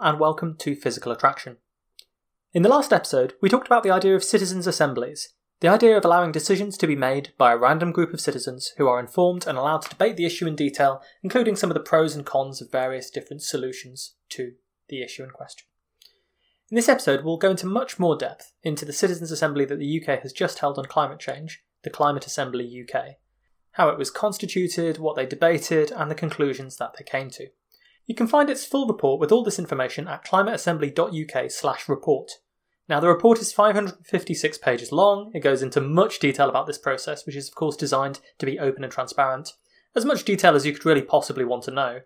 and 0.00 0.20
welcome 0.20 0.54
to 0.56 0.76
Physical 0.76 1.10
Attraction. 1.10 1.56
In 2.52 2.62
the 2.62 2.68
last 2.68 2.92
episode, 2.92 3.34
we 3.42 3.48
talked 3.48 3.66
about 3.66 3.82
the 3.82 3.90
idea 3.90 4.14
of 4.14 4.22
citizens' 4.22 4.68
assemblies, 4.68 5.34
the 5.60 5.68
idea 5.68 5.96
of 5.96 6.04
allowing 6.04 6.30
decisions 6.30 6.76
to 6.78 6.86
be 6.86 6.94
made 6.94 7.32
by 7.36 7.52
a 7.52 7.56
random 7.56 7.90
group 7.90 8.14
of 8.14 8.20
citizens 8.20 8.72
who 8.76 8.86
are 8.86 9.00
informed 9.00 9.46
and 9.46 9.58
allowed 9.58 9.82
to 9.82 9.88
debate 9.88 10.16
the 10.16 10.24
issue 10.24 10.46
in 10.46 10.54
detail, 10.54 11.02
including 11.22 11.56
some 11.56 11.68
of 11.68 11.74
the 11.74 11.80
pros 11.80 12.14
and 12.14 12.24
cons 12.24 12.60
of 12.60 12.70
various 12.70 13.10
different 13.10 13.42
solutions 13.42 14.14
to 14.28 14.52
the 14.88 15.02
issue 15.02 15.24
in 15.24 15.30
question. 15.30 15.66
In 16.70 16.76
this 16.76 16.88
episode, 16.88 17.24
we'll 17.24 17.36
go 17.36 17.50
into 17.50 17.66
much 17.66 17.98
more 17.98 18.16
depth 18.16 18.52
into 18.62 18.84
the 18.84 18.92
citizens' 18.92 19.32
assembly 19.32 19.64
that 19.64 19.80
the 19.80 20.00
UK 20.00 20.22
has 20.22 20.32
just 20.32 20.60
held 20.60 20.78
on 20.78 20.84
climate 20.84 21.18
change, 21.18 21.64
the 21.82 21.90
Climate 21.90 22.26
Assembly 22.26 22.86
UK, 22.86 23.16
how 23.72 23.88
it 23.88 23.98
was 23.98 24.10
constituted, 24.10 24.98
what 24.98 25.16
they 25.16 25.26
debated, 25.26 25.90
and 25.90 26.08
the 26.08 26.14
conclusions 26.14 26.76
that 26.76 26.94
they 26.96 27.04
came 27.04 27.30
to. 27.30 27.48
You 28.08 28.14
can 28.14 28.26
find 28.26 28.48
its 28.48 28.64
full 28.64 28.86
report 28.86 29.20
with 29.20 29.30
all 29.30 29.44
this 29.44 29.58
information 29.58 30.08
at 30.08 30.24
climateassembly.uk 30.24 31.50
slash 31.50 31.88
report. 31.90 32.32
Now, 32.88 33.00
the 33.00 33.08
report 33.08 33.38
is 33.38 33.52
556 33.52 34.56
pages 34.58 34.90
long. 34.90 35.30
It 35.34 35.40
goes 35.40 35.62
into 35.62 35.82
much 35.82 36.18
detail 36.18 36.48
about 36.48 36.66
this 36.66 36.78
process, 36.78 37.26
which 37.26 37.36
is, 37.36 37.48
of 37.48 37.54
course, 37.54 37.76
designed 37.76 38.20
to 38.38 38.46
be 38.46 38.58
open 38.58 38.82
and 38.82 38.90
transparent. 38.90 39.52
As 39.94 40.06
much 40.06 40.24
detail 40.24 40.56
as 40.56 40.64
you 40.64 40.72
could 40.72 40.86
really 40.86 41.02
possibly 41.02 41.44
want 41.44 41.64
to 41.64 41.70
know. 41.70 42.00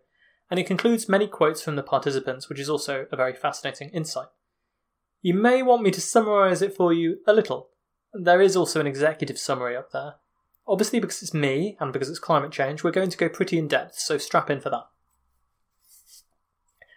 And 0.51 0.59
it 0.59 0.67
concludes 0.67 1.09
many 1.09 1.29
quotes 1.29 1.63
from 1.63 1.77
the 1.77 1.85
participants, 1.85 2.49
which 2.49 2.59
is 2.59 2.69
also 2.69 3.07
a 3.13 3.17
very 3.17 3.33
fascinating 3.33 3.91
insight. 3.91 4.27
You 5.21 5.35
may 5.35 5.63
want 5.63 5.85
me 5.85 5.93
to 5.93 6.01
summarise 6.01 6.63
it 6.63 6.75
for 6.75 6.93
you 6.93 7.19
a 7.29 7.33
little. 7.33 7.71
There 8.13 8.41
is 8.41 8.57
also 8.57 8.81
an 8.81 8.89
executive 8.89 9.39
summary 9.39 9.77
up 9.77 9.93
there. 9.93 10.17
Obviously, 10.67 10.99
because 10.99 11.23
it's 11.23 11.33
me 11.33 11.77
and 11.79 11.93
because 11.93 12.11
it's 12.11 12.19
climate 12.19 12.51
change, 12.51 12.83
we're 12.83 12.91
going 12.91 13.11
to 13.11 13.17
go 13.17 13.29
pretty 13.29 13.57
in 13.57 13.69
depth, 13.69 14.01
so 14.01 14.19
strap 14.19 14.51
in 14.51 14.61
for 14.61 14.71
that. 14.71 14.87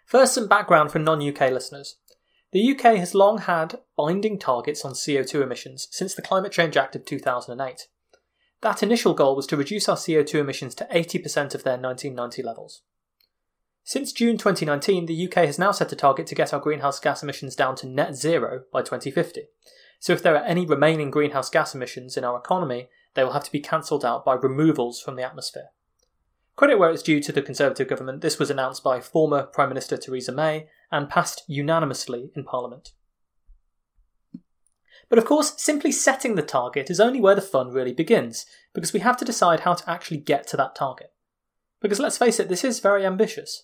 First, 0.05 0.33
some 0.35 0.47
background 0.47 0.91
for 0.91 0.99
non 0.99 1.21
UK 1.21 1.51
listeners. 1.51 1.97
The 2.51 2.71
UK 2.71 2.97
has 2.97 3.15
long 3.15 3.39
had 3.39 3.79
binding 3.97 4.39
targets 4.39 4.85
on 4.85 4.93
CO2 4.93 5.41
emissions 5.41 5.87
since 5.91 6.13
the 6.13 6.21
Climate 6.21 6.51
Change 6.51 6.77
Act 6.77 6.95
of 6.95 7.05
2008. 7.05 7.87
That 8.61 8.81
initial 8.81 9.13
goal 9.13 9.35
was 9.35 9.47
to 9.47 9.57
reduce 9.57 9.89
our 9.89 9.97
CO2 9.97 10.35
emissions 10.35 10.73
to 10.75 10.85
80% 10.85 11.53
of 11.53 11.63
their 11.63 11.77
1990 11.77 12.41
levels. 12.43 12.81
Since 13.83 14.13
June 14.13 14.37
2019, 14.37 15.05
the 15.05 15.27
UK 15.27 15.45
has 15.45 15.59
now 15.59 15.71
set 15.71 15.91
a 15.91 15.95
target 15.95 16.27
to 16.27 16.35
get 16.35 16.53
our 16.53 16.59
greenhouse 16.59 16.99
gas 16.99 17.21
emissions 17.21 17.55
down 17.55 17.75
to 17.75 17.87
net 17.87 18.15
zero 18.15 18.63
by 18.71 18.81
2050. 18.81 19.43
So, 19.99 20.13
if 20.13 20.23
there 20.23 20.35
are 20.35 20.43
any 20.43 20.65
remaining 20.65 21.11
greenhouse 21.11 21.49
gas 21.49 21.75
emissions 21.75 22.17
in 22.17 22.23
our 22.23 22.37
economy, 22.37 22.89
they 23.13 23.23
will 23.23 23.33
have 23.33 23.43
to 23.43 23.51
be 23.51 23.59
cancelled 23.59 24.05
out 24.05 24.25
by 24.25 24.33
removals 24.33 24.99
from 24.99 25.15
the 25.15 25.23
atmosphere. 25.23 25.69
Credit 26.55 26.79
where 26.79 26.89
it's 26.89 27.03
due 27.03 27.19
to 27.19 27.31
the 27.33 27.41
Conservative 27.41 27.87
government, 27.87 28.21
this 28.21 28.39
was 28.39 28.49
announced 28.49 28.81
by 28.81 29.01
former 29.01 29.43
Prime 29.43 29.69
Minister 29.69 29.97
Theresa 29.97 30.31
May 30.31 30.67
and 30.89 31.09
passed 31.09 31.43
unanimously 31.47 32.31
in 32.33 32.45
Parliament. 32.45 32.91
But 35.09 35.19
of 35.19 35.25
course, 35.25 35.53
simply 35.57 35.91
setting 35.91 36.35
the 36.35 36.41
target 36.41 36.89
is 36.89 36.99
only 36.99 37.19
where 37.19 37.35
the 37.35 37.41
fun 37.41 37.71
really 37.71 37.93
begins, 37.93 38.45
because 38.73 38.93
we 38.93 39.01
have 39.01 39.17
to 39.17 39.25
decide 39.25 39.61
how 39.61 39.73
to 39.73 39.89
actually 39.89 40.17
get 40.17 40.47
to 40.47 40.57
that 40.57 40.75
target. 40.75 41.11
Because 41.81 41.99
let's 41.99 42.17
face 42.17 42.39
it, 42.39 42.47
this 42.47 42.63
is 42.63 42.79
very 42.79 43.05
ambitious. 43.05 43.63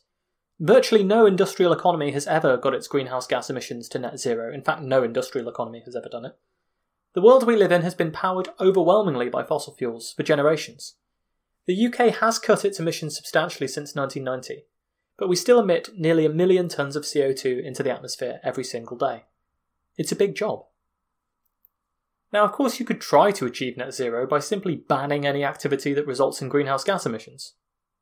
Virtually 0.60 1.04
no 1.04 1.26
industrial 1.26 1.74
economy 1.74 2.12
has 2.12 2.28
ever 2.28 2.58
got 2.58 2.76
its 2.76 2.88
greenhouse 2.88 3.26
gas 3.26 3.50
emissions 3.50 3.88
to 3.90 4.00
net 4.00 4.20
zero. 4.20 4.54
In 4.54 4.62
fact, 4.62 4.84
no 4.84 5.02
industrial 5.02 5.48
economy 5.48 5.82
has 5.86 5.96
ever 5.96 6.10
done 6.10 6.26
it. 6.26 6.38
The 7.16 7.22
world 7.22 7.48
we 7.48 7.56
live 7.56 7.72
in 7.72 7.82
has 7.82 7.96
been 7.96 8.12
powered 8.12 8.50
overwhelmingly 8.60 9.30
by 9.30 9.44
fossil 9.44 9.74
fuels 9.74 10.14
for 10.16 10.24
generations. 10.24 10.98
The 11.68 11.86
UK 11.86 12.16
has 12.16 12.40
cut 12.40 12.66
its 12.66 12.80
emissions 12.80 13.16
substantially 13.16 13.68
since 13.68 13.96
1990, 13.96 14.66
but 15.18 15.30
we 15.30 15.36
still 15.36 15.60
emit 15.60 15.90
nearly 15.96 16.26
a 16.26 16.30
million 16.30 16.68
tonnes 16.68 16.96
of 16.96 17.04
CO2 17.04 17.64
into 17.64 17.84
the 17.84 17.92
atmosphere 17.92 18.40
every 18.44 18.64
single 18.64 18.98
day. 18.98 19.26
It's 19.96 20.12
a 20.12 20.16
big 20.16 20.34
job. 20.34 20.66
Now, 22.34 22.46
of 22.46 22.52
course, 22.52 22.80
you 22.80 22.86
could 22.86 23.00
try 23.00 23.30
to 23.32 23.46
achieve 23.46 23.78
net 23.78 23.94
zero 23.94 24.26
by 24.26 24.40
simply 24.40 24.76
banning 24.76 25.26
any 25.26 25.44
activity 25.44 25.94
that 25.94 26.08
results 26.08 26.42
in 26.42 26.50
greenhouse 26.50 26.84
gas 26.84 27.06
emissions, 27.06 27.54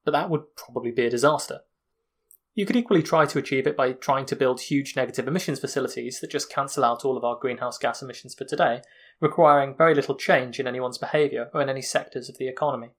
but 0.06 0.12
that 0.12 0.30
would 0.30 0.56
probably 0.56 0.92
be 0.92 1.06
a 1.06 1.10
disaster. 1.10 1.60
You 2.56 2.66
could 2.66 2.78
equally 2.78 3.04
try 3.04 3.26
to 3.26 3.40
achieve 3.40 3.68
it 3.68 3.76
by 3.76 3.92
trying 3.92 4.26
to 4.28 4.36
build 4.38 4.62
huge 4.62 4.96
negative 4.96 5.28
emissions 5.28 5.60
facilities 5.60 6.22
that 6.22 6.32
just 6.32 6.52
cancel 6.52 6.86
out 6.86 7.04
all 7.04 7.18
of 7.18 7.26
our 7.26 7.38
greenhouse 7.38 7.78
gas 7.78 8.02
emissions 8.02 8.36
for 8.36 8.46
today, 8.46 8.84
requiring 9.20 9.76
very 9.76 9.96
little 9.96 10.16
change 10.16 10.60
in 10.62 10.68
anyone's 10.68 10.98
behaviour 10.98 11.50
or 11.54 11.62
in 11.62 11.70
any 11.70 11.82
sectors 11.82 12.30
of 12.30 12.38
the 12.38 12.48
economy 12.48 12.92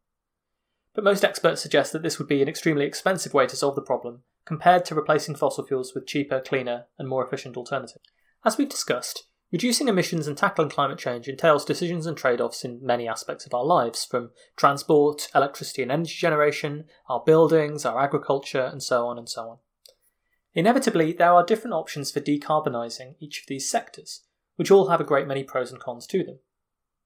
but 0.95 1.05
most 1.05 1.25
experts 1.25 1.61
suggest 1.61 1.93
that 1.93 2.03
this 2.03 2.19
would 2.19 2.29
be 2.29 2.43
an 2.43 2.49
extremely 2.49 2.85
expensive 2.85 3.33
way 3.33 3.47
to 3.47 3.57
solve 3.57 3.75
the 3.75 3.83
problem, 3.83 4.23
compared 4.45 4.85
to 4.85 4.95
replacing 4.95 5.37
fossil 5.37 5.65
fuels 5.65 5.95
with 5.95 6.07
cheaper, 6.07 6.41
cleaner, 6.41 6.87
and 6.99 7.09
more 7.09 7.25
efficient 7.25 7.57
alternatives. 7.57 8.05
As 8.45 8.59
we've 8.59 8.69
discussed, 8.69 9.25
reducing 9.53 9.89
emissions 9.89 10.27
and 10.27 10.37
tackling 10.37 10.71
climate 10.71 10.99
change 10.99 11.29
entails 11.29 11.65
decisions 11.65 12.07
and 12.07 12.17
trade 12.17 12.41
offs 12.41 12.65
in 12.65 12.85
many 12.85 13.07
aspects 13.07 13.47
of 13.47 13.55
our 13.55 13.65
lives, 13.65 14.05
from 14.05 14.31
transport, 14.57 15.29
electricity 15.35 15.83
and 15.83 15.93
energy 15.93 16.17
generation, 16.17 16.85
our 17.09 17.23
buildings, 17.25 17.85
our 17.85 18.01
agriculture, 18.01 18.65
and 18.65 18.83
so 18.83 19.07
on 19.07 19.19
and 19.19 19.29
so 19.29 19.43
on. 19.43 19.59
Inevitably, 20.55 21.13
there 21.13 21.33
are 21.33 21.47
different 21.47 21.75
options 21.75 22.11
for 22.11 22.21
decarbonising 22.21 23.15
each 23.21 23.41
of 23.41 23.47
these 23.47 23.71
sectors, 23.71 24.23
which 24.57 24.71
all 24.71 24.89
have 24.89 25.01
a 25.01 25.05
great 25.05 25.29
many 25.29 25.45
pros 25.45 25.71
and 25.71 25.81
cons 25.81 26.07
to 26.09 26.25
them 26.25 26.41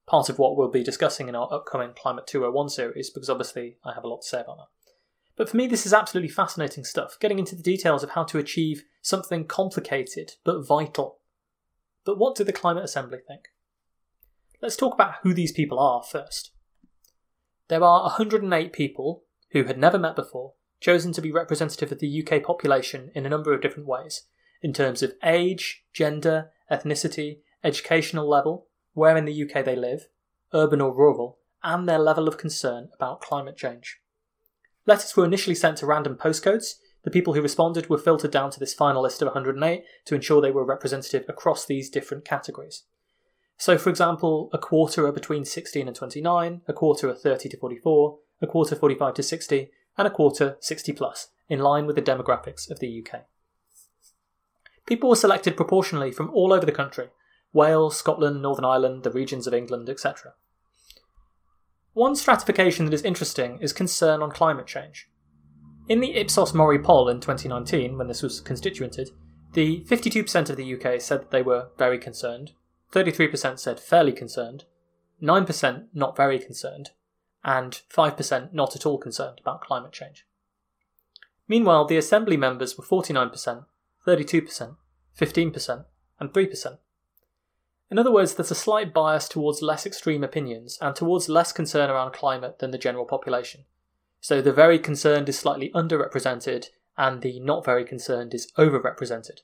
part 0.07 0.29
of 0.29 0.37
what 0.37 0.55
we'll 0.55 0.69
be 0.69 0.83
discussing 0.83 1.27
in 1.27 1.35
our 1.35 1.51
upcoming 1.51 1.91
Climate 1.95 2.27
201 2.27 2.69
series, 2.69 3.09
because 3.09 3.29
obviously 3.29 3.77
I 3.83 3.93
have 3.93 4.03
a 4.03 4.07
lot 4.07 4.21
to 4.21 4.27
say 4.27 4.41
about 4.41 4.57
that. 4.57 4.67
But 5.35 5.49
for 5.49 5.57
me, 5.57 5.67
this 5.67 5.85
is 5.85 5.93
absolutely 5.93 6.29
fascinating 6.29 6.83
stuff, 6.83 7.17
getting 7.19 7.39
into 7.39 7.55
the 7.55 7.63
details 7.63 8.03
of 8.03 8.11
how 8.11 8.23
to 8.25 8.37
achieve 8.37 8.83
something 9.01 9.45
complicated 9.45 10.33
but 10.43 10.65
vital. 10.65 11.19
But 12.05 12.17
what 12.17 12.35
do 12.35 12.43
the 12.43 12.53
Climate 12.53 12.83
Assembly 12.83 13.19
think? 13.27 13.49
Let's 14.61 14.77
talk 14.77 14.93
about 14.93 15.15
who 15.23 15.33
these 15.33 15.51
people 15.51 15.79
are 15.79 16.03
first. 16.03 16.51
There 17.67 17.83
are 17.83 18.03
108 18.03 18.71
people 18.71 19.23
who 19.51 19.63
had 19.63 19.77
never 19.77 19.99
met 19.99 20.15
before, 20.15 20.53
chosen 20.79 21.11
to 21.13 21.21
be 21.21 21.31
representative 21.31 21.91
of 21.91 21.99
the 21.99 22.23
UK 22.23 22.43
population 22.43 23.11
in 23.15 23.25
a 23.25 23.29
number 23.29 23.53
of 23.53 23.61
different 23.61 23.87
ways, 23.87 24.23
in 24.61 24.71
terms 24.71 25.01
of 25.01 25.13
age, 25.23 25.83
gender, 25.93 26.51
ethnicity, 26.71 27.39
educational 27.63 28.29
level, 28.29 28.67
where 28.95 29.15
in 29.15 29.25
the 29.25 29.43
UK 29.43 29.63
they 29.63 29.75
live, 29.75 30.07
urban 30.53 30.81
or 30.81 30.91
rural, 30.91 31.37
and 31.63 31.87
their 31.87 31.99
level 31.99 32.27
of 32.27 32.37
concern 32.37 32.89
about 32.95 33.21
climate 33.21 33.57
change. 33.57 33.99
Letters 34.87 35.15
were 35.15 35.25
initially 35.25 35.55
sent 35.55 35.77
to 35.77 35.85
random 35.85 36.15
postcodes. 36.15 36.75
The 37.03 37.11
people 37.11 37.33
who 37.33 37.41
responded 37.41 37.89
were 37.89 37.97
filtered 37.97 38.31
down 38.31 38.51
to 38.51 38.59
this 38.59 38.73
final 38.73 39.03
list 39.03 39.21
of 39.21 39.27
108 39.27 39.83
to 40.05 40.15
ensure 40.15 40.41
they 40.41 40.51
were 40.51 40.65
representative 40.65 41.25
across 41.27 41.65
these 41.65 41.89
different 41.89 42.25
categories. 42.25 42.83
So, 43.57 43.77
for 43.77 43.89
example, 43.89 44.49
a 44.53 44.57
quarter 44.57 45.05
are 45.05 45.11
between 45.11 45.45
16 45.45 45.87
and 45.87 45.95
29, 45.95 46.61
a 46.67 46.73
quarter 46.73 47.09
are 47.09 47.15
30 47.15 47.49
to 47.49 47.57
44, 47.57 48.17
a 48.41 48.47
quarter 48.47 48.75
45 48.75 49.13
to 49.13 49.23
60, 49.23 49.69
and 49.97 50.07
a 50.07 50.11
quarter 50.11 50.57
60 50.59 50.91
plus, 50.93 51.29
in 51.47 51.59
line 51.59 51.85
with 51.85 51.95
the 51.95 52.01
demographics 52.01 52.69
of 52.69 52.79
the 52.79 53.03
UK. 53.03 53.21
People 54.85 55.09
were 55.09 55.15
selected 55.15 55.57
proportionally 55.57 56.11
from 56.11 56.29
all 56.31 56.53
over 56.53 56.65
the 56.65 56.71
country, 56.71 57.07
Wales, 57.55 57.97
Scotland, 57.97 58.41
Northern 58.41 58.65
Ireland, 58.65 59.03
the 59.03 59.09
regions 59.09 59.47
of 59.47 59.53
England, 59.53 59.89
etc. 59.89 60.33
One 61.93 62.15
stratification 62.15 62.85
that 62.85 62.93
is 62.93 63.01
interesting 63.01 63.57
is 63.61 63.71
concern 63.71 64.21
on 64.21 64.29
climate 64.29 64.67
change. 64.67 65.09
In 65.87 66.01
the 66.01 66.15
Ipsos 66.15 66.53
Mori 66.53 66.77
poll 66.77 67.07
in 67.07 67.21
2019, 67.21 67.97
when 67.97 68.07
this 68.07 68.21
was 68.21 68.41
constituted, 68.41 69.09
The 69.55 69.85
52% 69.87 70.49
of 70.49 70.57
the 70.57 70.75
UK 70.75 70.99
said 70.99 71.21
that 71.21 71.31
they 71.31 71.41
were 71.41 71.69
very 71.77 71.97
concerned, 71.97 72.51
33% 72.91 73.57
said 73.57 73.79
fairly 73.79 74.11
concerned, 74.11 74.65
9% 75.23 75.85
not 75.93 76.17
very 76.17 76.39
concerned, 76.39 76.89
and 77.41 77.81
5% 77.89 78.51
not 78.51 78.75
at 78.75 78.85
all 78.85 78.97
concerned 78.97 79.39
about 79.39 79.61
climate 79.61 79.93
change. 79.93 80.27
Meanwhile, 81.47 81.85
the 81.85 81.95
Assembly 81.95 82.35
members 82.35 82.77
were 82.77 82.83
49%, 82.83 83.63
32%, 84.05 84.75
15%, 85.17 85.85
and 86.19 86.33
3%. 86.33 86.77
In 87.91 87.99
other 87.99 88.11
words, 88.11 88.33
there's 88.33 88.51
a 88.51 88.55
slight 88.55 88.93
bias 88.93 89.27
towards 89.27 89.61
less 89.61 89.85
extreme 89.85 90.23
opinions 90.23 90.77
and 90.81 90.95
towards 90.95 91.29
less 91.29 91.51
concern 91.51 91.89
around 91.89 92.13
climate 92.13 92.59
than 92.59 92.71
the 92.71 92.77
general 92.77 93.05
population. 93.05 93.65
So 94.19 94.41
the 94.41 94.51
very 94.51 94.79
concerned 94.79 95.29
is 95.29 95.37
slightly 95.37 95.71
underrepresented 95.75 96.69
and 96.97 97.21
the 97.21 97.39
not 97.39 97.63
very 97.63 97.85
concerned 97.85 98.33
is 98.33 98.51
overrepresented. 98.57 99.41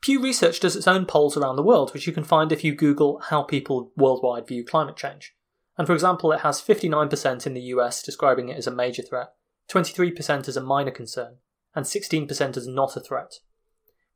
Pew 0.00 0.22
Research 0.22 0.60
does 0.60 0.76
its 0.76 0.86
own 0.86 1.04
polls 1.04 1.36
around 1.36 1.56
the 1.56 1.64
world, 1.64 1.92
which 1.92 2.06
you 2.06 2.12
can 2.12 2.22
find 2.22 2.52
if 2.52 2.62
you 2.62 2.76
Google 2.76 3.18
how 3.30 3.42
people 3.42 3.90
worldwide 3.96 4.46
view 4.46 4.64
climate 4.64 4.96
change. 4.96 5.34
And 5.76 5.86
for 5.86 5.94
example, 5.94 6.30
it 6.30 6.42
has 6.42 6.62
59% 6.62 7.46
in 7.46 7.54
the 7.54 7.60
US 7.62 8.02
describing 8.02 8.48
it 8.48 8.56
as 8.56 8.68
a 8.68 8.70
major 8.70 9.02
threat, 9.02 9.32
23% 9.68 10.46
as 10.46 10.56
a 10.56 10.62
minor 10.62 10.92
concern, 10.92 11.38
and 11.74 11.84
16% 11.84 12.56
as 12.56 12.68
not 12.68 12.96
a 12.96 13.00
threat. 13.00 13.40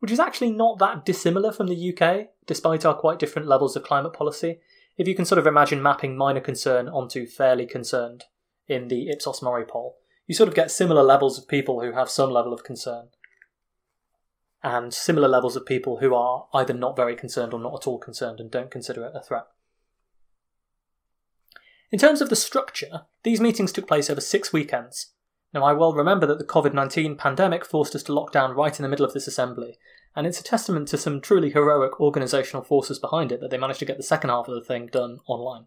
Which 0.01 0.11
is 0.11 0.21
actually 0.21 0.51
not 0.51 0.79
that 0.79 1.05
dissimilar 1.05 1.53
from 1.53 1.69
the 1.69 1.95
UK, 1.95 2.29
despite 2.47 2.85
our 2.85 2.95
quite 2.95 3.19
different 3.19 3.49
levels 3.49 3.77
of 3.77 3.85
climate 3.85 4.13
policy, 4.13 4.61
if 4.97 5.07
you 5.07 5.15
can 5.15 5.25
sort 5.25 5.39
of 5.39 5.47
imagine 5.47 5.83
mapping 5.83 6.17
minor 6.17 6.41
concern 6.41 6.89
onto 6.89 7.27
fairly 7.27 7.67
concerned 7.67 8.25
in 8.67 8.89
the 8.89 9.09
Ipsos 9.11 9.43
Mori 9.43 9.65
poll. 9.65 9.97
You 10.27 10.35
sort 10.35 10.49
of 10.49 10.55
get 10.55 10.71
similar 10.71 11.03
levels 11.03 11.39
of 11.39 11.49
people 11.49 11.81
who 11.81 11.93
have 11.93 12.11
some 12.11 12.31
level 12.31 12.53
of 12.53 12.65
concern, 12.65 13.09
and 14.63 14.93
similar 14.93 15.29
levels 15.29 15.57
of 15.57 15.67
people 15.67 15.99
who 15.99 16.15
are 16.15 16.47
either 16.53 16.75
not 16.75 16.97
very 16.97 17.17
concerned 17.17 17.53
or 17.53 17.61
not 17.61 17.75
at 17.75 17.87
all 17.87 17.99
concerned 17.99 18.41
and 18.41 18.51
don't 18.51 18.71
consider 18.71 19.05
it 19.05 19.13
a 19.15 19.23
threat. 19.23 19.47
In 21.91 21.99
terms 21.99 22.21
of 22.21 22.29
the 22.29 22.37
structure, 22.37 23.03
these 23.23 23.41
meetings 23.41 23.73
took 23.73 23.89
place 23.89 24.09
over 24.09 24.21
six 24.21 24.53
weekends. 24.53 25.13
Now, 25.53 25.65
I 25.65 25.73
well 25.73 25.93
remember 25.93 26.27
that 26.27 26.39
the 26.39 26.45
COVID 26.45 26.75
19 26.75 27.17
pandemic 27.17 27.65
forced 27.65 27.95
us 27.95 28.05
to 28.05 28.13
lock 28.13 28.33
down 28.33 28.55
right 28.55 28.79
in 28.79 28.83
the 28.83 28.89
middle 28.89 29.05
of 29.05 29.13
this 29.13 29.27
assembly, 29.27 29.79
and 30.15 30.27
it's 30.27 30.41
a 30.41 30.45
testament 30.45 30.89
to 30.89 30.99
some 30.99 31.21
truly 31.21 31.51
heroic 31.51 31.93
organisational 31.95 32.65
forces 32.65 32.99
behind 32.99 33.33
it 33.33 33.41
that 33.41 33.51
they 33.51 33.59
managed 33.59 33.81
to 33.81 33.85
get 33.85 33.97
the 33.97 34.03
second 34.03 34.31
half 34.31 34.47
of 34.47 34.55
the 34.55 34.65
thing 34.65 34.87
done 34.87 35.19
online. 35.27 35.67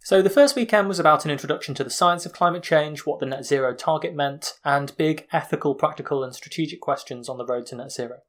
So, 0.00 0.22
the 0.22 0.30
first 0.30 0.56
weekend 0.56 0.88
was 0.88 0.98
about 0.98 1.26
an 1.26 1.30
introduction 1.30 1.74
to 1.74 1.84
the 1.84 1.90
science 1.90 2.24
of 2.24 2.32
climate 2.32 2.62
change, 2.62 3.00
what 3.00 3.20
the 3.20 3.26
net 3.26 3.44
zero 3.44 3.74
target 3.74 4.14
meant, 4.14 4.54
and 4.64 4.96
big 4.96 5.26
ethical, 5.32 5.74
practical, 5.74 6.24
and 6.24 6.34
strategic 6.34 6.80
questions 6.80 7.28
on 7.28 7.36
the 7.36 7.44
road 7.44 7.66
to 7.66 7.76
net 7.76 7.92
zero. 7.92 8.20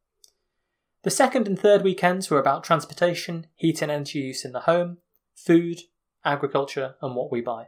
The 1.04 1.10
second 1.10 1.48
and 1.48 1.58
third 1.58 1.82
weekends 1.82 2.30
were 2.30 2.40
about 2.40 2.66
transportation, 2.66 3.48
heat 3.56 3.82
and 3.82 3.90
energy 3.90 4.20
use 4.20 4.44
in 4.44 4.52
the 4.52 4.62
home, 4.62 4.98
food, 5.34 5.80
agriculture, 6.26 6.96
and 7.02 7.16
what 7.16 7.32
we 7.32 7.40
buy. 7.40 7.68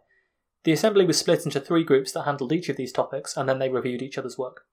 The 0.64 0.72
assembly 0.72 1.06
was 1.06 1.18
split 1.18 1.46
into 1.46 1.60
three 1.60 1.84
groups 1.84 2.12
that 2.12 2.24
handled 2.24 2.54
each 2.54 2.70
of 2.70 2.78
these 2.78 2.92
topics, 2.92 3.36
and 3.36 3.50
then 3.50 3.60
they 3.60 3.70
reviewed 3.70 4.02
each 4.02 4.18
other's 4.18 4.38
work. 4.38 4.66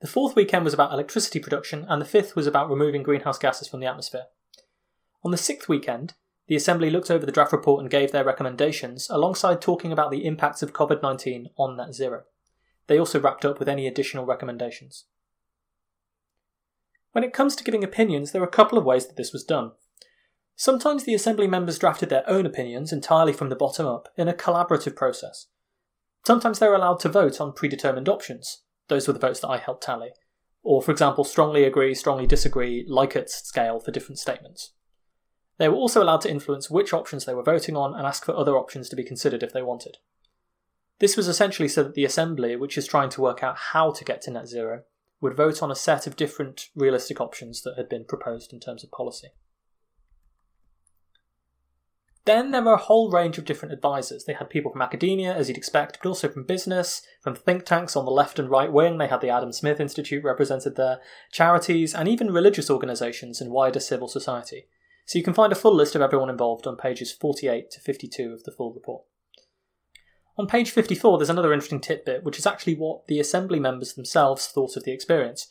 The 0.00 0.08
fourth 0.08 0.34
weekend 0.34 0.64
was 0.64 0.74
about 0.74 0.92
electricity 0.92 1.38
production, 1.38 1.86
and 1.88 2.00
the 2.00 2.06
fifth 2.06 2.34
was 2.34 2.46
about 2.46 2.68
removing 2.68 3.02
greenhouse 3.02 3.38
gases 3.38 3.68
from 3.68 3.80
the 3.80 3.86
atmosphere. 3.86 4.26
On 5.24 5.30
the 5.30 5.36
sixth 5.38 5.68
weekend, 5.68 6.14
the 6.48 6.56
Assembly 6.56 6.90
looked 6.90 7.10
over 7.10 7.24
the 7.24 7.32
draft 7.32 7.52
report 7.52 7.80
and 7.80 7.90
gave 7.90 8.10
their 8.10 8.24
recommendations, 8.24 9.08
alongside 9.08 9.60
talking 9.60 9.92
about 9.92 10.10
the 10.10 10.26
impacts 10.26 10.62
of 10.62 10.72
COVID 10.72 11.02
19 11.02 11.48
on 11.56 11.76
net 11.76 11.94
zero. 11.94 12.24
They 12.88 12.98
also 12.98 13.20
wrapped 13.20 13.44
up 13.44 13.58
with 13.58 13.68
any 13.68 13.86
additional 13.86 14.26
recommendations. 14.26 15.04
When 17.12 17.24
it 17.24 17.32
comes 17.32 17.54
to 17.56 17.64
giving 17.64 17.84
opinions, 17.84 18.32
there 18.32 18.42
are 18.42 18.46
a 18.46 18.50
couple 18.50 18.76
of 18.76 18.84
ways 18.84 19.06
that 19.06 19.16
this 19.16 19.32
was 19.32 19.44
done. 19.44 19.72
Sometimes 20.56 21.04
the 21.04 21.14
Assembly 21.14 21.46
members 21.46 21.78
drafted 21.78 22.08
their 22.08 22.28
own 22.28 22.46
opinions 22.46 22.92
entirely 22.92 23.32
from 23.32 23.48
the 23.48 23.56
bottom 23.56 23.86
up 23.86 24.08
in 24.16 24.28
a 24.28 24.34
collaborative 24.34 24.94
process. 24.94 25.46
Sometimes 26.26 26.58
they 26.58 26.68
were 26.68 26.76
allowed 26.76 27.00
to 27.00 27.08
vote 27.08 27.40
on 27.40 27.52
predetermined 27.52 28.08
options. 28.08 28.62
Those 28.88 29.06
were 29.06 29.12
the 29.12 29.18
votes 29.18 29.40
that 29.40 29.48
I 29.48 29.58
helped 29.58 29.82
tally. 29.82 30.10
Or, 30.62 30.80
for 30.80 30.92
example, 30.92 31.24
strongly 31.24 31.64
agree, 31.64 31.94
strongly 31.94 32.26
disagree, 32.26 32.86
Likert 32.88 33.28
scale 33.28 33.80
for 33.80 33.90
different 33.90 34.18
statements. 34.18 34.72
They 35.58 35.68
were 35.68 35.74
also 35.74 36.02
allowed 36.02 36.20
to 36.22 36.30
influence 36.30 36.70
which 36.70 36.92
options 36.92 37.24
they 37.24 37.34
were 37.34 37.42
voting 37.42 37.76
on 37.76 37.94
and 37.94 38.06
ask 38.06 38.24
for 38.24 38.36
other 38.36 38.56
options 38.56 38.88
to 38.88 38.96
be 38.96 39.04
considered 39.04 39.42
if 39.42 39.52
they 39.52 39.62
wanted. 39.62 39.98
This 41.00 41.16
was 41.16 41.26
essentially 41.26 41.68
so 41.68 41.82
that 41.82 41.94
the 41.94 42.04
Assembly, 42.04 42.54
which 42.54 42.78
is 42.78 42.86
trying 42.86 43.10
to 43.10 43.20
work 43.20 43.42
out 43.42 43.56
how 43.72 43.90
to 43.90 44.04
get 44.04 44.22
to 44.22 44.30
net 44.30 44.46
zero, 44.46 44.82
would 45.20 45.34
vote 45.34 45.62
on 45.62 45.70
a 45.70 45.76
set 45.76 46.06
of 46.06 46.16
different 46.16 46.68
realistic 46.76 47.20
options 47.20 47.62
that 47.62 47.76
had 47.76 47.88
been 47.88 48.04
proposed 48.04 48.52
in 48.52 48.60
terms 48.60 48.84
of 48.84 48.90
policy. 48.92 49.28
Then 52.24 52.52
there 52.52 52.62
were 52.62 52.74
a 52.74 52.78
whole 52.78 53.10
range 53.10 53.36
of 53.38 53.44
different 53.44 53.72
advisors. 53.72 54.24
They 54.24 54.34
had 54.34 54.48
people 54.48 54.70
from 54.70 54.82
academia, 54.82 55.34
as 55.34 55.48
you'd 55.48 55.56
expect, 55.56 55.98
but 56.00 56.08
also 56.08 56.28
from 56.28 56.44
business, 56.44 57.02
from 57.20 57.34
think 57.34 57.64
tanks 57.64 57.96
on 57.96 58.04
the 58.04 58.12
left 58.12 58.38
and 58.38 58.48
right 58.48 58.72
wing. 58.72 58.98
They 58.98 59.08
had 59.08 59.20
the 59.20 59.30
Adam 59.30 59.52
Smith 59.52 59.80
Institute 59.80 60.22
represented 60.22 60.76
there, 60.76 61.00
charities, 61.32 61.94
and 61.94 62.08
even 62.08 62.32
religious 62.32 62.70
organisations 62.70 63.40
and 63.40 63.50
wider 63.50 63.80
civil 63.80 64.06
society. 64.06 64.66
So 65.04 65.18
you 65.18 65.24
can 65.24 65.34
find 65.34 65.52
a 65.52 65.56
full 65.56 65.74
list 65.74 65.96
of 65.96 66.02
everyone 66.02 66.30
involved 66.30 66.66
on 66.66 66.76
pages 66.76 67.10
48 67.10 67.72
to 67.72 67.80
52 67.80 68.32
of 68.32 68.44
the 68.44 68.52
full 68.52 68.72
report. 68.72 69.02
On 70.38 70.46
page 70.46 70.70
54, 70.70 71.18
there's 71.18 71.28
another 71.28 71.52
interesting 71.52 71.80
tidbit, 71.80 72.22
which 72.22 72.38
is 72.38 72.46
actually 72.46 72.76
what 72.76 73.06
the 73.08 73.18
Assembly 73.18 73.58
members 73.58 73.94
themselves 73.94 74.46
thought 74.46 74.76
of 74.76 74.84
the 74.84 74.92
experience. 74.92 75.48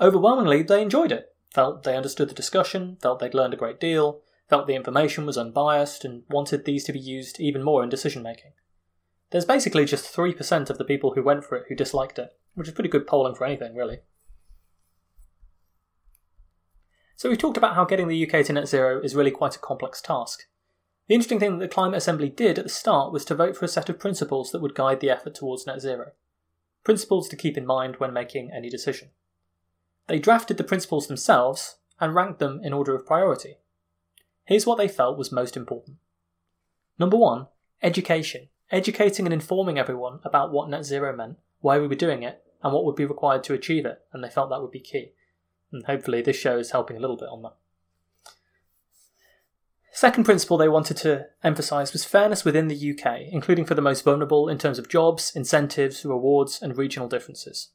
Overwhelmingly, 0.00 0.62
they 0.62 0.80
enjoyed 0.80 1.10
it, 1.10 1.34
felt 1.52 1.82
they 1.82 1.96
understood 1.96 2.30
the 2.30 2.34
discussion, 2.34 2.96
felt 3.02 3.18
they'd 3.18 3.34
learned 3.34 3.52
a 3.52 3.58
great 3.58 3.80
deal, 3.80 4.22
felt 4.48 4.66
the 4.66 4.74
information 4.74 5.26
was 5.26 5.38
unbiased, 5.38 6.04
and 6.04 6.22
wanted 6.28 6.64
these 6.64 6.84
to 6.84 6.92
be 6.92 6.98
used 6.98 7.40
even 7.40 7.62
more 7.62 7.82
in 7.82 7.88
decision 7.88 8.22
making. 8.22 8.52
There's 9.30 9.44
basically 9.44 9.84
just 9.84 10.14
3% 10.14 10.70
of 10.70 10.78
the 10.78 10.84
people 10.84 11.12
who 11.14 11.22
went 11.22 11.44
for 11.44 11.56
it 11.56 11.64
who 11.68 11.74
disliked 11.74 12.18
it, 12.18 12.30
which 12.54 12.68
is 12.68 12.74
pretty 12.74 12.88
good 12.88 13.06
polling 13.06 13.34
for 13.34 13.44
anything, 13.44 13.74
really. 13.74 13.98
So 17.16 17.28
we've 17.28 17.36
talked 17.36 17.56
about 17.56 17.74
how 17.74 17.84
getting 17.84 18.08
the 18.08 18.26
UK 18.26 18.46
to 18.46 18.52
net 18.52 18.68
zero 18.68 19.02
is 19.02 19.14
really 19.14 19.32
quite 19.32 19.56
a 19.56 19.58
complex 19.58 20.00
task. 20.00 20.46
The 21.08 21.14
interesting 21.14 21.40
thing 21.40 21.58
that 21.58 21.64
the 21.64 21.74
Climate 21.74 21.98
Assembly 21.98 22.28
did 22.28 22.58
at 22.58 22.64
the 22.64 22.70
start 22.70 23.12
was 23.12 23.24
to 23.26 23.34
vote 23.34 23.56
for 23.56 23.64
a 23.64 23.68
set 23.68 23.88
of 23.88 23.98
principles 23.98 24.52
that 24.52 24.62
would 24.62 24.74
guide 24.74 25.00
the 25.00 25.10
effort 25.10 25.34
towards 25.34 25.66
net 25.66 25.80
zero. 25.80 26.12
Principles 26.84 27.28
to 27.28 27.36
keep 27.36 27.58
in 27.58 27.66
mind 27.66 27.96
when 27.96 28.12
making 28.12 28.50
any 28.54 28.70
decision. 28.70 29.10
They 30.06 30.18
drafted 30.18 30.58
the 30.58 30.64
principles 30.64 31.06
themselves 31.06 31.78
and 32.00 32.14
ranked 32.14 32.38
them 32.38 32.60
in 32.62 32.72
order 32.72 32.94
of 32.94 33.04
priority. 33.04 33.56
Here's 34.48 34.64
what 34.64 34.78
they 34.78 34.88
felt 34.88 35.18
was 35.18 35.30
most 35.30 35.58
important. 35.58 35.98
Number 36.98 37.18
one, 37.18 37.48
education. 37.82 38.48
Educating 38.70 39.26
and 39.26 39.32
informing 39.34 39.78
everyone 39.78 40.20
about 40.24 40.52
what 40.52 40.70
net 40.70 40.86
zero 40.86 41.14
meant, 41.14 41.36
why 41.60 41.78
we 41.78 41.86
were 41.86 41.94
doing 41.94 42.22
it, 42.22 42.42
and 42.62 42.72
what 42.72 42.86
would 42.86 42.96
be 42.96 43.04
required 43.04 43.44
to 43.44 43.52
achieve 43.52 43.84
it, 43.84 44.00
and 44.10 44.24
they 44.24 44.30
felt 44.30 44.48
that 44.48 44.62
would 44.62 44.70
be 44.70 44.80
key. 44.80 45.12
And 45.70 45.84
hopefully, 45.84 46.22
this 46.22 46.38
show 46.38 46.56
is 46.56 46.70
helping 46.70 46.96
a 46.96 47.00
little 47.00 47.18
bit 47.18 47.28
on 47.28 47.42
that. 47.42 47.56
Second 49.92 50.24
principle 50.24 50.56
they 50.56 50.68
wanted 50.68 50.96
to 50.98 51.26
emphasise 51.44 51.92
was 51.92 52.06
fairness 52.06 52.42
within 52.42 52.68
the 52.68 52.90
UK, 52.92 53.20
including 53.30 53.66
for 53.66 53.74
the 53.74 53.82
most 53.82 54.02
vulnerable 54.02 54.48
in 54.48 54.56
terms 54.56 54.78
of 54.78 54.88
jobs, 54.88 55.30
incentives, 55.36 56.06
rewards, 56.06 56.62
and 56.62 56.78
regional 56.78 57.08
differences. 57.08 57.68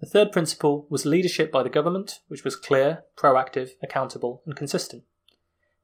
The 0.00 0.06
third 0.06 0.32
principle 0.32 0.86
was 0.88 1.04
leadership 1.04 1.52
by 1.52 1.62
the 1.62 1.68
government, 1.68 2.20
which 2.28 2.44
was 2.44 2.56
clear, 2.56 3.04
proactive, 3.14 3.72
accountable, 3.82 4.42
and 4.46 4.56
consistent. 4.56 5.04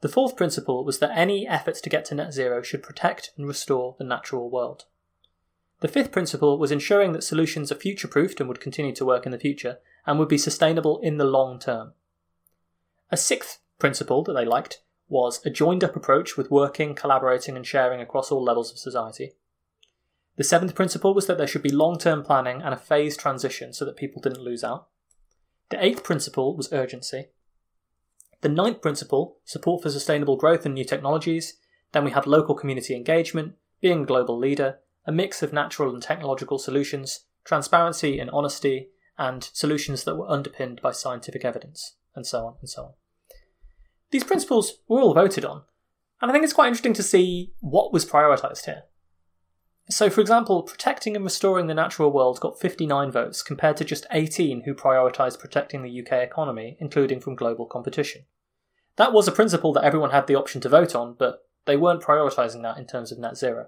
The 0.05 0.11
fourth 0.11 0.37
principle 0.37 0.85
was 0.85 0.99
that 0.99 1.17
any 1.17 1.49
efforts 1.49 1.81
to 1.81 1.89
get 1.89 2.05
to 2.05 2.15
net 2.15 2.35
zero 2.35 2.61
should 2.61 2.83
protect 2.83 3.31
and 3.39 3.47
restore 3.47 3.97
the 3.97 4.05
natural 4.05 4.51
world. 4.51 4.85
The 5.81 5.89
fifth 5.89 6.13
principle 6.13 6.59
was 6.59 6.71
ensuring 6.71 7.13
that 7.13 7.25
solutions 7.25 7.73
are 7.73 7.77
future 7.77 8.07
proofed 8.07 8.39
and 8.39 8.47
would 8.47 8.61
continue 8.61 8.95
to 8.97 9.05
work 9.07 9.25
in 9.25 9.33
the 9.33 9.39
future 9.39 9.79
and 10.07 10.19
would 10.19 10.29
be 10.29 10.37
sustainable 10.37 10.99
in 10.99 11.17
the 11.17 11.25
long 11.25 11.59
term. 11.59 11.95
A 13.11 13.17
sixth 13.17 13.61
principle 13.79 14.23
that 14.25 14.35
they 14.35 14.45
liked 14.45 14.83
was 15.09 15.41
a 15.47 15.49
joined 15.49 15.83
up 15.83 15.97
approach 15.97 16.37
with 16.37 16.51
working, 16.51 16.95
collaborating, 16.95 17.57
and 17.57 17.67
sharing 17.67 18.03
across 18.03 18.31
all 18.31 18.45
levels 18.45 18.71
of 18.71 18.77
society. 18.77 19.33
The 20.37 20.45
seventh 20.45 20.75
principle 20.75 21.15
was 21.15 21.27
that 21.29 21.39
there 21.39 21.47
should 21.47 21.63
be 21.63 21.71
long 21.71 21.97
term 21.97 22.23
planning 22.23 22.61
and 22.61 22.75
a 22.75 22.77
phased 22.77 23.21
transition 23.21 23.73
so 23.73 23.87
that 23.87 23.97
people 23.97 24.21
didn't 24.21 24.45
lose 24.45 24.63
out. 24.63 24.87
The 25.71 25.83
eighth 25.83 26.05
principle 26.05 26.55
was 26.55 26.71
urgency. 26.75 27.29
The 28.41 28.49
ninth 28.49 28.83
principle, 28.83 29.39
support 29.45 29.83
for 29.83 29.91
sustainable 29.91 30.37
growth 30.37 30.65
and 30.65 30.75
new 30.75 30.85
technologies. 30.85 31.59
Then 31.93 32.05
we 32.05 32.11
have 32.11 32.27
local 32.27 32.55
community 32.55 32.95
engagement, 32.95 33.55
being 33.81 34.03
a 34.03 34.07
global 34.07 34.39
leader, 34.39 34.79
a 35.07 35.13
mix 35.13 35.43
of 35.43 35.53
natural 35.53 35.93
and 35.93 36.03
technological 36.03 36.59
solutions, 36.59 37.27
transparency 37.45 38.19
and 38.19 38.31
honesty, 38.31 38.89
and 39.19 39.45
solutions 39.53 40.05
that 40.05 40.17
were 40.17 40.31
underpinned 40.31 40.81
by 40.83 40.91
scientific 40.91 41.45
evidence, 41.45 41.97
and 42.15 42.27
so 42.27 42.47
on 42.47 42.55
and 42.61 42.69
so 42.69 42.83
on. 42.83 42.93
These 44.11 44.25
principles 44.25 44.79
were 44.89 45.01
all 45.01 45.15
voted 45.15 45.45
on, 45.45 45.63
and 46.21 46.31
I 46.31 46.35
think 46.35 46.45
it's 46.45 46.53
quite 46.53 46.69
interesting 46.69 46.95
to 46.95 47.03
see 47.03 47.53
what 47.61 47.93
was 47.93 48.07
prioritised 48.07 48.65
here. 48.65 48.85
So, 49.91 50.09
for 50.09 50.23
example, 50.23 50.63
protecting 50.63 51.15
and 51.15 51.25
restoring 51.25 51.67
the 51.67 51.75
natural 51.75 52.11
world 52.11 52.41
got 52.41 52.59
59 52.59 53.11
votes 53.11 53.43
compared 53.43 53.77
to 53.77 53.85
just 53.85 54.07
18 54.11 54.63
who 54.63 54.75
prioritised 54.75 55.39
protecting 55.39 55.83
the 55.83 56.01
UK 56.01 56.13
economy, 56.23 56.79
including 56.81 57.21
from 57.21 57.35
global 57.35 57.67
competition. 57.67 58.23
That 58.97 59.13
was 59.13 59.29
a 59.29 59.33
principle 59.33 59.73
that 59.75 59.85
everyone 59.85 60.11
had 60.11 60.27
the 60.27 60.37
option 60.37 60.61
to 60.63 60.69
vote 60.71 60.95
on, 60.95 61.17
but 61.19 61.47
they 61.67 61.77
weren't 61.77 62.03
prioritising 62.03 62.63
that 62.63 62.79
in 62.79 62.87
terms 62.87 63.13
of 63.13 63.19
net 63.19 63.37
zero. 63.37 63.67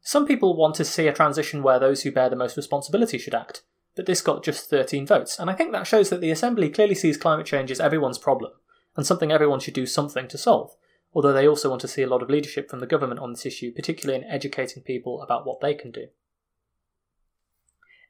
Some 0.00 0.26
people 0.26 0.56
want 0.56 0.76
to 0.76 0.84
see 0.84 1.08
a 1.08 1.12
transition 1.12 1.62
where 1.62 1.78
those 1.78 2.02
who 2.02 2.12
bear 2.12 2.30
the 2.30 2.36
most 2.36 2.56
responsibility 2.56 3.18
should 3.18 3.34
act, 3.34 3.62
but 3.96 4.06
this 4.06 4.22
got 4.22 4.44
just 4.44 4.70
13 4.70 5.06
votes, 5.06 5.38
and 5.38 5.50
I 5.50 5.54
think 5.54 5.72
that 5.72 5.86
shows 5.86 6.10
that 6.10 6.20
the 6.20 6.30
Assembly 6.30 6.70
clearly 6.70 6.94
sees 6.94 7.16
climate 7.16 7.46
change 7.46 7.70
as 7.70 7.80
everyone's 7.80 8.18
problem, 8.18 8.52
and 8.96 9.04
something 9.04 9.32
everyone 9.32 9.60
should 9.60 9.74
do 9.74 9.84
something 9.84 10.28
to 10.28 10.38
solve 10.38 10.74
although 11.16 11.32
they 11.32 11.48
also 11.48 11.70
want 11.70 11.80
to 11.80 11.88
see 11.88 12.02
a 12.02 12.06
lot 12.06 12.22
of 12.22 12.28
leadership 12.28 12.68
from 12.68 12.78
the 12.78 12.86
government 12.86 13.18
on 13.18 13.32
this 13.32 13.46
issue, 13.46 13.72
particularly 13.72 14.22
in 14.22 14.30
educating 14.30 14.82
people 14.82 15.22
about 15.22 15.46
what 15.46 15.62
they 15.62 15.72
can 15.72 15.90
do. 15.90 16.08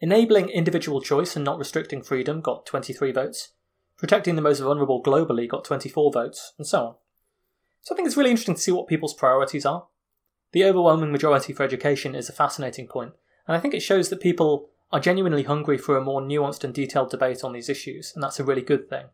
Enabling 0.01 0.49
individual 0.49 1.01
choice 1.01 1.37
and 1.37 1.45
not 1.45 1.57
restricting 1.57 2.03
freedom 2.03 2.41
got 2.41 2.67
23 2.67 3.13
votes. 3.13 3.53
Protecting 3.97 4.35
the 4.35 4.43
most 4.43 4.59
vulnerable 4.59 5.01
globally 5.01 5.49
got 5.49 5.65
24 5.65 6.11
votes, 6.11 6.53
and 6.59 6.67
so 6.67 6.79
on. 6.81 6.95
So 7.83 7.95
I 7.95 7.97
think 7.97 8.09
it's 8.09 8.17
really 8.17 8.31
interesting 8.31 8.57
to 8.57 8.61
see 8.61 8.73
what 8.73 8.89
people's 8.89 9.15
priorities 9.15 9.65
are. 9.65 9.87
The 10.51 10.65
overwhelming 10.65 11.13
majority 11.13 11.53
for 11.53 11.63
education 11.63 12.17
is 12.17 12.29
a 12.29 12.33
fascinating 12.33 12.89
point, 12.89 13.13
and 13.47 13.57
I 13.57 13.61
think 13.61 13.73
it 13.73 13.85
shows 13.85 14.09
that 14.09 14.21
people 14.21 14.71
are 14.91 14.99
genuinely 14.99 15.45
hungry 15.45 15.79
for 15.79 15.97
a 15.97 16.03
more 16.03 16.21
nuanced 16.21 16.65
and 16.65 16.75
detailed 16.75 17.11
debate 17.11 17.45
on 17.45 17.53
these 17.53 17.69
issues, 17.69 18.13
and 18.17 18.23
that's 18.23 18.41
a 18.41 18.45
really 18.45 18.63
good 18.63 18.91
thing 18.91 19.07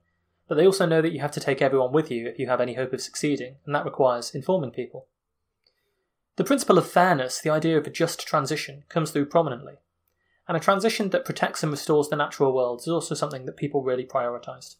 but 0.52 0.56
they 0.56 0.66
also 0.66 0.85
know 0.85 1.00
that 1.00 1.14
you 1.14 1.21
have 1.21 1.30
to 1.30 1.40
take 1.40 1.62
everyone 1.62 1.92
with 1.92 2.11
you 2.11 2.26
if 2.26 2.38
you 2.38 2.47
have 2.47 2.61
any 2.61 2.75
hope 2.75 2.92
of 2.92 3.00
succeeding, 3.00 3.56
and 3.64 3.75
that 3.75 3.87
requires 3.87 4.35
informing 4.35 4.71
people. 4.71 5.06
The 6.37 6.44
principle 6.44 6.76
of 6.76 6.87
fairness, 6.87 7.40
the 7.40 7.49
idea 7.49 7.78
of 7.78 7.87
a 7.87 7.90
just 7.90 8.26
transition, 8.26 8.85
comes 8.90 9.11
through 9.11 9.30
prominently, 9.30 9.76
and 10.47 10.54
a 10.54 10.61
transition 10.61 11.09
that 11.09 11.25
protects 11.25 11.62
and 11.62 11.73
restores 11.73 12.11
the 12.11 12.16
natural 12.16 12.52
world 12.52 12.80
is 12.80 12.88
also 12.88 13.14
something 13.14 13.47
that 13.47 13.56
people 13.56 13.82
really 13.82 14.04
prioritised. 14.04 14.76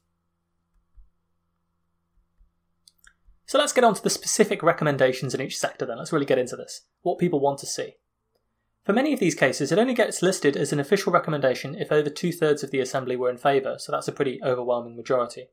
So 3.47 3.57
let's 3.57 3.73
get 3.73 3.85
on 3.85 3.95
to 3.95 4.03
the 4.03 4.11
specific 4.11 4.63
recommendations 4.63 5.33
in 5.33 5.41
each 5.41 5.59
sector 5.59 5.87
then. 5.87 5.97
Let's 5.97 6.13
really 6.13 6.27
get 6.27 6.37
into 6.37 6.55
this. 6.55 6.83
What 7.01 7.19
people 7.19 7.41
want 7.41 7.61
to 7.61 7.67
see. 7.67 7.95
For 8.85 8.93
many 8.93 9.15
of 9.15 9.21
these 9.21 9.35
cases, 9.35 9.73
it 9.73 9.79
only 9.79 9.95
gets 9.95 10.21
listed 10.21 10.55
as 10.55 10.71
an 10.71 10.81
official 10.81 11.15
recommendation 11.15 11.77
if 11.77 11.91
over 11.91 12.11
two 12.11 12.31
thirds 12.31 12.63
of 12.63 12.73
the 12.73 12.81
Assembly 12.81 13.17
were 13.17 13.31
in 13.31 13.39
favour, 13.39 13.77
so 13.79 13.91
that's 13.91 14.09
a 14.09 14.13
pretty 14.13 14.39
overwhelming 14.45 14.97
majority. 14.97 15.49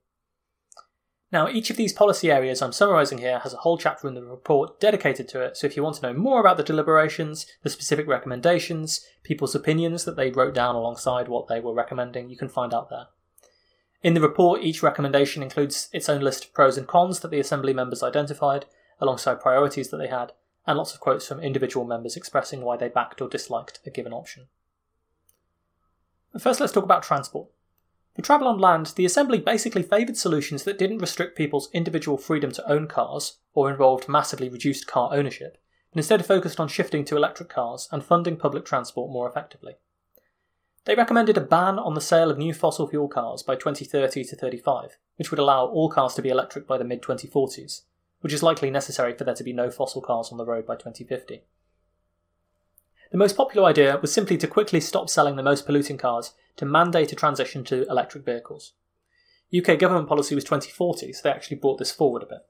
Now, 1.32 1.48
each 1.48 1.70
of 1.70 1.78
these 1.78 1.94
policy 1.94 2.32
areas 2.32 2.62
I'm 2.62 2.72
summarising 2.72 3.20
here 3.20 3.40
has 3.40 3.54
a 3.54 3.58
whole 3.58 3.78
chapter 3.78 4.08
in 4.08 4.16
the 4.16 4.24
report 4.24 4.80
dedicated 4.80 5.28
to 5.30 5.42
it, 5.42 5.58
so 5.58 5.68
if 5.68 5.78
you 5.78 5.84
want 5.84 5.98
to 5.98 6.02
know 6.02 6.14
more 6.14 6.40
about 6.40 6.58
the 6.58 6.64
deliberations, 6.64 7.46
the 7.62 7.70
specific 7.70 8.08
recommendations, 8.08 9.06
people's 9.24 9.54
opinions 9.54 10.06
that 10.06 10.16
they 10.16 10.32
wrote 10.32 10.56
down 10.56 10.74
alongside 10.74 11.28
what 11.28 11.48
they 11.48 11.60
were 11.60 11.74
recommending, 11.74 12.30
you 12.30 12.38
can 12.38 12.50
find 12.50 12.74
out 12.74 12.90
there. 12.90 13.08
In 14.02 14.16
the 14.16 14.22
report, 14.22 14.64
each 14.64 14.82
recommendation 14.82 15.44
includes 15.44 15.90
its 15.94 16.10
own 16.10 16.22
list 16.22 16.46
of 16.46 16.54
pros 16.54 16.78
and 16.78 16.88
cons 16.88 17.20
that 17.20 17.30
the 17.30 17.40
Assembly 17.40 17.74
members 17.74 18.02
identified, 18.02 18.66
alongside 19.00 19.40
priorities 19.40 19.90
that 19.90 19.98
they 19.98 20.08
had, 20.08 20.32
and 20.66 20.78
lots 20.78 20.94
of 20.94 21.00
quotes 21.00 21.28
from 21.28 21.42
individual 21.42 21.86
members 21.86 22.16
expressing 22.16 22.62
why 22.62 22.76
they 22.76 22.90
backed 22.90 23.22
or 23.22 23.30
disliked 23.30 23.80
a 23.86 23.92
given 23.92 24.14
option. 24.14 24.48
First, 26.40 26.60
let's 26.60 26.74
talk 26.74 26.84
about 26.84 27.04
transport. 27.04 27.50
For 28.20 28.26
travel 28.26 28.50
on 28.50 28.60
land, 28.60 28.88
the 28.98 29.06
Assembly 29.06 29.40
basically 29.40 29.82
favoured 29.82 30.18
solutions 30.18 30.66
that 30.66 30.78
didn't 30.78 30.98
restrict 30.98 31.38
people's 31.38 31.70
individual 31.72 32.18
freedom 32.18 32.52
to 32.52 32.70
own 32.70 32.86
cars 32.86 33.38
or 33.54 33.72
involved 33.72 34.10
massively 34.10 34.50
reduced 34.50 34.88
car 34.88 35.12
ownership, 35.14 35.58
but 35.90 36.00
instead 36.00 36.26
focused 36.26 36.60
on 36.60 36.68
shifting 36.68 37.06
to 37.06 37.16
electric 37.16 37.48
cars 37.48 37.88
and 37.94 38.04
funding 38.04 38.36
public 38.36 38.66
transport 38.66 39.10
more 39.10 39.26
effectively. 39.26 39.76
They 40.84 40.96
recommended 40.96 41.38
a 41.38 41.42
ban 41.42 41.80
on 41.80 41.94
the 41.94 42.02
sale 42.02 42.30
of 42.30 42.38
new 42.38 42.54
fossil 42.54 42.90
fuel 42.90 43.08
cars 43.08 43.42
by 43.42 43.56
2030 43.56 44.26
to 44.26 44.36
35, 44.36 44.98
which 45.16 45.32
would 45.32 45.40
allow 45.40 45.68
all 45.68 45.90
cars 45.90 46.14
to 46.16 46.22
be 46.22 46.28
electric 46.28 46.68
by 46.68 46.78
the 46.78 46.84
mid 46.84 47.02
2040s, 47.02 47.84
which 48.20 48.34
is 48.34 48.44
likely 48.44 48.70
necessary 48.70 49.16
for 49.16 49.24
there 49.24 49.34
to 49.34 49.46
be 49.46 49.54
no 49.54 49.72
fossil 49.72 50.02
cars 50.02 50.28
on 50.30 50.38
the 50.38 50.46
road 50.46 50.66
by 50.66 50.76
2050. 50.76 51.44
The 53.12 53.18
most 53.18 53.38
popular 53.38 53.68
idea 53.68 53.98
was 54.02 54.12
simply 54.12 54.38
to 54.38 54.48
quickly 54.48 54.82
stop 54.82 55.10
selling 55.10 55.38
the 55.38 55.42
most 55.42 55.66
polluting 55.66 55.98
cars 55.98 56.34
to 56.60 56.66
mandate 56.66 57.14
a 57.14 57.16
transition 57.16 57.64
to 57.64 57.88
electric 57.90 58.26
vehicles. 58.26 58.74
UK 59.58 59.80
government 59.80 60.10
policy 60.10 60.36
was 60.36 60.44
2040, 60.44 61.14
so 61.14 61.22
they 61.24 61.30
actually 61.30 61.56
brought 61.56 61.80
this 61.80 61.94
forward 61.94 62.22
a 62.22 62.26
bit. 62.26 62.46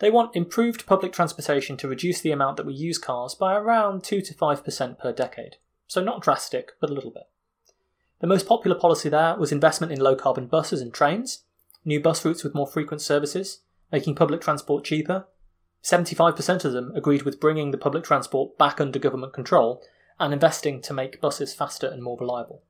They 0.00 0.10
want 0.10 0.36
improved 0.36 0.84
public 0.84 1.14
transportation 1.14 1.78
to 1.78 1.88
reduce 1.88 2.20
the 2.20 2.30
amount 2.30 2.58
that 2.58 2.66
we 2.66 2.74
use 2.74 2.98
cars 2.98 3.34
by 3.34 3.54
around 3.56 4.04
2 4.04 4.20
to 4.20 4.34
5% 4.34 4.98
per 4.98 5.12
decade. 5.12 5.56
So 5.86 6.04
not 6.04 6.20
drastic, 6.20 6.72
but 6.78 6.90
a 6.90 6.92
little 6.92 7.10
bit. 7.10 7.22
The 8.20 8.26
most 8.26 8.46
popular 8.46 8.78
policy 8.78 9.08
there 9.08 9.34
was 9.36 9.50
investment 9.50 9.94
in 9.94 9.98
low 9.98 10.14
carbon 10.14 10.46
buses 10.46 10.82
and 10.82 10.92
trains, 10.92 11.44
new 11.86 12.00
bus 12.00 12.22
routes 12.22 12.44
with 12.44 12.54
more 12.54 12.66
frequent 12.66 13.00
services, 13.00 13.60
making 13.90 14.14
public 14.14 14.42
transport 14.42 14.84
cheaper. 14.84 15.26
75% 15.82 16.66
of 16.66 16.74
them 16.74 16.92
agreed 16.94 17.22
with 17.22 17.40
bringing 17.40 17.70
the 17.70 17.78
public 17.78 18.04
transport 18.04 18.58
back 18.58 18.78
under 18.78 18.98
government 18.98 19.32
control 19.32 19.82
and 20.20 20.34
investing 20.34 20.82
to 20.82 20.92
make 20.92 21.22
buses 21.22 21.54
faster 21.54 21.86
and 21.86 22.02
more 22.02 22.18
reliable. 22.20 22.62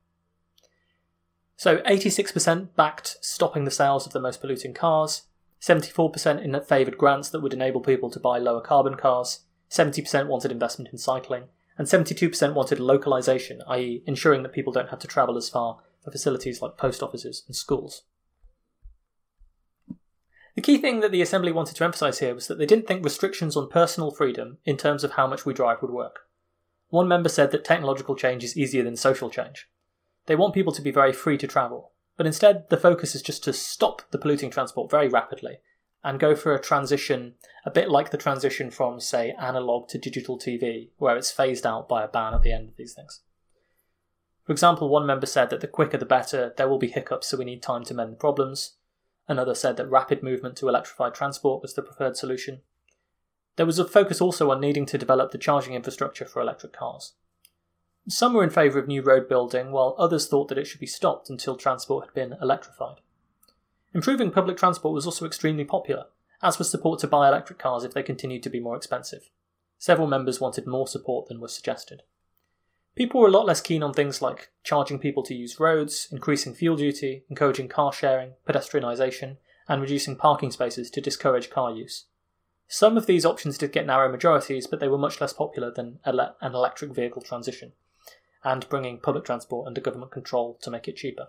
So 1.57 1.79
86% 1.79 2.69
backed 2.77 3.17
stopping 3.23 3.65
the 3.65 3.71
sales 3.71 4.07
of 4.07 4.13
the 4.13 4.21
most 4.21 4.41
polluting 4.41 4.75
cars, 4.75 5.23
74% 5.61 6.43
in 6.43 6.61
favoured 6.63 6.99
grants 6.99 7.31
that 7.31 7.41
would 7.41 7.55
enable 7.55 7.81
people 7.81 8.11
to 8.11 8.21
buy 8.21 8.39
lower 8.39 8.61
carbon 8.61 8.95
cars, 8.95 9.41
70% 9.71 10.27
wanted 10.27 10.53
investment 10.53 10.93
in 10.93 10.99
cycling, 10.99 11.45
and 11.79 11.87
72% 11.87 12.55
wanted 12.55 12.79
localisation, 12.79 13.63
i.e., 13.69 14.03
ensuring 14.07 14.43
that 14.43 14.53
people 14.53 14.73
don't 14.73 14.91
have 14.91 14.99
to 15.01 15.09
travel 15.09 15.37
as 15.37 15.49
far 15.49 15.79
for 16.05 16.11
facilities 16.11 16.61
like 16.61 16.77
post 16.77 17.03
offices 17.03 17.43
and 17.47 17.57
schools. 17.57 18.03
The 20.55 20.63
key 20.63 20.79
thing 20.79 21.01
that 21.01 21.13
the 21.13 21.21
Assembly 21.21 21.53
wanted 21.53 21.77
to 21.77 21.85
emphasise 21.85 22.19
here 22.21 22.35
was 22.35 22.47
that 22.47 22.59
they 22.59 22.65
didn't 22.65 22.87
think 22.87 23.05
restrictions 23.05 23.57
on 23.57 23.69
personal 23.69 24.11
freedom 24.11 24.59
in 24.65 24.77
terms 24.77 25.05
of 25.05 25.13
how 25.13 25.27
much 25.27 25.45
we 25.45 25.53
drive 25.53 25.83
would 25.83 25.91
work. 25.91 26.21
One 26.89 27.09
member 27.09 27.29
said 27.29 27.51
that 27.51 27.65
technological 27.65 28.15
change 28.15 28.45
is 28.45 28.57
easier 28.57 28.83
than 28.83 28.97
social 28.97 29.29
change. 29.29 29.69
They 30.27 30.37
want 30.37 30.55
people 30.55 30.73
to 30.73 30.83
be 30.83 30.91
very 30.91 31.13
free 31.13 31.39
to 31.39 31.47
travel, 31.47 31.93
but 32.17 32.27
instead 32.27 32.69
the 32.69 32.77
focus 32.77 33.15
is 33.15 33.23
just 33.23 33.45
to 33.45 33.53
stop 33.53 34.03
the 34.11 34.19
polluting 34.19 34.51
transport 34.51 34.91
very 34.91 35.09
rapidly 35.09 35.59
and 36.03 36.21
go 36.21 36.37
for 36.37 36.55
a 36.55 36.61
transition 36.61 37.35
a 37.65 37.71
bit 37.71 37.91
like 37.91 38.11
the 38.11 38.17
transition 38.17 38.71
from, 38.71 39.01
say, 39.01 39.35
analog 39.41 39.89
to 39.89 39.99
digital 39.99 40.39
TV, 40.39 40.91
where 40.99 41.17
it's 41.17 41.33
phased 41.33 41.67
out 41.67 41.89
by 41.89 42.05
a 42.05 42.09
ban 42.09 42.33
at 42.33 42.43
the 42.43 42.53
end 42.53 42.69
of 42.69 42.77
these 42.77 42.95
things. 42.95 43.23
For 44.45 44.53
example, 44.53 44.89
one 44.89 45.05
member 45.05 45.27
said 45.27 45.51
that 45.51 45.61
the 45.61 45.67
quicker 45.67 45.99
the 45.99 46.07
better, 46.07 46.55
there 46.57 46.69
will 46.69 46.79
be 46.79 46.87
hiccups, 46.87 47.27
so 47.27 47.37
we 47.37 47.45
need 47.45 47.63
time 47.63 47.85
to 47.85 47.95
mend 47.95 48.13
the 48.13 48.17
problems. 48.17 48.75
Another 49.27 49.57
said 49.57 49.77
that 49.77 49.91
rapid 49.91 50.23
movement 50.23 50.55
to 50.59 50.69
electrified 50.69 51.15
transport 51.15 51.61
was 51.61 51.75
the 51.75 51.83
preferred 51.83 52.17
solution. 52.17 52.61
There 53.57 53.67
was 53.67 53.81
a 53.81 53.85
focus 53.85 54.21
also 54.21 54.51
on 54.53 54.61
needing 54.61 54.87
to 54.87 54.99
develop 54.99 55.33
the 55.33 55.39
charging 55.39 55.75
infrastructure 55.75 56.27
for 56.27 56.41
electric 56.41 56.73
cars. 56.73 57.15
Some 58.09 58.35
were 58.35 58.45
in 58.45 58.51
favour 58.51 58.79
of 58.79 58.87
new 58.87 59.03
road 59.03 59.29
building, 59.29 59.73
while 59.73 59.97
others 59.99 60.29
thought 60.29 60.49
that 60.49 60.59
it 60.59 60.67
should 60.67 60.81
be 60.81 60.87
stopped 60.87 61.29
until 61.29 61.57
transport 61.57 62.07
had 62.07 62.15
been 62.15 62.39
electrified. 62.41 62.99
Improving 63.93 64.31
public 64.31 64.57
transport 64.57 64.95
was 64.95 65.07
also 65.07 65.27
extremely 65.27 65.65
popular, 65.65 66.05
as 66.43 66.59
was 66.59 66.71
support 66.71 67.01
to 67.01 67.09
buy 67.09 67.27
electric 67.27 67.59
cars 67.59 67.83
if 67.83 67.95
they 67.95 68.03
continued 68.03 68.43
to 68.45 68.51
be 68.51 68.61
more 68.61 68.77
expensive. 68.77 69.31
Several 69.79 70.07
members 70.07 70.41
wanted 70.41 70.67
more 70.67 70.87
support 70.87 71.27
than 71.27 71.41
was 71.41 71.53
suggested. 71.53 72.03
People 72.95 73.21
were 73.21 73.29
a 73.29 73.31
lot 73.31 73.45
less 73.45 73.61
keen 73.61 73.83
on 73.83 73.93
things 73.93 74.23
like 74.23 74.51
charging 74.63 74.99
people 74.99 75.23
to 75.25 75.35
use 75.35 75.61
roads, 75.61 76.09
increasing 76.13 76.55
fuel 76.55 76.77
duty, 76.77 77.25
encouraging 77.29 77.69
car 77.69 77.93
sharing, 77.93 78.35
pedestrianisation, 78.49 79.37
and 79.69 79.83
reducing 79.83 80.17
parking 80.17 80.51
spaces 80.51 80.91
to 80.91 81.01
discourage 81.01 81.51
car 81.51 81.73
use. 81.73 82.07
Some 82.69 82.97
of 82.97 83.07
these 83.07 83.27
options 83.27 83.59
did 83.59 83.73
get 83.73 83.85
narrow 83.85 84.11
majorities, 84.11 84.67
but 84.67 84.81
they 84.81 84.89
were 84.89 84.97
much 84.97 85.21
less 85.21 85.33
popular 85.33 85.71
than 85.71 85.99
an 86.05 86.21
electric 86.43 86.93
vehicle 86.93 87.23
transition, 87.23 87.73
and 88.45 88.69
bringing 88.69 89.01
public 89.01 89.25
transport 89.25 89.67
under 89.67 89.81
government 89.81 90.13
control 90.13 90.59
to 90.63 90.71
make 90.71 90.89
it 90.89 90.97
cheaper. 90.97 91.29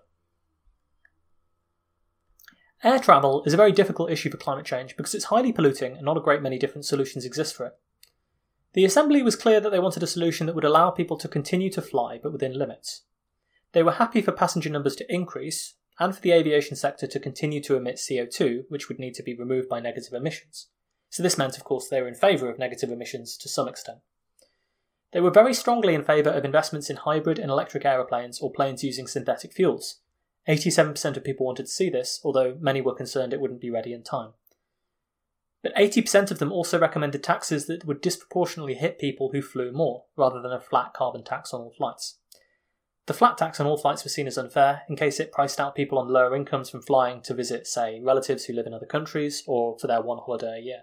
Air 2.84 3.00
travel 3.00 3.44
is 3.46 3.54
a 3.54 3.58
very 3.58 3.72
difficult 3.72 4.12
issue 4.12 4.30
for 4.30 4.38
climate 4.38 4.66
change 4.66 4.96
because 4.96 5.16
it's 5.16 5.26
highly 5.26 5.52
polluting 5.52 5.94
and 5.94 6.06
not 6.06 6.18
a 6.18 6.22
great 6.22 6.44
many 6.44 6.60
different 6.60 6.86
solutions 6.86 7.26
exist 7.26 7.56
for 7.56 7.66
it. 7.66 7.74
The 8.74 8.86
Assembly 8.86 9.24
was 9.24 9.36
clear 9.36 9.60
that 9.60 9.72
they 9.72 9.80
wanted 9.80 10.04
a 10.04 10.08
solution 10.08 10.46
that 10.46 10.54
would 10.54 10.64
allow 10.64 10.92
people 10.92 11.18
to 11.18 11.28
continue 11.28 11.72
to 11.72 11.82
fly, 11.82 12.20
but 12.22 12.32
within 12.32 12.58
limits. 12.58 13.04
They 13.72 13.82
were 13.82 13.94
happy 13.94 14.22
for 14.22 14.32
passenger 14.32 14.70
numbers 14.70 14.96
to 14.98 15.14
increase, 15.14 15.74
and 16.00 16.14
for 16.14 16.22
the 16.22 16.32
aviation 16.32 16.76
sector 16.76 17.08
to 17.08 17.20
continue 17.20 17.62
to 17.64 17.76
emit 17.76 17.96
CO2, 17.96 18.66
which 18.70 18.88
would 18.88 19.00
need 19.00 19.16
to 19.16 19.24
be 19.24 19.36
removed 19.36 19.68
by 19.68 19.80
negative 19.80 20.14
emissions. 20.14 20.68
So 21.10 21.24
this 21.24 21.38
meant, 21.38 21.58
of 21.58 21.64
course, 21.64 21.88
they 21.88 22.02
were 22.02 22.08
in 22.08 22.14
favour 22.14 22.50
of 22.50 22.60
negative 22.60 22.92
emissions 22.92 23.38
to 23.38 23.50
some 23.50 23.68
extent. 23.68 24.00
They 25.14 25.22
were 25.22 25.32
very 25.32 25.54
strongly 25.54 25.94
in 25.94 26.04
favour 26.04 26.30
of 26.30 26.44
investments 26.44 26.90
in 26.90 26.98
hybrid 26.98 27.40
and 27.40 27.50
electric 27.50 27.86
aeroplanes 27.86 28.40
or 28.40 28.52
planes 28.52 28.84
using 28.84 29.08
synthetic 29.08 29.54
fuels. 29.54 30.00
87% 30.48 31.18
of 31.18 31.24
people 31.24 31.46
wanted 31.46 31.66
to 31.66 31.72
see 31.72 31.90
this, 31.90 32.20
although 32.24 32.58
many 32.60 32.82
were 32.82 32.96
concerned 32.96 33.34
it 33.34 33.42
wouldn't 33.42 33.62
be 33.62 33.70
ready 33.70 33.94
in 33.94 34.04
time. 34.04 34.32
But 35.64 35.76
80% 35.76 36.32
of 36.32 36.40
them 36.40 36.52
also 36.52 36.80
recommended 36.80 37.24
taxes 37.24 37.66
that 37.68 37.86
would 37.86 38.02
disproportionately 38.02 38.76
hit 38.76 39.00
people 39.00 39.32
who 39.32 39.42
flew 39.42 39.72
more, 39.72 40.06
rather 40.16 40.42
than 40.42 40.54
a 40.54 40.60
flat 40.60 40.94
carbon 40.94 41.24
tax 41.24 41.54
on 41.54 41.62
all 41.62 41.74
flights. 41.76 42.20
The 43.08 43.14
flat 43.14 43.38
tax 43.38 43.60
on 43.60 43.66
all 43.66 43.78
flights 43.78 44.04
was 44.04 44.14
seen 44.14 44.28
as 44.28 44.38
unfair 44.38 44.84
in 44.90 44.98
case 44.98 45.20
it 45.20 45.32
priced 45.32 45.60
out 45.60 45.76
people 45.76 45.98
on 45.98 46.10
lower 46.10 46.36
incomes 46.36 46.70
from 46.70 46.82
flying 46.82 47.22
to 47.22 47.34
visit, 47.34 47.66
say, 47.66 48.02
relatives 48.02 48.46
who 48.46 48.54
live 48.54 48.68
in 48.68 48.74
other 48.74 48.86
countries 48.86 49.44
or 49.48 49.78
for 49.80 49.88
their 49.88 50.02
one 50.02 50.20
holiday 50.20 50.60
a 50.60 50.62
year. 50.62 50.82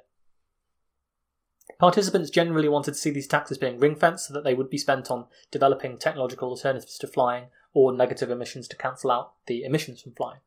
Participants 1.78 2.30
generally 2.30 2.68
wanted 2.68 2.92
to 2.92 2.98
see 2.98 3.10
these 3.10 3.26
taxes 3.26 3.58
being 3.58 3.78
ring 3.78 3.96
fenced 3.96 4.28
so 4.28 4.34
that 4.34 4.44
they 4.44 4.54
would 4.54 4.70
be 4.70 4.78
spent 4.78 5.10
on 5.10 5.26
developing 5.50 5.98
technological 5.98 6.50
alternatives 6.50 6.98
to 6.98 7.06
flying 7.06 7.46
or 7.72 7.92
negative 7.92 8.30
emissions 8.30 8.68
to 8.68 8.76
cancel 8.76 9.10
out 9.10 9.32
the 9.46 9.64
emissions 9.64 10.02
from 10.02 10.12
flying. 10.12 10.40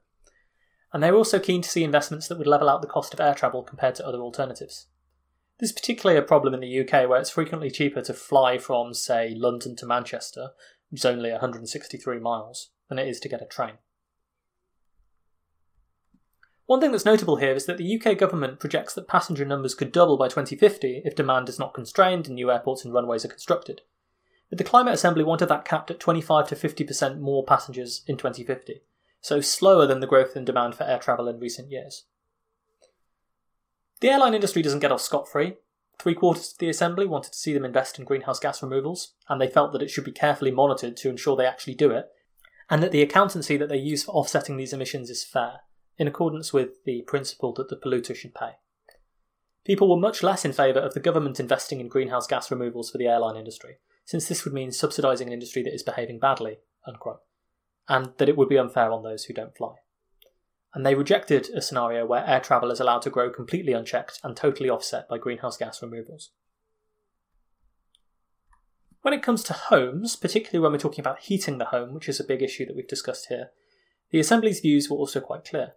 And 0.94 1.04
they 1.04 1.12
were 1.12 1.18
also 1.18 1.40
keen 1.40 1.62
to 1.62 1.70
see 1.70 1.84
investments 1.84 2.28
that 2.28 2.38
would 2.38 2.48
level 2.48 2.70
out 2.70 2.82
the 2.82 2.88
cost 2.88 3.14
of 3.14 3.20
air 3.20 3.34
travel 3.34 3.62
compared 3.62 3.96
to 3.96 4.08
other 4.08 4.20
alternatives. 4.20 4.88
This 5.60 5.72
is 5.72 5.76
particularly 5.76 6.20
a 6.20 6.24
problem 6.24 6.54
in 6.54 6.60
the 6.60 6.80
UK 6.82 7.10
where 7.10 7.20
it's 7.20 7.32
frequently 7.32 7.72
cheaper 7.72 8.02
to 8.02 8.14
fly 8.14 8.58
from, 8.58 8.94
say, 8.94 9.34
London 9.36 9.76
to 9.78 9.86
Manchester, 9.86 10.52
which 10.90 11.02
is 11.02 11.06
only 11.06 11.32
163 11.32 12.20
miles, 12.20 12.70
than 12.90 13.00
it 13.00 13.08
is 13.08 13.20
to 13.22 13.30
get 13.30 13.42
a 13.42 13.46
train. 13.46 13.74
One 16.68 16.82
thing 16.82 16.92
that's 16.92 17.06
notable 17.06 17.38
here 17.38 17.54
is 17.54 17.66
that 17.66 17.78
the 17.78 17.98
UK 17.98 18.18
government 18.18 18.60
projects 18.60 18.94
that 18.94 19.08
passenger 19.08 19.46
numbers 19.46 19.74
could 19.74 19.94
double 19.94 20.18
by 20.18 20.28
2050 20.28 21.02
if 21.06 21.16
demand 21.16 21.48
is 21.48 21.58
not 21.58 21.74
constrained 21.74 22.28
and 22.28 22.36
new 22.36 22.52
airports 22.52 22.84
and 22.84 22.94
runways 22.94 23.24
are 23.24 23.30
constructed. 23.30 23.82
But 24.50 24.58
the 24.58 24.66
Climate 24.66 24.94
Assembly 24.94 25.24
wanted 25.24 25.46
that 25.46 25.64
capped 25.64 25.92
at 25.92 26.02
25 26.02 26.50
to 26.50 26.56
50% 26.56 27.20
more 27.20 27.46
passengers 27.46 28.04
in 28.06 28.18
2050, 28.18 28.82
so 29.22 29.40
slower 29.40 29.88
than 29.88 30.02
the 30.02 30.08
growth 30.08 30.36
in 30.36 30.44
demand 30.44 30.76
for 30.76 30.84
air 30.84 31.00
travel 31.00 31.30
in 31.30 31.40
recent 31.40 31.72
years. 31.72 32.04
The 34.02 34.10
airline 34.10 34.34
industry 34.34 34.62
doesn't 34.62 34.80
get 34.80 34.92
off 34.92 35.02
scot 35.02 35.30
free. 35.30 35.56
Three 35.98 36.16
quarters 36.16 36.52
of 36.52 36.58
the 36.58 36.70
Assembly 36.70 37.08
wanted 37.08 37.32
to 37.32 37.40
see 37.40 37.54
them 37.54 37.66
invest 37.66 37.98
in 37.98 38.04
greenhouse 38.04 38.42
gas 38.42 38.62
removals, 38.62 39.14
and 39.30 39.40
they 39.40 39.48
felt 39.48 39.72
that 39.72 39.82
it 39.82 39.90
should 39.90 40.04
be 40.04 40.12
carefully 40.12 40.52
monitored 40.52 40.98
to 40.98 41.10
ensure 41.10 41.38
they 41.38 41.46
actually 41.46 41.76
do 41.76 41.92
it, 41.92 42.10
and 42.70 42.84
that 42.84 42.92
the 42.92 43.02
accountancy 43.02 43.56
that 43.56 43.70
they 43.70 43.78
use 43.78 44.04
for 44.04 44.12
offsetting 44.12 44.58
these 44.58 44.74
emissions 44.74 45.10
is 45.10 45.24
fair 45.24 45.62
in 45.98 46.08
accordance 46.08 46.54
with 46.54 46.84
the 46.86 47.02
principle 47.04 47.54
that 47.54 47.70
the 47.70 47.76
polluter 47.76 48.16
should 48.16 48.36
pay. 48.36 48.52
People 49.66 49.90
were 49.90 50.00
much 50.00 50.24
less 50.24 50.46
in 50.46 50.54
favour 50.54 50.80
of 50.80 50.94
the 50.94 51.00
government 51.00 51.40
investing 51.40 51.82
in 51.82 51.90
greenhouse 51.90 52.28
gas 52.28 52.50
removals 52.50 52.90
for 52.90 52.98
the 52.98 53.08
airline 53.08 53.36
industry, 53.36 53.78
since 54.06 54.28
this 54.28 54.46
would 54.46 54.54
mean 54.54 54.70
subsidising 54.70 55.28
an 55.28 55.34
industry 55.34 55.62
that 55.64 55.74
is 55.74 55.84
behaving 55.84 56.20
badly, 56.20 56.60
unquote, 56.88 57.20
and 57.90 58.14
that 58.18 58.30
it 58.30 58.38
would 58.38 58.48
be 58.48 58.58
unfair 58.58 58.92
on 58.92 59.04
those 59.04 59.26
who 59.26 59.34
don't 59.34 59.58
fly. 59.58 59.76
And 60.74 60.86
they 60.86 60.96
rejected 60.96 61.50
a 61.50 61.62
scenario 61.62 62.06
where 62.06 62.26
air 62.26 62.40
travel 62.40 62.72
is 62.72 62.80
allowed 62.80 63.02
to 63.02 63.10
grow 63.10 63.30
completely 63.30 63.74
unchecked 63.74 64.20
and 64.24 64.38
totally 64.38 64.70
offset 64.70 65.10
by 65.10 65.18
greenhouse 65.18 65.58
gas 65.58 65.82
removals. 65.82 66.32
When 69.02 69.14
it 69.14 69.24
comes 69.24 69.44
to 69.44 69.54
homes, 69.54 70.16
particularly 70.16 70.62
when 70.62 70.72
we're 70.72 70.80
talking 70.80 71.02
about 71.02 71.20
heating 71.20 71.58
the 71.58 71.66
home, 71.66 71.94
which 71.94 72.10
is 72.10 72.20
a 72.20 72.26
big 72.26 72.42
issue 72.42 72.66
that 72.66 72.76
we've 72.76 72.88
discussed 72.88 73.28
here, 73.28 73.52
the 74.12 74.20
Assembly's 74.20 74.60
views 74.60 74.90
were 74.90 74.98
also 74.98 75.20
quite 75.20 75.46
clear. 75.46 75.74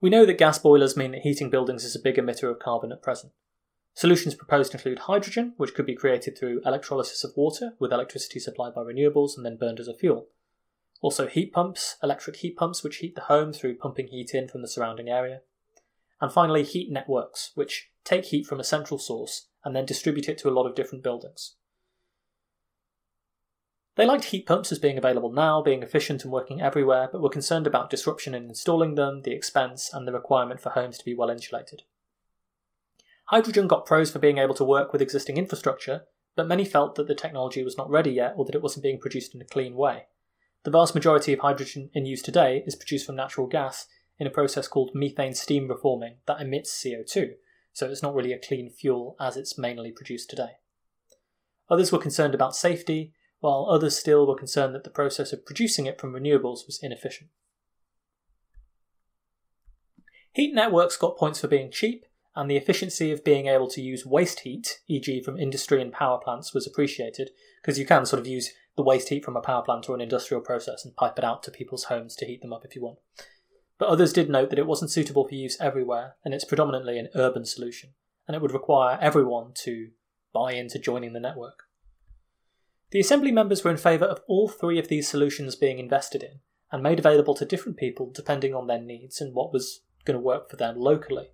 We 0.00 0.10
know 0.10 0.26
that 0.26 0.38
gas 0.38 0.58
boilers 0.58 0.96
mean 0.96 1.12
that 1.12 1.22
heating 1.22 1.48
buildings 1.48 1.84
is 1.84 1.96
a 1.96 2.00
big 2.00 2.16
emitter 2.16 2.50
of 2.50 2.58
carbon 2.58 2.92
at 2.92 3.02
present. 3.02 3.32
Solutions 3.94 4.34
proposed 4.34 4.74
include 4.74 5.00
hydrogen, 5.00 5.54
which 5.56 5.74
could 5.74 5.86
be 5.86 5.94
created 5.94 6.36
through 6.36 6.60
electrolysis 6.66 7.24
of 7.24 7.32
water 7.34 7.72
with 7.78 7.92
electricity 7.92 8.38
supplied 8.38 8.74
by 8.74 8.82
renewables 8.82 9.36
and 9.36 9.46
then 9.46 9.56
burned 9.56 9.80
as 9.80 9.88
a 9.88 9.94
fuel. 9.94 10.28
Also, 11.00 11.26
heat 11.26 11.52
pumps, 11.52 11.96
electric 12.02 12.36
heat 12.36 12.56
pumps, 12.56 12.84
which 12.84 12.96
heat 12.96 13.14
the 13.14 13.22
home 13.22 13.54
through 13.54 13.76
pumping 13.76 14.08
heat 14.08 14.34
in 14.34 14.48
from 14.48 14.60
the 14.60 14.68
surrounding 14.68 15.08
area. 15.08 15.40
And 16.20 16.30
finally, 16.30 16.62
heat 16.62 16.90
networks, 16.90 17.52
which 17.54 17.90
take 18.04 18.26
heat 18.26 18.46
from 18.46 18.60
a 18.60 18.64
central 18.64 18.98
source 18.98 19.48
and 19.64 19.74
then 19.74 19.86
distribute 19.86 20.28
it 20.28 20.38
to 20.38 20.48
a 20.48 20.52
lot 20.52 20.66
of 20.66 20.74
different 20.74 21.02
buildings. 21.02 21.56
They 23.96 24.04
liked 24.04 24.24
heat 24.24 24.46
pumps 24.46 24.70
as 24.72 24.78
being 24.78 24.98
available 24.98 25.32
now, 25.32 25.62
being 25.62 25.82
efficient 25.82 26.22
and 26.22 26.32
working 26.32 26.60
everywhere, 26.60 27.08
but 27.10 27.22
were 27.22 27.30
concerned 27.30 27.66
about 27.66 27.88
disruption 27.88 28.34
in 28.34 28.44
installing 28.44 28.94
them, 28.94 29.22
the 29.22 29.32
expense, 29.32 29.90
and 29.92 30.06
the 30.06 30.12
requirement 30.12 30.60
for 30.60 30.70
homes 30.70 30.98
to 30.98 31.04
be 31.04 31.14
well 31.14 31.30
insulated. 31.30 31.82
Hydrogen 33.26 33.66
got 33.66 33.86
pros 33.86 34.10
for 34.10 34.18
being 34.18 34.38
able 34.38 34.54
to 34.54 34.64
work 34.64 34.92
with 34.92 35.00
existing 35.00 35.38
infrastructure, 35.38 36.02
but 36.36 36.46
many 36.46 36.64
felt 36.64 36.94
that 36.96 37.08
the 37.08 37.14
technology 37.14 37.64
was 37.64 37.78
not 37.78 37.88
ready 37.88 38.10
yet 38.10 38.34
or 38.36 38.44
that 38.44 38.54
it 38.54 38.62
wasn't 38.62 38.82
being 38.82 39.00
produced 39.00 39.34
in 39.34 39.40
a 39.40 39.46
clean 39.46 39.74
way. 39.74 40.04
The 40.64 40.70
vast 40.70 40.94
majority 40.94 41.32
of 41.32 41.40
hydrogen 41.40 41.90
in 41.94 42.04
use 42.04 42.20
today 42.20 42.62
is 42.66 42.76
produced 42.76 43.06
from 43.06 43.16
natural 43.16 43.46
gas 43.46 43.86
in 44.18 44.26
a 44.26 44.30
process 44.30 44.68
called 44.68 44.90
methane 44.94 45.34
steam 45.34 45.68
reforming 45.68 46.16
that 46.26 46.40
emits 46.40 46.70
CO2, 46.70 47.30
so 47.72 47.86
it's 47.90 48.02
not 48.02 48.14
really 48.14 48.32
a 48.32 48.38
clean 48.38 48.70
fuel 48.70 49.16
as 49.18 49.36
it's 49.36 49.58
mainly 49.58 49.90
produced 49.90 50.28
today. 50.28 50.58
Others 51.70 51.92
were 51.92 51.98
concerned 51.98 52.34
about 52.34 52.54
safety, 52.54 53.12
while 53.46 53.68
others 53.70 53.96
still 53.96 54.26
were 54.26 54.34
concerned 54.34 54.74
that 54.74 54.82
the 54.82 54.90
process 54.90 55.32
of 55.32 55.46
producing 55.46 55.86
it 55.86 56.00
from 56.00 56.12
renewables 56.12 56.66
was 56.66 56.80
inefficient. 56.82 57.30
Heat 60.32 60.52
networks 60.52 60.96
got 60.96 61.16
points 61.16 61.40
for 61.40 61.46
being 61.46 61.70
cheap, 61.70 62.06
and 62.34 62.50
the 62.50 62.56
efficiency 62.56 63.12
of 63.12 63.22
being 63.22 63.46
able 63.46 63.68
to 63.68 63.80
use 63.80 64.04
waste 64.04 64.40
heat, 64.40 64.80
e.g., 64.88 65.22
from 65.22 65.38
industry 65.38 65.80
and 65.80 65.92
power 65.92 66.18
plants, 66.18 66.52
was 66.52 66.66
appreciated, 66.66 67.30
because 67.62 67.78
you 67.78 67.86
can 67.86 68.04
sort 68.04 68.18
of 68.18 68.26
use 68.26 68.50
the 68.76 68.82
waste 68.82 69.10
heat 69.10 69.24
from 69.24 69.36
a 69.36 69.40
power 69.40 69.62
plant 69.62 69.88
or 69.88 69.94
an 69.94 70.00
industrial 70.00 70.42
process 70.42 70.84
and 70.84 70.96
pipe 70.96 71.16
it 71.16 71.24
out 71.24 71.44
to 71.44 71.52
people's 71.52 71.84
homes 71.84 72.16
to 72.16 72.26
heat 72.26 72.42
them 72.42 72.52
up 72.52 72.64
if 72.64 72.74
you 72.74 72.82
want. 72.82 72.98
But 73.78 73.88
others 73.88 74.12
did 74.12 74.28
note 74.28 74.50
that 74.50 74.58
it 74.58 74.66
wasn't 74.66 74.90
suitable 74.90 75.28
for 75.28 75.36
use 75.36 75.56
everywhere, 75.60 76.16
and 76.24 76.34
it's 76.34 76.44
predominantly 76.44 76.98
an 76.98 77.10
urban 77.14 77.44
solution, 77.44 77.90
and 78.26 78.34
it 78.34 78.42
would 78.42 78.52
require 78.52 78.98
everyone 79.00 79.52
to 79.62 79.90
buy 80.34 80.54
into 80.54 80.80
joining 80.80 81.12
the 81.12 81.20
network. 81.20 81.65
The 82.90 83.00
Assembly 83.00 83.32
members 83.32 83.64
were 83.64 83.70
in 83.70 83.76
favour 83.76 84.06
of 84.06 84.20
all 84.28 84.48
three 84.48 84.78
of 84.78 84.88
these 84.88 85.08
solutions 85.08 85.56
being 85.56 85.78
invested 85.78 86.22
in 86.22 86.40
and 86.70 86.82
made 86.82 86.98
available 86.98 87.34
to 87.34 87.44
different 87.44 87.78
people 87.78 88.10
depending 88.14 88.54
on 88.54 88.66
their 88.66 88.80
needs 88.80 89.20
and 89.20 89.34
what 89.34 89.52
was 89.52 89.82
going 90.04 90.16
to 90.16 90.22
work 90.22 90.48
for 90.48 90.56
them 90.56 90.78
locally. 90.78 91.30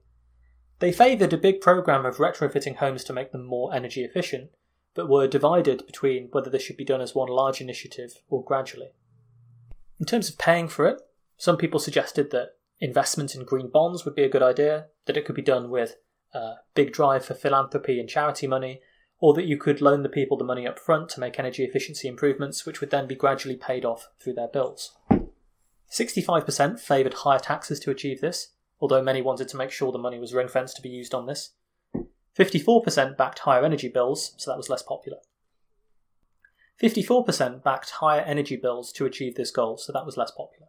They 0.78 0.92
favoured 0.92 1.32
a 1.32 1.38
big 1.38 1.60
programme 1.60 2.06
of 2.06 2.16
retrofitting 2.16 2.76
homes 2.76 3.04
to 3.04 3.12
make 3.12 3.32
them 3.32 3.44
more 3.44 3.72
energy 3.74 4.02
efficient, 4.02 4.50
but 4.94 5.08
were 5.08 5.28
divided 5.28 5.86
between 5.86 6.28
whether 6.32 6.50
this 6.50 6.62
should 6.62 6.76
be 6.76 6.84
done 6.84 7.00
as 7.00 7.14
one 7.14 7.28
large 7.28 7.60
initiative 7.60 8.14
or 8.28 8.42
gradually. 8.42 8.92
In 10.00 10.06
terms 10.06 10.28
of 10.28 10.38
paying 10.38 10.68
for 10.68 10.86
it, 10.86 11.00
some 11.36 11.56
people 11.56 11.78
suggested 11.78 12.30
that 12.30 12.56
investment 12.80 13.34
in 13.34 13.44
green 13.44 13.68
bonds 13.68 14.04
would 14.04 14.14
be 14.16 14.24
a 14.24 14.28
good 14.28 14.42
idea, 14.42 14.86
that 15.06 15.16
it 15.16 15.24
could 15.24 15.36
be 15.36 15.42
done 15.42 15.70
with 15.70 15.96
a 16.34 16.54
big 16.74 16.92
drive 16.92 17.24
for 17.24 17.34
philanthropy 17.34 18.00
and 18.00 18.08
charity 18.08 18.46
money, 18.46 18.80
or 19.22 19.32
that 19.32 19.46
you 19.46 19.56
could 19.56 19.80
loan 19.80 20.02
the 20.02 20.08
people 20.08 20.36
the 20.36 20.42
money 20.42 20.66
up 20.66 20.80
front 20.80 21.08
to 21.08 21.20
make 21.20 21.38
energy 21.38 21.62
efficiency 21.62 22.08
improvements, 22.08 22.66
which 22.66 22.80
would 22.80 22.90
then 22.90 23.06
be 23.06 23.14
gradually 23.14 23.54
paid 23.54 23.84
off 23.84 24.08
through 24.20 24.32
their 24.32 24.48
bills. 24.48 24.96
65% 25.88 26.80
favoured 26.80 27.14
higher 27.14 27.38
taxes 27.38 27.78
to 27.78 27.92
achieve 27.92 28.20
this, 28.20 28.48
although 28.80 29.00
many 29.00 29.22
wanted 29.22 29.46
to 29.46 29.56
make 29.56 29.70
sure 29.70 29.92
the 29.92 29.98
money 29.98 30.18
was 30.18 30.34
ring 30.34 30.48
fenced 30.48 30.74
to 30.74 30.82
be 30.82 30.88
used 30.88 31.14
on 31.14 31.26
this. 31.26 31.52
54% 32.36 33.16
backed 33.16 33.38
higher 33.40 33.64
energy 33.64 33.86
bills, 33.86 34.34
so 34.38 34.50
that 34.50 34.56
was 34.56 34.68
less 34.68 34.82
popular. 34.82 35.18
54% 36.82 37.62
backed 37.62 37.90
higher 37.90 38.22
energy 38.22 38.56
bills 38.56 38.90
to 38.92 39.06
achieve 39.06 39.36
this 39.36 39.52
goal, 39.52 39.76
so 39.76 39.92
that 39.92 40.04
was 40.04 40.16
less 40.16 40.32
popular. 40.32 40.66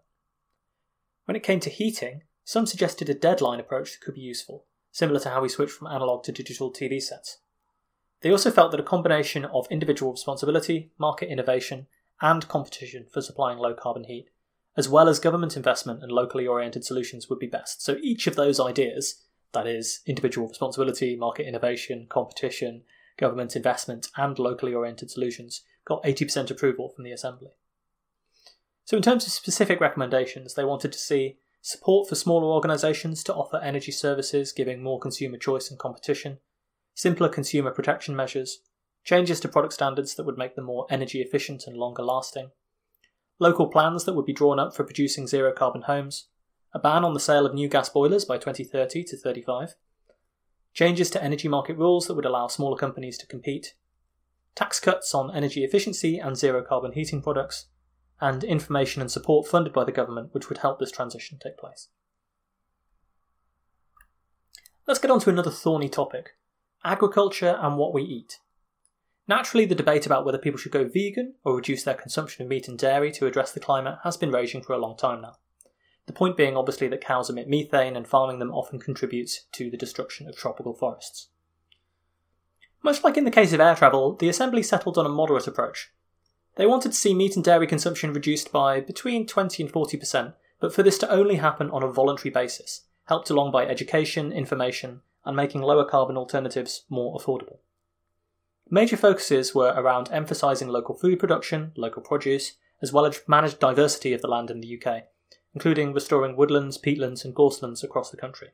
When 1.25 1.35
it 1.35 1.41
came 1.41 1.59
to 1.61 1.71
heating, 1.71 2.21
some 2.43 2.67
suggested 2.67 3.09
a 3.09 3.15
deadline 3.15 3.59
approach 3.59 3.93
that 3.93 4.01
could 4.01 4.13
be 4.13 4.21
useful, 4.21 4.65
similar 4.91 5.19
to 5.21 5.29
how 5.29 5.41
we 5.41 5.49
switched 5.49 5.73
from 5.73 5.87
analogue 5.87 6.23
to 6.25 6.31
digital 6.31 6.71
TV 6.71 7.01
sets. 7.01 7.39
They 8.23 8.31
also 8.31 8.51
felt 8.51 8.71
that 8.71 8.79
a 8.79 8.83
combination 8.83 9.45
of 9.45 9.67
individual 9.69 10.13
responsibility, 10.13 10.91
market 10.97 11.29
innovation, 11.29 11.87
and 12.21 12.47
competition 12.47 13.05
for 13.11 13.21
supplying 13.21 13.59
low 13.59 13.73
carbon 13.73 14.05
heat, 14.05 14.29
as 14.77 14.87
well 14.87 15.09
as 15.09 15.19
government 15.19 15.57
investment 15.57 16.01
and 16.01 16.11
locally 16.11 16.47
oriented 16.47 16.85
solutions, 16.85 17.29
would 17.29 17.39
be 17.39 17.47
best. 17.47 17.83
So 17.83 17.97
each 18.01 18.25
of 18.25 18.35
those 18.35 18.61
ideas 18.61 19.23
that 19.51 19.67
is, 19.67 19.99
individual 20.07 20.47
responsibility, 20.47 21.15
market 21.15 21.47
innovation, 21.47 22.07
competition, 22.09 22.83
government 23.17 23.55
investment, 23.55 24.07
and 24.17 24.39
locally 24.39 24.73
oriented 24.73 25.11
solutions 25.11 25.61
got 25.85 26.03
80% 26.03 26.49
approval 26.49 26.89
from 26.89 27.03
the 27.03 27.11
Assembly. 27.11 27.51
So, 28.85 28.97
in 28.97 29.03
terms 29.03 29.25
of 29.25 29.31
specific 29.31 29.79
recommendations, 29.79 30.55
they 30.55 30.65
wanted 30.65 30.91
to 30.93 30.97
see 30.97 31.37
support 31.61 32.09
for 32.09 32.15
smaller 32.15 32.47
organisations 32.47 33.23
to 33.25 33.33
offer 33.33 33.57
energy 33.57 33.91
services, 33.91 34.51
giving 34.51 34.81
more 34.81 34.99
consumer 34.99 35.37
choice 35.37 35.69
and 35.69 35.77
competition, 35.77 36.39
simpler 36.93 37.29
consumer 37.29 37.71
protection 37.71 38.15
measures, 38.15 38.59
changes 39.03 39.39
to 39.39 39.47
product 39.47 39.73
standards 39.73 40.15
that 40.15 40.25
would 40.25 40.37
make 40.37 40.55
them 40.55 40.65
more 40.65 40.85
energy 40.89 41.21
efficient 41.21 41.65
and 41.67 41.75
longer 41.75 42.03
lasting, 42.03 42.51
local 43.39 43.67
plans 43.67 44.05
that 44.05 44.13
would 44.13 44.25
be 44.25 44.33
drawn 44.33 44.59
up 44.59 44.75
for 44.75 44.83
producing 44.83 45.27
zero 45.27 45.51
carbon 45.51 45.83
homes, 45.83 46.27
a 46.73 46.79
ban 46.79 47.03
on 47.03 47.13
the 47.13 47.19
sale 47.19 47.45
of 47.45 47.53
new 47.53 47.67
gas 47.67 47.89
boilers 47.89 48.25
by 48.25 48.37
2030 48.37 49.03
to 49.03 49.17
35, 49.17 49.75
changes 50.73 51.09
to 51.09 51.23
energy 51.23 51.47
market 51.47 51.77
rules 51.77 52.07
that 52.07 52.15
would 52.15 52.25
allow 52.25 52.47
smaller 52.47 52.77
companies 52.77 53.17
to 53.17 53.27
compete, 53.27 53.73
tax 54.55 54.79
cuts 54.79 55.13
on 55.13 55.35
energy 55.35 55.63
efficiency 55.63 56.17
and 56.17 56.37
zero 56.37 56.63
carbon 56.63 56.93
heating 56.93 57.21
products, 57.21 57.67
and 58.21 58.43
information 58.43 59.01
and 59.01 59.11
support 59.11 59.47
funded 59.47 59.73
by 59.73 59.83
the 59.83 59.91
government 59.91 60.29
which 60.33 60.47
would 60.47 60.59
help 60.59 60.79
this 60.79 60.91
transition 60.91 61.37
take 61.41 61.57
place. 61.57 61.89
let's 64.87 64.99
get 64.99 65.11
on 65.11 65.19
to 65.19 65.29
another 65.29 65.51
thorny 65.51 65.89
topic 65.89 66.35
agriculture 66.83 67.57
and 67.61 67.77
what 67.77 67.93
we 67.93 68.03
eat. 68.03 68.39
Naturally, 69.27 69.65
the 69.65 69.75
debate 69.75 70.05
about 70.05 70.25
whether 70.25 70.37
people 70.37 70.59
should 70.59 70.71
go 70.71 70.83
vegan 70.83 71.35
or 71.45 71.55
reduce 71.55 71.83
their 71.83 71.93
consumption 71.93 72.43
of 72.43 72.49
meat 72.49 72.67
and 72.67 72.77
dairy 72.77 73.11
to 73.13 73.25
address 73.25 73.51
the 73.51 73.59
climate 73.59 73.99
has 74.03 74.17
been 74.17 74.31
raging 74.31 74.61
for 74.61 74.73
a 74.73 74.77
long 74.77 74.97
time 74.97 75.21
now. 75.21 75.35
The 76.05 76.13
point 76.13 76.35
being, 76.35 76.57
obviously, 76.57 76.89
that 76.89 76.99
cows 76.99 77.29
emit 77.29 77.47
methane 77.47 77.95
and 77.95 78.05
farming 78.05 78.39
them 78.39 78.51
often 78.51 78.79
contributes 78.79 79.45
to 79.53 79.71
the 79.71 79.77
destruction 79.77 80.27
of 80.27 80.35
tropical 80.35 80.73
forests. 80.73 81.29
Much 82.83 83.01
like 83.01 83.15
in 83.15 83.23
the 83.23 83.31
case 83.31 83.53
of 83.53 83.61
air 83.61 83.75
travel, 83.75 84.13
the 84.13 84.27
Assembly 84.27 84.61
settled 84.61 84.97
on 84.97 85.05
a 85.05 85.09
moderate 85.09 85.47
approach. 85.47 85.91
They 86.55 86.65
wanted 86.65 86.91
to 86.91 86.97
see 86.97 87.13
meat 87.13 87.37
and 87.37 87.45
dairy 87.45 87.65
consumption 87.65 88.11
reduced 88.11 88.51
by 88.51 88.81
between 88.81 89.25
20 89.25 89.63
and 89.63 89.71
40%, 89.71 90.33
but 90.59 90.73
for 90.73 90.83
this 90.83 90.97
to 90.97 91.09
only 91.09 91.37
happen 91.37 91.69
on 91.71 91.81
a 91.81 91.91
voluntary 91.91 92.29
basis, 92.29 92.81
helped 93.05 93.29
along 93.29 93.51
by 93.51 93.65
education, 93.65 94.33
information, 94.33 95.01
and 95.25 95.35
making 95.35 95.61
lower 95.61 95.85
carbon 95.85 96.17
alternatives 96.17 96.83
more 96.89 97.17
affordable. 97.17 97.57
Major 98.69 98.97
focuses 98.97 99.53
were 99.53 99.73
around 99.75 100.09
emphasising 100.11 100.67
local 100.67 100.95
food 100.95 101.19
production, 101.19 101.71
local 101.75 102.01
produce, 102.01 102.53
as 102.81 102.91
well 102.91 103.05
as 103.05 103.21
managed 103.27 103.59
diversity 103.59 104.13
of 104.13 104.21
the 104.21 104.27
land 104.27 104.49
in 104.49 104.61
the 104.61 104.81
UK, 104.81 105.03
including 105.53 105.93
restoring 105.93 106.35
woodlands, 106.35 106.77
peatlands, 106.77 107.23
and 107.23 107.35
gorselands 107.35 107.83
across 107.83 108.09
the 108.09 108.17
country. 108.17 108.49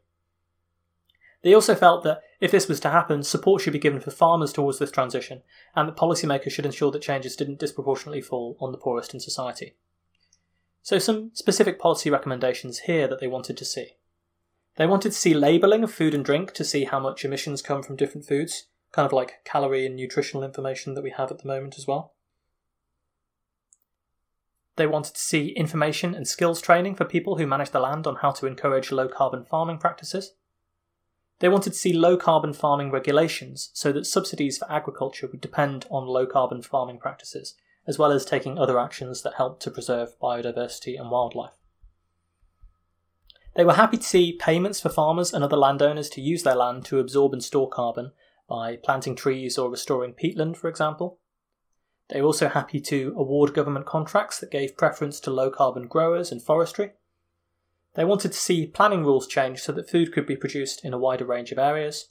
They 1.41 1.53
also 1.53 1.73
felt 1.73 2.03
that 2.03 2.21
if 2.41 2.51
this 2.51 2.67
was 2.67 2.79
to 2.81 2.89
happen, 2.89 3.23
support 3.23 3.61
should 3.61 3.73
be 3.73 3.79
given 3.79 4.01
for 4.01 4.11
farmers 4.11 4.51
towards 4.51 4.77
this 4.77 4.91
transition, 4.91 5.41
and 5.75 5.87
that 5.87 5.95
policymakers 5.95 6.51
should 6.51 6.65
ensure 6.65 6.91
that 6.91 7.01
changes 7.01 7.35
didn't 7.35 7.59
disproportionately 7.59 8.21
fall 8.21 8.57
on 8.59 8.71
the 8.71 8.77
poorest 8.77 9.13
in 9.13 9.19
society. 9.19 9.75
So, 10.81 10.99
some 10.99 11.31
specific 11.33 11.79
policy 11.79 12.09
recommendations 12.09 12.79
here 12.79 13.07
that 13.07 13.19
they 13.19 13.27
wanted 13.27 13.57
to 13.57 13.65
see. 13.65 13.95
They 14.79 14.87
wanted 14.87 15.11
to 15.11 15.17
see 15.17 15.33
labelling 15.33 15.83
of 15.83 15.91
food 15.91 16.13
and 16.13 16.23
drink 16.23 16.53
to 16.53 16.63
see 16.63 16.85
how 16.85 17.01
much 17.01 17.25
emissions 17.25 17.61
come 17.61 17.83
from 17.83 17.97
different 17.97 18.25
foods, 18.25 18.67
kind 18.93 19.05
of 19.05 19.11
like 19.11 19.43
calorie 19.43 19.85
and 19.85 19.93
nutritional 19.93 20.41
information 20.41 20.93
that 20.93 21.03
we 21.03 21.09
have 21.09 21.29
at 21.31 21.39
the 21.39 21.47
moment 21.49 21.77
as 21.77 21.85
well. 21.85 22.13
They 24.77 24.87
wanted 24.87 25.15
to 25.15 25.19
see 25.19 25.49
information 25.49 26.15
and 26.15 26.25
skills 26.25 26.61
training 26.61 26.95
for 26.95 27.03
people 27.03 27.35
who 27.35 27.45
manage 27.45 27.71
the 27.71 27.81
land 27.81 28.07
on 28.07 28.15
how 28.21 28.31
to 28.31 28.45
encourage 28.47 28.89
low 28.89 29.09
carbon 29.09 29.43
farming 29.43 29.79
practices. 29.79 30.35
They 31.39 31.49
wanted 31.49 31.73
to 31.73 31.79
see 31.79 31.91
low 31.91 32.15
carbon 32.15 32.53
farming 32.53 32.89
regulations 32.89 33.71
so 33.73 33.91
that 33.91 34.05
subsidies 34.05 34.57
for 34.57 34.71
agriculture 34.71 35.27
would 35.27 35.41
depend 35.41 35.87
on 35.91 36.07
low 36.07 36.25
carbon 36.25 36.61
farming 36.61 36.99
practices, 36.99 37.55
as 37.85 37.99
well 37.99 38.13
as 38.13 38.23
taking 38.23 38.57
other 38.57 38.79
actions 38.79 39.23
that 39.23 39.33
help 39.33 39.59
to 39.59 39.71
preserve 39.71 40.17
biodiversity 40.21 40.97
and 40.97 41.11
wildlife. 41.11 41.58
They 43.55 43.65
were 43.65 43.73
happy 43.73 43.97
to 43.97 44.03
see 44.03 44.37
payments 44.39 44.79
for 44.79 44.89
farmers 44.89 45.33
and 45.33 45.43
other 45.43 45.57
landowners 45.57 46.09
to 46.11 46.21
use 46.21 46.43
their 46.43 46.55
land 46.55 46.85
to 46.85 46.99
absorb 46.99 47.33
and 47.33 47.43
store 47.43 47.69
carbon 47.69 48.11
by 48.47 48.77
planting 48.77 49.15
trees 49.15 49.57
or 49.57 49.69
restoring 49.69 50.13
peatland, 50.13 50.57
for 50.57 50.69
example. 50.69 51.19
They 52.09 52.21
were 52.21 52.27
also 52.27 52.49
happy 52.49 52.79
to 52.81 53.13
award 53.15 53.53
government 53.53 53.85
contracts 53.85 54.39
that 54.39 54.51
gave 54.51 54.77
preference 54.77 55.19
to 55.21 55.31
low 55.31 55.51
carbon 55.51 55.87
growers 55.87 56.31
and 56.31 56.41
forestry. 56.41 56.93
They 57.95 58.05
wanted 58.05 58.31
to 58.31 58.39
see 58.39 58.65
planning 58.65 59.03
rules 59.03 59.27
changed 59.27 59.61
so 59.61 59.71
that 59.73 59.89
food 59.89 60.11
could 60.11 60.25
be 60.25 60.35
produced 60.35 60.83
in 60.83 60.93
a 60.93 60.97
wider 60.97 61.25
range 61.25 61.51
of 61.51 61.59
areas, 61.59 62.09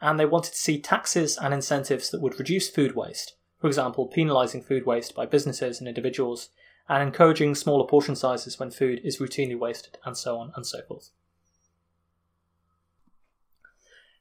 and 0.00 0.18
they 0.18 0.26
wanted 0.26 0.52
to 0.52 0.58
see 0.58 0.80
taxes 0.80 1.36
and 1.36 1.52
incentives 1.52 2.10
that 2.10 2.20
would 2.20 2.38
reduce 2.38 2.70
food 2.70 2.94
waste, 2.94 3.36
for 3.58 3.66
example, 3.66 4.10
penalising 4.14 4.64
food 4.64 4.86
waste 4.86 5.14
by 5.14 5.26
businesses 5.26 5.78
and 5.78 5.88
individuals, 5.88 6.50
and 6.88 7.02
encouraging 7.02 7.54
smaller 7.54 7.86
portion 7.86 8.14
sizes 8.14 8.58
when 8.58 8.70
food 8.70 9.00
is 9.02 9.18
routinely 9.18 9.58
wasted, 9.58 9.98
and 10.04 10.16
so 10.16 10.38
on 10.38 10.52
and 10.54 10.66
so 10.66 10.82
forth. 10.82 11.10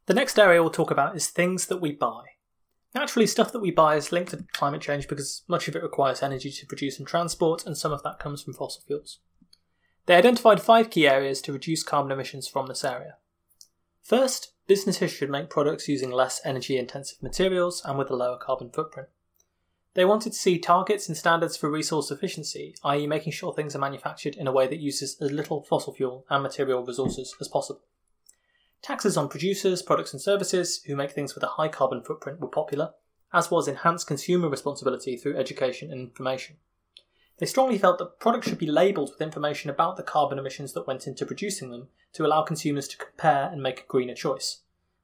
The 0.05 0.13
next 0.13 0.37
area 0.37 0.61
we'll 0.61 0.71
talk 0.71 0.91
about 0.91 1.15
is 1.15 1.27
things 1.27 1.67
that 1.67 1.81
we 1.81 1.91
buy. 1.91 2.23
Naturally, 2.93 3.25
stuff 3.25 3.51
that 3.51 3.61
we 3.61 3.71
buy 3.71 3.95
is 3.95 4.11
linked 4.11 4.31
to 4.31 4.45
climate 4.53 4.81
change 4.81 5.07
because 5.07 5.43
much 5.47 5.67
of 5.67 5.75
it 5.75 5.83
requires 5.83 6.21
energy 6.21 6.51
to 6.51 6.65
produce 6.65 6.99
and 6.99 7.07
transport, 7.07 7.65
and 7.65 7.77
some 7.77 7.91
of 7.91 8.03
that 8.03 8.19
comes 8.19 8.43
from 8.43 8.53
fossil 8.53 8.83
fuels. 8.85 9.19
They 10.05 10.15
identified 10.15 10.61
five 10.61 10.89
key 10.89 11.07
areas 11.07 11.41
to 11.41 11.53
reduce 11.53 11.83
carbon 11.83 12.11
emissions 12.11 12.47
from 12.47 12.67
this 12.67 12.83
area. 12.83 13.15
First, 14.01 14.53
businesses 14.67 15.11
should 15.11 15.29
make 15.29 15.49
products 15.49 15.87
using 15.87 16.11
less 16.11 16.41
energy 16.43 16.77
intensive 16.77 17.23
materials 17.23 17.81
and 17.85 17.97
with 17.97 18.09
a 18.09 18.15
lower 18.15 18.37
carbon 18.37 18.69
footprint. 18.69 19.07
They 19.95 20.05
wanted 20.05 20.33
to 20.33 20.39
see 20.39 20.57
targets 20.57 21.07
and 21.07 21.15
standards 21.15 21.55
for 21.55 21.69
resource 21.69 22.09
efficiency, 22.09 22.75
i.e., 22.83 23.05
making 23.05 23.33
sure 23.33 23.53
things 23.53 23.75
are 23.75 23.79
manufactured 23.79 24.35
in 24.35 24.47
a 24.47 24.51
way 24.51 24.65
that 24.67 24.79
uses 24.79 25.17
as 25.21 25.31
little 25.31 25.61
fossil 25.61 25.93
fuel 25.93 26.25
and 26.29 26.41
material 26.41 26.83
resources 26.83 27.35
as 27.39 27.47
possible. 27.47 27.83
Taxes 28.81 29.17
on 29.17 29.29
producers, 29.29 29.83
products, 29.83 30.11
and 30.11 30.21
services 30.21 30.81
who 30.85 30.95
make 30.95 31.11
things 31.11 31.35
with 31.35 31.43
a 31.43 31.55
high 31.55 31.67
carbon 31.67 32.03
footprint 32.03 32.39
were 32.39 32.47
popular, 32.47 32.93
as 33.31 33.51
was 33.51 33.67
enhanced 33.67 34.07
consumer 34.07 34.49
responsibility 34.49 35.15
through 35.15 35.37
education 35.37 35.91
and 35.91 36.01
information. 36.01 36.57
They 37.37 37.45
strongly 37.45 37.77
felt 37.77 37.99
that 37.99 38.19
products 38.19 38.47
should 38.47 38.57
be 38.57 38.67
labelled 38.67 39.11
with 39.11 39.21
information 39.21 39.69
about 39.69 39.97
the 39.97 40.03
carbon 40.03 40.39
emissions 40.39 40.73
that 40.73 40.87
went 40.87 41.07
into 41.07 41.25
producing 41.25 41.71
them 41.71 41.89
to 42.13 42.25
allow 42.25 42.41
consumers 42.43 42.87
to 42.89 42.97
compare 42.97 43.49
and 43.51 43.61
make 43.61 43.81
a 43.81 43.87
greener 43.87 44.15
choice. 44.15 44.61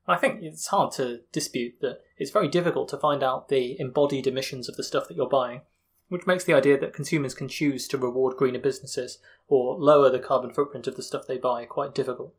I 0.10 0.18
think 0.18 0.42
it's 0.42 0.68
hard 0.68 0.92
to 0.94 1.22
dispute 1.32 1.76
that 1.82 2.02
it's 2.18 2.32
very 2.32 2.48
difficult 2.48 2.90
to 2.90 2.98
find 2.98 3.22
out 3.22 3.48
the 3.48 3.80
embodied 3.80 4.26
emissions 4.26 4.68
of 4.68 4.76
the 4.76 4.84
stuff 4.84 5.08
that 5.08 5.16
you're 5.16 5.30
buying, 5.30 5.62
which 6.08 6.26
makes 6.26 6.44
the 6.44 6.54
idea 6.54 6.80
that 6.80 6.94
consumers 6.94 7.36
can 7.36 7.48
choose 7.48 7.88
to 7.88 7.98
reward 7.98 8.36
greener 8.36 8.60
businesses 8.60 9.20
or 9.48 9.78
lower 9.78 10.10
the 10.10 10.18
carbon 10.18 10.52
footprint 10.52 10.88
of 10.88 10.96
the 10.96 11.04
stuff 11.04 11.28
they 11.28 11.38
buy 11.38 11.64
quite 11.66 11.94
difficult. 11.94 12.34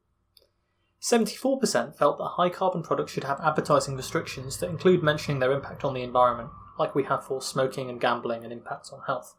74% 1.00 1.96
felt 1.96 2.18
that 2.18 2.34
high 2.36 2.50
carbon 2.50 2.82
products 2.82 3.12
should 3.12 3.24
have 3.24 3.40
advertising 3.40 3.96
restrictions 3.96 4.58
that 4.58 4.68
include 4.68 5.02
mentioning 5.02 5.38
their 5.38 5.52
impact 5.52 5.84
on 5.84 5.94
the 5.94 6.02
environment, 6.02 6.50
like 6.78 6.94
we 6.94 7.04
have 7.04 7.24
for 7.24 7.40
smoking 7.40 7.88
and 7.88 8.00
gambling 8.00 8.42
and 8.42 8.52
impacts 8.52 8.90
on 8.90 9.00
health. 9.06 9.34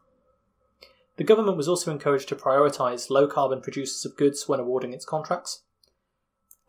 The 1.18 1.24
government 1.24 1.58
was 1.58 1.68
also 1.68 1.92
encouraged 1.92 2.28
to 2.30 2.36
prioritise 2.36 3.10
low 3.10 3.26
carbon 3.28 3.60
producers 3.60 4.06
of 4.06 4.16
goods 4.16 4.48
when 4.48 4.58
awarding 4.58 4.94
its 4.94 5.04
contracts. 5.04 5.62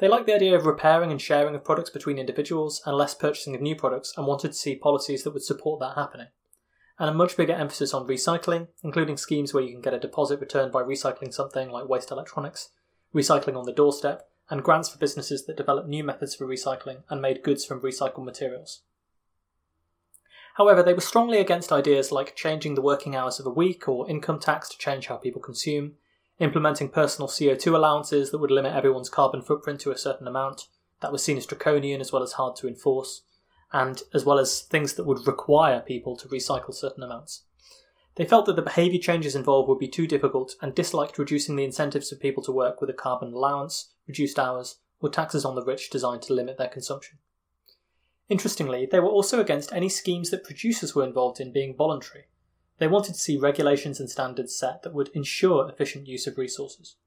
They 0.03 0.09
liked 0.09 0.25
the 0.25 0.35
idea 0.35 0.53
of 0.57 0.65
repairing 0.65 1.11
and 1.11 1.21
sharing 1.21 1.55
of 1.55 1.63
products 1.63 1.89
between 1.89 2.17
individuals 2.17 2.81
and 2.85 2.97
less 2.97 3.13
purchasing 3.13 3.55
of 3.55 3.61
new 3.61 3.73
products 3.73 4.13
and 4.17 4.27
wanted 4.27 4.49
to 4.49 4.57
see 4.57 4.75
policies 4.75 5.23
that 5.23 5.31
would 5.31 5.45
support 5.45 5.79
that 5.79 5.95
happening. 5.95 6.27
And 6.99 7.09
a 7.09 7.13
much 7.13 7.37
bigger 7.37 7.53
emphasis 7.53 7.93
on 7.93 8.05
recycling, 8.05 8.67
including 8.83 9.15
schemes 9.15 9.53
where 9.53 9.63
you 9.63 9.71
can 9.71 9.79
get 9.79 9.93
a 9.93 9.99
deposit 10.01 10.41
returned 10.41 10.73
by 10.73 10.83
recycling 10.83 11.33
something 11.33 11.69
like 11.69 11.87
waste 11.87 12.11
electronics, 12.11 12.71
recycling 13.15 13.55
on 13.55 13.63
the 13.63 13.71
doorstep, 13.71 14.27
and 14.49 14.61
grants 14.61 14.89
for 14.89 14.97
businesses 14.97 15.45
that 15.45 15.55
develop 15.55 15.87
new 15.87 16.03
methods 16.03 16.35
for 16.35 16.45
recycling 16.45 17.03
and 17.09 17.21
made 17.21 17.41
goods 17.41 17.63
from 17.63 17.79
recycled 17.79 18.25
materials. 18.25 18.81
However, 20.55 20.83
they 20.83 20.93
were 20.93 20.99
strongly 20.99 21.37
against 21.37 21.71
ideas 21.71 22.11
like 22.11 22.35
changing 22.35 22.75
the 22.75 22.81
working 22.81 23.15
hours 23.15 23.39
of 23.39 23.45
a 23.45 23.49
week 23.49 23.87
or 23.87 24.09
income 24.09 24.41
tax 24.41 24.67
to 24.67 24.77
change 24.77 25.07
how 25.07 25.15
people 25.15 25.41
consume, 25.41 25.93
implementing 26.43 26.89
personal 26.89 27.27
CO2 27.27 27.73
allowances 27.73 28.32
that 28.32 28.39
would 28.39 28.51
limit 28.51 28.73
everyone's 28.73 29.10
carbon 29.10 29.41
footprint 29.41 29.79
to 29.82 29.91
a 29.91 29.97
certain 29.97 30.27
amount, 30.27 30.67
that 31.01 31.12
was 31.12 31.23
seen 31.23 31.38
as 31.38 31.45
draconian 31.45 32.01
as 32.01 32.12
well 32.12 32.23
as 32.23 32.34
hard 32.34 32.56
to 32.58 32.67
enforce, 32.67 33.23
and 33.71 34.03
as 34.13 34.25
well 34.25 34.38
as 34.38 34.62
things 34.62 34.93
that 34.93 35.06
would 35.06 35.25
require 35.25 35.79
people 35.79 36.15
to 36.17 36.27
recycle 36.27 36.73
certain 36.73 37.03
amounts. 37.03 37.43
They 38.15 38.25
felt 38.25 38.45
that 38.45 38.56
the 38.56 38.62
behaviour 38.62 38.99
changes 38.99 39.36
involved 39.36 39.67
would 39.69 39.79
be 39.79 39.88
too 39.88 40.06
difficult 40.06 40.56
and 40.62 40.75
disliked 40.75 41.17
reducing 41.17 41.56
the 41.56 41.63
incentives 41.63 42.10
for 42.10 42.15
people 42.15 42.43
to 42.43 42.51
work 42.51 42.79
with 42.79 42.89
a 42.89 42.93
carbon 42.93 43.34
allowance, 43.34 43.93
reduced 44.08 44.38
hours, 44.38 44.77
or 44.99 45.10
taxes 45.10 45.43
on 45.43 45.56
the 45.56 45.63
rich 45.63 45.89
designed 45.89 46.21
to 46.23 46.34
limit 46.34 46.58
their 46.58 46.67
consumption. 46.67 47.17
Interestingly, 48.29 48.88
they 48.89 48.99
were 48.99 49.10
also 49.10 49.39
against 49.39 49.73
any 49.73 49.89
schemes 49.89 50.29
that 50.29 50.43
producers 50.43 50.93
were 50.93 51.03
involved 51.03 51.39
in 51.39 51.51
being 51.51 51.75
voluntary. 51.75 52.25
They 52.83 52.87
wanted 52.89 53.13
to 53.13 53.19
see 53.19 53.37
regulations 53.37 54.01
and 54.01 54.09
standards 54.09 54.53
set 54.53 54.83
that 54.83 54.93
would 54.93 55.07
ensure 55.13 55.69
efficient 55.69 56.05
use 56.05 56.27
of 56.27 56.37
resources. 56.37 56.97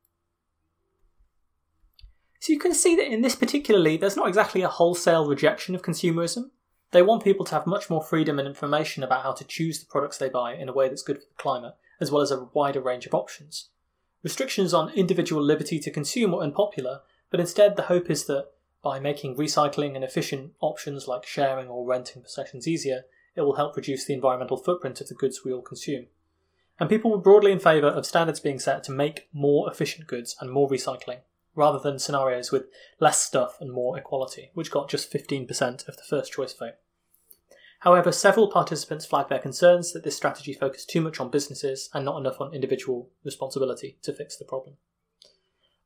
So 2.41 2.55
you 2.55 2.59
can 2.59 2.73
see 2.73 2.97
that 2.97 3.13
in 3.13 3.21
this 3.21 3.35
particularly, 3.37 3.99
there's 3.99 4.17
not 4.17 4.27
exactly 4.27 4.63
a 4.63 4.69
wholesale 4.69 5.27
rejection 5.27 5.75
of 5.75 5.83
consumerism, 5.83 6.45
they 6.93 7.03
want 7.03 7.23
people 7.23 7.45
to 7.45 7.55
have 7.55 7.67
much 7.67 7.91
more 7.91 8.03
freedom 8.03 8.39
and 8.39 8.49
information 8.49 9.03
about 9.03 9.23
how 9.23 9.33
to 9.33 9.45
choose 9.45 9.79
the 9.79 9.85
products 9.85 10.17
they 10.17 10.31
buy 10.31 10.55
in 10.55 10.71
a 10.71 10.73
way 10.73 10.89
that's 10.89 11.03
good 11.03 11.19
for 11.19 11.29
the 11.29 11.43
climate, 11.43 11.75
as 12.01 12.11
well 12.11 12.23
as 12.23 12.31
a 12.31 12.49
wider 12.55 12.81
range 12.81 13.05
of 13.05 13.13
options. 13.13 13.69
Restrictions 14.23 14.73
on 14.73 14.89
individual 14.95 15.43
liberty 15.43 15.79
to 15.81 15.91
consume 15.91 16.35
are 16.35 16.41
unpopular, 16.41 17.03
but 17.29 17.39
instead 17.39 17.77
the 17.77 17.83
hope 17.93 18.09
is 18.09 18.25
that 18.25 18.47
by 18.83 18.99
making 18.99 19.37
recycling 19.37 19.95
and 19.95 20.03
efficient 20.03 20.55
options 20.61 21.07
like 21.07 21.27
sharing 21.27 21.69
or 21.69 21.87
renting 21.87 22.23
possessions 22.23 22.67
easier, 22.67 23.03
it 23.37 23.43
will 23.43 23.57
help 23.57 23.77
reduce 23.77 24.05
the 24.05 24.15
environmental 24.15 24.57
footprint 24.57 25.01
of 25.01 25.09
the 25.09 25.15
goods 25.15 25.45
we 25.45 25.53
all 25.53 25.63
consume. 25.63 26.07
And 26.79 26.89
people 26.89 27.11
were 27.11 27.19
broadly 27.19 27.53
in 27.53 27.59
favour 27.59 27.89
of 27.89 28.07
standards 28.07 28.41
being 28.41 28.59
set 28.59 28.85
to 28.85 28.93
make 28.93 29.29
more 29.33 29.71
efficient 29.71 30.07
goods 30.09 30.37
and 30.41 30.51
more 30.51 30.69
recycling, 30.69 31.21
rather 31.55 31.79
than 31.79 31.99
scenarios 31.99 32.53
with 32.53 32.67
less 33.01 33.21
stuff 33.21 33.57
and 33.61 33.73
more 33.73 33.99
equality, 33.99 34.51
which 34.55 34.71
got 34.71 34.91
just 34.91 35.13
15% 35.13 35.89
of 35.89 35.97
the 35.97 36.03
first 36.03 36.33
choice 36.33 36.53
vote. 36.53 36.75
However, 37.81 38.11
several 38.11 38.51
participants 38.51 39.07
flagged 39.07 39.29
their 39.29 39.39
concerns 39.39 39.93
that 39.93 40.03
this 40.03 40.17
strategy 40.17 40.53
focused 40.53 40.91
too 40.91 41.01
much 41.01 41.21
on 41.21 41.31
businesses 41.31 41.91
and 41.95 42.05
not 42.05 42.19
enough 42.19 42.41
on 42.41 42.55
individual 42.55 43.11
responsibility 43.25 43.99
to 44.03 44.13
fix 44.13 44.37
the 44.37 44.45
problem. 44.45 44.77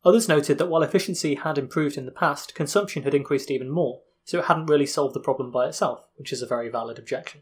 Others 0.05 0.29
noted 0.29 0.59
that 0.59 0.69
while 0.69 0.83
efficiency 0.83 1.35
had 1.35 1.59
improved 1.59 1.99
in 1.99 2.07
the 2.07 2.13
past, 2.13 2.55
consumption 2.55 3.03
had 3.03 3.15
increased 3.15 3.51
even 3.51 3.69
more, 3.69 4.01
so 4.31 4.39
it 4.39 4.45
hadn't 4.45 4.67
really 4.67 4.87
solved 4.87 5.13
the 5.13 5.19
problem 5.19 5.51
by 5.51 5.67
itself, 5.67 6.07
which 6.15 6.33
is 6.33 6.41
a 6.41 6.47
very 6.47 6.69
valid 6.69 7.01
objection. 7.01 7.41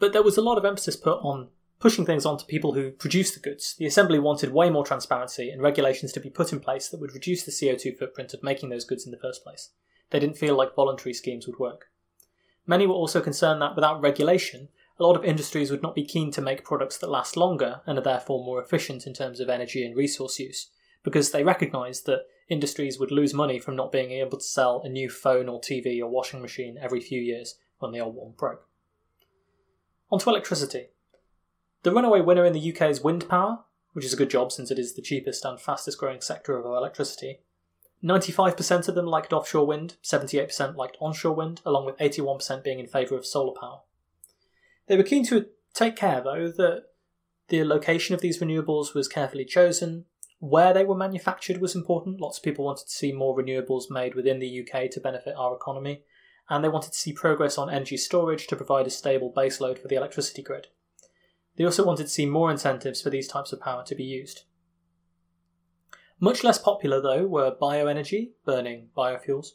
But 0.00 0.12
there 0.12 0.24
was 0.24 0.36
a 0.36 0.42
lot 0.42 0.58
of 0.58 0.64
emphasis 0.64 0.96
put 0.96 1.20
on 1.20 1.50
pushing 1.78 2.04
things 2.04 2.26
onto 2.26 2.44
people 2.44 2.74
who 2.74 2.90
produce 2.90 3.32
the 3.32 3.38
goods. 3.38 3.76
The 3.78 3.86
Assembly 3.86 4.18
wanted 4.18 4.52
way 4.52 4.70
more 4.70 4.84
transparency 4.84 5.50
and 5.50 5.62
regulations 5.62 6.12
to 6.14 6.20
be 6.20 6.30
put 6.30 6.52
in 6.52 6.58
place 6.58 6.88
that 6.88 7.00
would 7.00 7.14
reduce 7.14 7.44
the 7.44 7.52
CO2 7.52 7.96
footprint 7.96 8.34
of 8.34 8.42
making 8.42 8.70
those 8.70 8.84
goods 8.84 9.06
in 9.06 9.12
the 9.12 9.18
first 9.18 9.44
place. 9.44 9.70
They 10.10 10.18
didn't 10.18 10.36
feel 10.36 10.56
like 10.56 10.74
voluntary 10.74 11.14
schemes 11.14 11.46
would 11.46 11.60
work. 11.60 11.92
Many 12.66 12.88
were 12.88 12.94
also 12.94 13.20
concerned 13.20 13.62
that 13.62 13.76
without 13.76 14.02
regulation, 14.02 14.68
a 14.98 15.04
lot 15.04 15.14
of 15.14 15.24
industries 15.24 15.70
would 15.70 15.82
not 15.82 15.94
be 15.94 16.04
keen 16.04 16.32
to 16.32 16.42
make 16.42 16.64
products 16.64 16.98
that 16.98 17.08
last 17.08 17.36
longer 17.36 17.82
and 17.86 17.98
are 17.98 18.02
therefore 18.02 18.44
more 18.44 18.60
efficient 18.60 19.06
in 19.06 19.14
terms 19.14 19.38
of 19.38 19.48
energy 19.48 19.86
and 19.86 19.96
resource 19.96 20.40
use, 20.40 20.70
because 21.04 21.30
they 21.30 21.44
recognised 21.44 22.06
that 22.06 22.26
industries 22.48 22.98
would 22.98 23.10
lose 23.10 23.34
money 23.34 23.58
from 23.58 23.76
not 23.76 23.92
being 23.92 24.10
able 24.10 24.38
to 24.38 24.44
sell 24.44 24.82
a 24.84 24.88
new 24.88 25.08
phone 25.08 25.48
or 25.48 25.60
TV 25.60 26.00
or 26.00 26.08
washing 26.08 26.42
machine 26.42 26.78
every 26.80 27.00
few 27.00 27.20
years 27.20 27.58
when 27.78 27.92
the 27.92 28.00
old 28.00 28.14
one 28.14 28.32
broke. 28.36 28.68
On 30.10 30.18
to 30.18 30.30
electricity. 30.30 30.88
The 31.82 31.92
runaway 31.92 32.20
winner 32.20 32.44
in 32.44 32.52
the 32.52 32.72
UK 32.74 32.90
is 32.90 33.02
wind 33.02 33.28
power, 33.28 33.60
which 33.92 34.04
is 34.04 34.12
a 34.12 34.16
good 34.16 34.30
job 34.30 34.52
since 34.52 34.70
it 34.70 34.78
is 34.78 34.94
the 34.94 35.02
cheapest 35.02 35.44
and 35.44 35.60
fastest 35.60 35.98
growing 35.98 36.20
sector 36.20 36.56
of 36.56 36.66
our 36.66 36.76
electricity. 36.76 37.40
95% 38.02 38.88
of 38.88 38.94
them 38.94 39.06
liked 39.06 39.32
offshore 39.32 39.66
wind, 39.66 39.96
78% 40.02 40.76
liked 40.76 40.98
onshore 41.00 41.34
wind, 41.34 41.62
along 41.64 41.86
with 41.86 41.96
81% 41.98 42.62
being 42.62 42.78
in 42.78 42.86
favour 42.86 43.16
of 43.16 43.24
solar 43.24 43.54
power. 43.58 43.80
They 44.86 44.96
were 44.96 45.02
keen 45.02 45.24
to 45.26 45.46
take 45.72 45.96
care, 45.96 46.20
though, 46.20 46.48
that 46.48 46.84
the 47.48 47.64
location 47.64 48.14
of 48.14 48.20
these 48.20 48.40
renewables 48.40 48.94
was 48.94 49.08
carefully 49.08 49.44
chosen. 49.44 50.04
Where 50.44 50.74
they 50.74 50.84
were 50.84 50.94
manufactured 50.94 51.62
was 51.62 51.74
important. 51.74 52.20
Lots 52.20 52.36
of 52.36 52.44
people 52.44 52.66
wanted 52.66 52.84
to 52.84 52.92
see 52.92 53.12
more 53.12 53.34
renewables 53.34 53.90
made 53.90 54.14
within 54.14 54.40
the 54.40 54.60
UK 54.60 54.90
to 54.90 55.00
benefit 55.00 55.34
our 55.38 55.56
economy, 55.56 56.02
and 56.50 56.62
they 56.62 56.68
wanted 56.68 56.92
to 56.92 56.98
see 56.98 57.14
progress 57.14 57.56
on 57.56 57.70
energy 57.70 57.96
storage 57.96 58.46
to 58.48 58.56
provide 58.56 58.86
a 58.86 58.90
stable 58.90 59.32
baseload 59.34 59.78
for 59.78 59.88
the 59.88 59.94
electricity 59.94 60.42
grid. 60.42 60.66
They 61.56 61.64
also 61.64 61.82
wanted 61.82 62.02
to 62.02 62.10
see 62.10 62.26
more 62.26 62.50
incentives 62.50 63.00
for 63.00 63.08
these 63.08 63.26
types 63.26 63.54
of 63.54 63.60
power 63.62 63.84
to 63.86 63.94
be 63.94 64.04
used. 64.04 64.42
Much 66.20 66.44
less 66.44 66.58
popular, 66.58 67.00
though, 67.00 67.26
were 67.26 67.56
bioenergy, 67.58 68.32
burning 68.44 68.90
biofuels, 68.94 69.52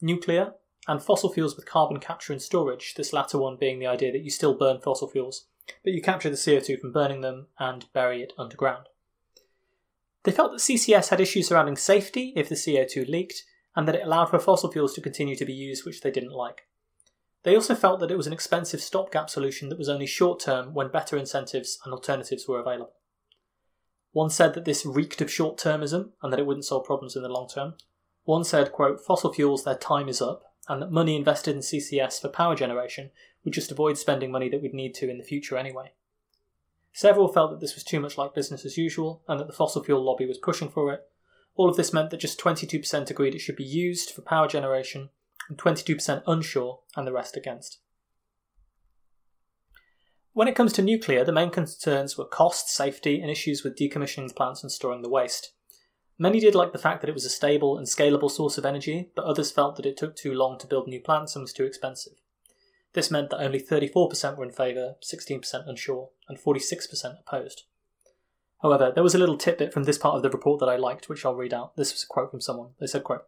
nuclear, 0.00 0.54
and 0.88 1.00
fossil 1.00 1.32
fuels 1.32 1.54
with 1.54 1.64
carbon 1.64 2.00
capture 2.00 2.32
and 2.32 2.42
storage, 2.42 2.94
this 2.96 3.12
latter 3.12 3.38
one 3.38 3.56
being 3.56 3.78
the 3.78 3.86
idea 3.86 4.10
that 4.10 4.24
you 4.24 4.30
still 4.30 4.58
burn 4.58 4.80
fossil 4.80 5.08
fuels, 5.08 5.46
but 5.84 5.92
you 5.92 6.02
capture 6.02 6.28
the 6.28 6.34
CO2 6.34 6.80
from 6.80 6.90
burning 6.90 7.20
them 7.20 7.46
and 7.60 7.86
bury 7.92 8.20
it 8.20 8.32
underground. 8.36 8.86
They 10.24 10.32
felt 10.32 10.52
that 10.52 10.60
CCS 10.60 11.08
had 11.10 11.20
issues 11.20 11.48
surrounding 11.48 11.76
safety 11.76 12.32
if 12.34 12.48
the 12.48 12.54
CO2 12.54 13.08
leaked, 13.08 13.44
and 13.76 13.86
that 13.86 13.94
it 13.94 14.04
allowed 14.04 14.30
for 14.30 14.38
fossil 14.38 14.70
fuels 14.70 14.94
to 14.94 15.00
continue 15.00 15.36
to 15.36 15.44
be 15.44 15.52
used, 15.52 15.84
which 15.84 16.00
they 16.00 16.10
didn't 16.10 16.32
like. 16.32 16.66
They 17.42 17.54
also 17.54 17.74
felt 17.74 18.00
that 18.00 18.10
it 18.10 18.16
was 18.16 18.26
an 18.26 18.32
expensive 18.32 18.80
stopgap 18.80 19.28
solution 19.28 19.68
that 19.68 19.78
was 19.78 19.88
only 19.88 20.06
short 20.06 20.40
term 20.40 20.72
when 20.72 20.88
better 20.88 21.16
incentives 21.16 21.78
and 21.84 21.92
alternatives 21.92 22.48
were 22.48 22.58
available. 22.58 22.94
One 24.12 24.30
said 24.30 24.54
that 24.54 24.64
this 24.64 24.86
reeked 24.86 25.20
of 25.20 25.30
short 25.30 25.58
termism 25.58 26.10
and 26.22 26.32
that 26.32 26.38
it 26.38 26.46
wouldn't 26.46 26.64
solve 26.64 26.86
problems 26.86 27.16
in 27.16 27.22
the 27.22 27.28
long 27.28 27.48
term. 27.48 27.74
One 28.22 28.44
said, 28.44 28.72
quote, 28.72 29.04
fossil 29.04 29.34
fuels, 29.34 29.64
their 29.64 29.74
time 29.74 30.08
is 30.08 30.22
up, 30.22 30.54
and 30.68 30.80
that 30.80 30.90
money 30.90 31.16
invested 31.16 31.54
in 31.54 31.60
CCS 31.60 32.22
for 32.22 32.28
power 32.28 32.54
generation 32.54 33.10
would 33.44 33.52
just 33.52 33.70
avoid 33.70 33.98
spending 33.98 34.30
money 34.30 34.48
that 34.48 34.62
we'd 34.62 34.72
need 34.72 34.94
to 34.94 35.10
in 35.10 35.18
the 35.18 35.24
future 35.24 35.58
anyway. 35.58 35.92
Several 36.94 37.26
felt 37.26 37.50
that 37.50 37.60
this 37.60 37.74
was 37.74 37.82
too 37.82 37.98
much 37.98 38.16
like 38.16 38.34
business 38.34 38.64
as 38.64 38.78
usual 38.78 39.22
and 39.26 39.40
that 39.40 39.48
the 39.48 39.52
fossil 39.52 39.82
fuel 39.82 40.02
lobby 40.02 40.26
was 40.26 40.38
pushing 40.38 40.70
for 40.70 40.92
it. 40.92 41.00
All 41.56 41.68
of 41.68 41.76
this 41.76 41.92
meant 41.92 42.10
that 42.10 42.20
just 42.20 42.38
22% 42.38 43.10
agreed 43.10 43.34
it 43.34 43.40
should 43.40 43.56
be 43.56 43.64
used 43.64 44.10
for 44.10 44.22
power 44.22 44.46
generation 44.46 45.10
and 45.48 45.58
22% 45.58 46.22
unsure, 46.26 46.80
and 46.96 47.06
the 47.06 47.12
rest 47.12 47.36
against. 47.36 47.80
When 50.32 50.48
it 50.48 50.56
comes 50.56 50.72
to 50.74 50.82
nuclear, 50.82 51.24
the 51.24 51.32
main 51.32 51.50
concerns 51.50 52.16
were 52.16 52.24
cost, 52.24 52.68
safety, 52.68 53.20
and 53.20 53.30
issues 53.30 53.62
with 53.62 53.76
decommissioning 53.76 54.34
plants 54.34 54.62
and 54.62 54.72
storing 54.72 55.02
the 55.02 55.10
waste. 55.10 55.52
Many 56.16 56.40
did 56.40 56.54
like 56.54 56.72
the 56.72 56.78
fact 56.78 57.00
that 57.00 57.10
it 57.10 57.14
was 57.14 57.24
a 57.24 57.30
stable 57.30 57.76
and 57.76 57.86
scalable 57.86 58.30
source 58.30 58.56
of 58.56 58.64
energy, 58.64 59.10
but 59.14 59.24
others 59.24 59.50
felt 59.50 59.76
that 59.76 59.86
it 59.86 59.96
took 59.96 60.16
too 60.16 60.32
long 60.32 60.58
to 60.58 60.66
build 60.66 60.88
new 60.88 61.00
plants 61.00 61.34
and 61.34 61.42
was 61.42 61.52
too 61.52 61.64
expensive. 61.64 62.14
This 62.94 63.10
meant 63.10 63.30
that 63.30 63.42
only 63.42 63.60
34% 63.60 64.36
were 64.36 64.44
in 64.44 64.52
favour, 64.52 64.94
16% 65.02 65.68
unsure, 65.68 66.10
and 66.28 66.38
46% 66.38 67.20
opposed. 67.20 67.62
However, 68.62 68.90
there 68.94 69.04
was 69.04 69.14
a 69.14 69.18
little 69.18 69.36
tidbit 69.36 69.72
from 69.72 69.84
this 69.84 69.98
part 69.98 70.16
of 70.16 70.22
the 70.22 70.30
report 70.30 70.60
that 70.60 70.68
I 70.68 70.76
liked, 70.76 71.08
which 71.08 71.24
I'll 71.24 71.34
read 71.34 71.52
out. 71.52 71.76
This 71.76 71.92
was 71.92 72.02
a 72.02 72.06
quote 72.06 72.30
from 72.30 72.40
someone. 72.40 72.70
They 72.80 72.86
said, 72.86 73.04
quote, 73.04 73.24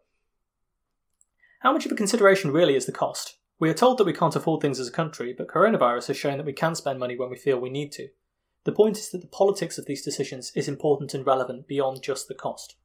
how 1.61 1.72
much 1.72 1.85
of 1.85 1.92
a 1.92 1.96
consideration 1.96 2.52
really 2.52 2.76
is 2.76 2.87
the 2.87 2.92
cost? 2.92 3.38
We 3.59 3.68
are 3.70 3.74
told 3.74 3.98
that 3.98 4.04
we 4.04 4.12
can't 4.12 4.37
afford 4.37 4.61
things 4.61 4.78
as 4.78 4.88
a 4.88 4.92
country, 4.92 5.35
but 5.37 5.48
coronavirus 5.48 6.09
has 6.09 6.16
shown 6.16 6.37
that 6.37 6.46
we 6.46 6.52
can 6.52 6.74
spend 6.74 6.98
money 6.98 7.16
when 7.18 7.30
we 7.30 7.37
feel 7.37 7.59
we 7.59 7.70
need 7.70 7.92
to. 7.92 8.09
The 8.64 8.72
point 8.72 8.98
is 8.98 9.11
that 9.11 9.20
the 9.20 9.26
politics 9.26 9.78
of 9.78 9.87
these 9.87 10.04
decisions 10.04 10.52
is 10.54 10.68
important 10.68 11.14
and 11.14 11.26
relevant 11.26 11.66
beyond 11.66 12.02
just 12.02 12.28
the 12.28 12.35
cost. 12.35 12.76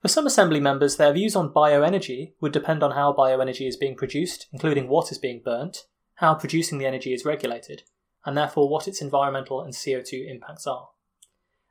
For 0.00 0.08
some 0.08 0.26
Assembly 0.26 0.60
members, 0.60 0.96
their 0.96 1.12
views 1.12 1.34
on 1.34 1.52
bioenergy 1.52 2.32
would 2.40 2.52
depend 2.52 2.82
on 2.82 2.92
how 2.92 3.12
bioenergy 3.12 3.66
is 3.66 3.76
being 3.76 3.96
produced, 3.96 4.46
including 4.52 4.88
what 4.88 5.10
is 5.10 5.18
being 5.18 5.42
burnt, 5.44 5.86
how 6.16 6.34
producing 6.34 6.78
the 6.78 6.86
energy 6.86 7.12
is 7.12 7.24
regulated, 7.24 7.82
and 8.28 8.36
therefore 8.36 8.68
what 8.68 8.86
its 8.86 9.00
environmental 9.00 9.62
and 9.62 9.72
CO2 9.72 10.30
impacts 10.30 10.66
are. 10.66 10.90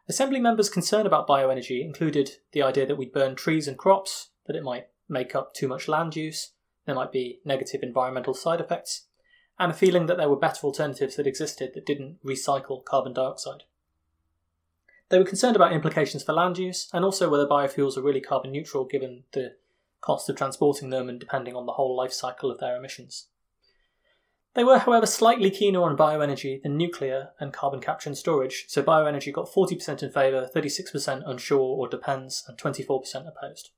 Assembly 0.09 0.39
members' 0.39 0.71
concern 0.71 1.05
about 1.05 1.27
bioenergy 1.27 1.85
included 1.85 2.31
the 2.51 2.63
idea 2.63 2.87
that 2.87 2.95
we'd 2.95 3.13
burn 3.13 3.35
trees 3.35 3.67
and 3.67 3.77
crops, 3.77 4.29
that 4.47 4.55
it 4.55 4.63
might 4.63 4.87
make 5.07 5.35
up 5.35 5.53
too 5.53 5.67
much 5.67 5.87
land 5.87 6.15
use, 6.15 6.53
there 6.87 6.95
might 6.95 7.11
be 7.11 7.41
negative 7.45 7.83
environmental 7.83 8.33
side 8.33 8.59
effects, 8.59 9.05
and 9.59 9.71
a 9.71 9.75
feeling 9.75 10.07
that 10.07 10.17
there 10.17 10.29
were 10.29 10.35
better 10.35 10.65
alternatives 10.65 11.15
that 11.15 11.27
existed 11.27 11.75
that 11.75 11.85
didn't 11.85 12.17
recycle 12.25 12.83
carbon 12.83 13.13
dioxide. 13.13 13.61
They 15.09 15.19
were 15.19 15.25
concerned 15.25 15.55
about 15.55 15.73
implications 15.73 16.23
for 16.23 16.33
land 16.33 16.57
use 16.57 16.89
and 16.91 17.05
also 17.05 17.29
whether 17.29 17.45
biofuels 17.45 17.97
are 17.97 18.01
really 18.01 18.19
carbon 18.19 18.51
neutral 18.51 18.83
given 18.83 19.25
the 19.33 19.57
cost 20.01 20.27
of 20.27 20.35
transporting 20.35 20.89
them 20.89 21.07
and 21.07 21.19
depending 21.19 21.55
on 21.55 21.67
the 21.67 21.73
whole 21.73 21.95
life 21.95 22.13
cycle 22.13 22.49
of 22.49 22.59
their 22.59 22.75
emissions. 22.75 23.27
They 24.57 24.63
were, 24.63 24.79
however, 24.79 25.05
slightly 25.05 25.51
keener 25.51 25.83
on 25.83 25.95
bioenergy 25.95 26.63
than 26.63 26.77
nuclear 26.77 27.29
and 27.39 27.53
carbon 27.53 27.79
capture 27.79 28.09
and 28.09 28.17
storage, 28.17 28.65
so 28.67 28.81
bioenergy 28.81 29.31
got 29.31 29.53
40% 29.53 30.01
in 30.01 30.09
favour, 30.09 30.49
36% 30.53 31.29
unsure 31.29 31.59
or 31.59 31.87
depends, 31.87 32.43
and 32.47 32.57
24% 32.57 33.27
opposed. 33.27 33.69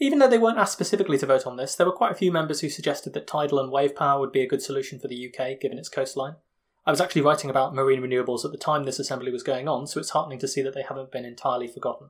Even 0.00 0.20
though 0.20 0.28
they 0.30 0.38
weren't 0.38 0.56
asked 0.56 0.72
specifically 0.72 1.18
to 1.18 1.26
vote 1.26 1.46
on 1.46 1.58
this, 1.58 1.74
there 1.74 1.86
were 1.86 1.92
quite 1.92 2.12
a 2.12 2.16
few 2.16 2.32
members 2.32 2.62
who 2.62 2.70
suggested 2.70 3.12
that 3.12 3.26
tidal 3.26 3.58
and 3.58 3.70
wave 3.70 3.94
power 3.94 4.18
would 4.18 4.32
be 4.32 4.40
a 4.40 4.48
good 4.48 4.62
solution 4.62 4.98
for 4.98 5.06
the 5.06 5.28
UK, 5.28 5.60
given 5.60 5.76
its 5.76 5.90
coastline. 5.90 6.36
I 6.86 6.92
was 6.92 7.02
actually 7.02 7.20
writing 7.20 7.50
about 7.50 7.74
marine 7.74 8.00
renewables 8.00 8.46
at 8.46 8.52
the 8.52 8.56
time 8.56 8.84
this 8.84 8.98
assembly 8.98 9.32
was 9.32 9.42
going 9.42 9.68
on, 9.68 9.86
so 9.86 10.00
it's 10.00 10.10
heartening 10.10 10.38
to 10.38 10.48
see 10.48 10.62
that 10.62 10.72
they 10.74 10.82
haven't 10.82 11.12
been 11.12 11.26
entirely 11.26 11.68
forgotten. 11.68 12.08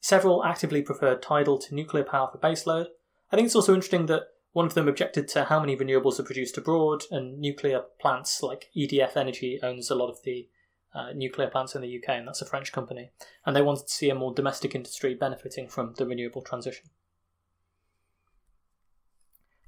Several 0.00 0.42
actively 0.42 0.80
preferred 0.80 1.20
tidal 1.20 1.58
to 1.58 1.74
nuclear 1.74 2.04
power 2.04 2.30
for 2.32 2.38
baseload. 2.38 2.86
I 3.30 3.36
think 3.36 3.44
it's 3.44 3.56
also 3.56 3.74
interesting 3.74 4.06
that 4.06 4.28
one 4.52 4.66
of 4.66 4.74
them 4.74 4.88
objected 4.88 5.28
to 5.28 5.44
how 5.44 5.60
many 5.60 5.76
renewables 5.76 6.18
are 6.18 6.24
produced 6.24 6.58
abroad, 6.58 7.04
and 7.10 7.38
nuclear 7.38 7.82
plants 8.00 8.42
like 8.42 8.70
EDF 8.76 9.16
Energy 9.16 9.60
owns 9.62 9.90
a 9.90 9.94
lot 9.94 10.10
of 10.10 10.22
the 10.24 10.48
uh, 10.94 11.12
nuclear 11.14 11.48
plants 11.48 11.74
in 11.74 11.82
the 11.82 11.96
UK, 11.96 12.10
and 12.10 12.26
that's 12.26 12.42
a 12.42 12.46
French 12.46 12.72
company, 12.72 13.10
and 13.44 13.54
they 13.54 13.62
wanted 13.62 13.86
to 13.86 13.92
see 13.92 14.10
a 14.10 14.14
more 14.14 14.34
domestic 14.34 14.74
industry 14.74 15.14
benefiting 15.14 15.68
from 15.68 15.94
the 15.96 16.06
renewable 16.06 16.42
transition. 16.42 16.90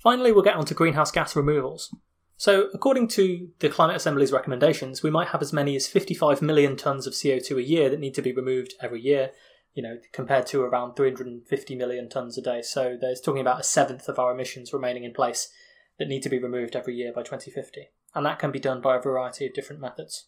Finally, 0.03 0.33
we'll 0.33 0.43
get 0.43 0.57
on 0.57 0.64
to 0.64 0.75
greenhouse 0.75 1.11
gas 1.11 1.37
removals. 1.37 1.95
So, 2.38 2.71
according 2.73 3.09
to 3.09 3.51
the 3.59 3.69
Climate 3.69 3.97
Assembly's 3.97 4.33
recommendations, 4.33 5.03
we 5.03 5.11
might 5.11 5.29
have 5.29 5.43
as 5.43 5.53
many 5.53 5.77
as 5.77 5.87
55 5.87 6.40
million 6.40 6.75
tonnes 6.75 7.07
of 7.07 7.12
CO2 7.12 7.59
a 7.59 7.62
year 7.62 7.90
that 7.90 8.01
need 8.01 8.14
to 8.14 8.23
be 8.23 8.33
removed 8.33 8.73
every 8.81 9.03
year, 9.03 9.33
you 9.74 9.83
know, 9.83 9.98
compared 10.12 10.46
to 10.48 10.62
around 10.62 10.94
350 10.94 11.74
million 11.76 12.09
tonnes 12.09 12.37
a 12.37 12.40
day. 12.40 12.62
So, 12.62 12.96
there's 13.00 13.20
talking 13.20 13.40
about 13.40 13.61
a 13.61 13.64
seventh 13.64 14.09
of 14.09 14.18
our 14.18 14.33
emissions 14.33 14.72
remaining 14.72 15.04
in 15.04 15.12
place 15.12 15.52
that 15.98 16.09
need 16.09 16.22
to 16.22 16.28
be 16.28 16.38
removed 16.38 16.74
every 16.74 16.94
year 16.94 17.12
by 17.12 17.22
2050. 17.22 17.88
And 18.14 18.26
that 18.26 18.38
can 18.38 18.50
be 18.50 18.59
done 18.59 18.80
by 18.80 18.96
a 18.96 19.00
variety 19.00 19.46
of 19.46 19.54
different 19.54 19.80
methods. 19.80 20.26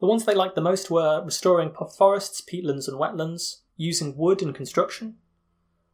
The 0.00 0.06
ones 0.06 0.24
they 0.24 0.34
liked 0.34 0.54
the 0.54 0.60
most 0.60 0.90
were 0.90 1.22
restoring 1.24 1.72
forests, 1.96 2.40
peatlands, 2.40 2.88
and 2.88 2.98
wetlands, 2.98 3.60
using 3.76 4.16
wood 4.16 4.42
in 4.42 4.52
construction, 4.52 5.16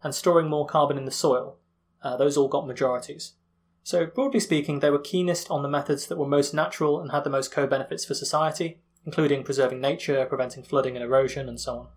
and 0.03 0.15
storing 0.15 0.49
more 0.49 0.67
carbon 0.67 0.97
in 0.97 1.05
the 1.05 1.11
soil. 1.11 1.59
Uh, 2.03 2.17
those 2.17 2.37
all 2.37 2.49
got 2.49 2.67
majorities. 2.67 3.35
So, 3.83 4.07
broadly 4.07 4.41
speaking, 4.41 4.81
they 4.81 4.91
were 4.91 4.99
keenest 4.99 5.51
on 5.51 5.63
the 5.63 5.69
methods 5.69 6.07
that 6.07 6.19
were 6.19 6.27
most 6.27 6.55
natural 6.55 7.01
and 7.01 7.11
had 7.11 7.25
the 7.25 7.31
most 7.31 7.53
co 7.53 7.67
benefits 7.67 8.05
for 8.05 8.15
society, 8.15 8.81
including 9.05 9.45
preserving 9.45 9.81
nature, 9.81 10.25
preventing 10.27 10.63
flooding 10.63 10.97
and 10.97 11.05
erosion, 11.05 11.49
and 11.49 11.61
so 11.61 11.79
on. 11.79 11.89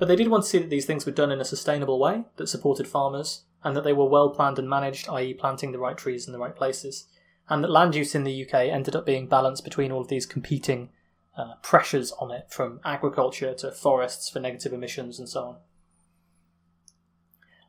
But 0.00 0.08
they 0.08 0.16
did 0.16 0.28
want 0.28 0.44
to 0.44 0.50
see 0.50 0.58
that 0.58 0.70
these 0.70 0.86
things 0.86 1.04
were 1.04 1.12
done 1.12 1.30
in 1.30 1.42
a 1.42 1.44
sustainable 1.44 1.98
way 1.98 2.24
that 2.36 2.46
supported 2.46 2.88
farmers, 2.88 3.42
and 3.62 3.76
that 3.76 3.84
they 3.84 3.92
were 3.92 4.08
well 4.08 4.30
planned 4.30 4.58
and 4.58 4.68
managed, 4.68 5.10
i.e., 5.10 5.34
planting 5.34 5.72
the 5.72 5.78
right 5.78 5.96
trees 5.96 6.26
in 6.26 6.32
the 6.32 6.38
right 6.38 6.56
places, 6.56 7.06
and 7.50 7.62
that 7.62 7.70
land 7.70 7.94
use 7.94 8.14
in 8.14 8.24
the 8.24 8.46
UK 8.46 8.54
ended 8.54 8.96
up 8.96 9.04
being 9.04 9.28
balanced 9.28 9.62
between 9.62 9.92
all 9.92 10.00
of 10.00 10.08
these 10.08 10.24
competing 10.24 10.88
uh, 11.36 11.52
pressures 11.62 12.12
on 12.12 12.30
it 12.30 12.46
from 12.48 12.80
agriculture 12.82 13.52
to 13.52 13.70
forests 13.70 14.30
for 14.30 14.40
negative 14.40 14.72
emissions 14.72 15.18
and 15.18 15.28
so 15.28 15.44
on. 15.44 15.56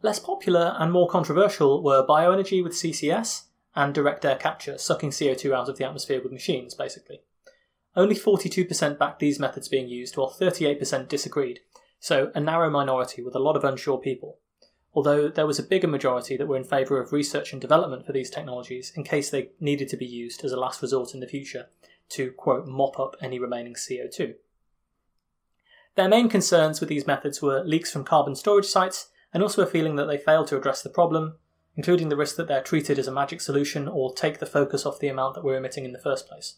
Less 0.02 0.20
popular 0.20 0.76
and 0.80 0.89
more 0.89 1.10
controversial 1.10 1.84
were 1.84 2.08
bioenergy 2.08 2.63
with 2.63 2.72
CCS 2.72 3.48
and 3.76 3.94
direct 3.94 4.24
air 4.24 4.38
capture, 4.38 4.78
sucking 4.78 5.10
CO2 5.10 5.54
out 5.54 5.67
of 5.67 5.78
the 5.78 5.86
atmosphere 5.86 6.22
with 6.24 6.32
machines, 6.32 6.76
basically. 6.76 7.24
Only 7.94 8.15
42% 8.15 8.98
backed 8.98 9.20
these 9.20 9.38
methods 9.38 9.67
being 9.67 9.89
used, 9.89 10.15
while 10.15 10.32
38% 10.32 11.10
disagreed, 11.10 11.60
so 12.02 12.32
a 12.34 12.42
narrow 12.42 12.70
minority 12.70 13.22
with 13.22 13.36
a 13.36 13.40
lot 13.40 13.56
of 13.56 13.64
unsure 13.64 14.00
people. 14.00 14.40
Although 14.94 15.30
there 15.30 15.46
was 15.46 15.60
a 15.60 15.64
bigger 15.64 15.88
majority 15.88 16.36
that 16.36 16.48
were 16.48 16.58
in 16.58 16.64
favour 16.64 17.00
of 17.00 17.14
research 17.14 17.54
and 17.54 17.62
development 17.62 18.06
for 18.06 18.12
these 18.12 18.32
technologies 18.32 18.92
in 18.96 19.04
case 19.04 19.30
they 19.30 19.52
needed 19.60 19.88
to 19.90 19.98
be 19.98 20.06
used 20.06 20.44
as 20.44 20.52
a 20.52 20.60
last 20.60 20.82
resort 20.82 21.14
in 21.14 21.20
the 21.20 21.28
future 21.28 21.68
to, 22.10 22.32
quote, 22.32 22.66
mop 22.68 23.00
up 23.00 23.16
any 23.22 23.38
remaining 23.40 23.76
CO2. 23.76 24.34
Their 25.96 26.10
main 26.10 26.28
concerns 26.28 26.80
with 26.80 26.90
these 26.90 27.06
methods 27.06 27.40
were 27.40 27.64
leaks 27.64 27.92
from 27.92 28.04
carbon 28.04 28.36
storage 28.36 28.66
sites 28.66 29.10
and 29.32 29.44
also 29.44 29.62
a 29.62 29.68
feeling 29.68 29.96
that 29.96 30.06
they 30.06 30.18
failed 30.18 30.48
to 30.48 30.58
address 30.58 30.82
the 30.82 30.90
problem, 30.90 31.36
including 31.76 32.10
the 32.10 32.18
risk 32.18 32.36
that 32.38 32.48
they're 32.48 32.64
treated 32.64 32.98
as 32.98 33.08
a 33.08 33.12
magic 33.12 33.42
solution 33.42 33.88
or 33.88 34.14
take 34.14 34.40
the 34.40 34.46
focus 34.48 34.88
off 34.88 35.00
the 35.00 35.08
amount 35.08 35.36
that 35.36 35.44
we're 35.44 35.56
emitting 35.56 35.86
in 35.86 35.94
the 35.94 36.00
first 36.00 36.28
place. 36.28 36.56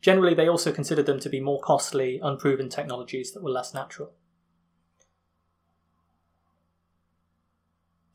Generally, 0.00 0.34
they 0.34 0.48
also 0.48 0.72
considered 0.72 1.06
them 1.06 1.20
to 1.20 1.30
be 1.30 1.40
more 1.40 1.60
costly, 1.60 2.20
unproven 2.20 2.68
technologies 2.68 3.32
that 3.32 3.42
were 3.42 3.50
less 3.50 3.72
natural. 3.72 4.12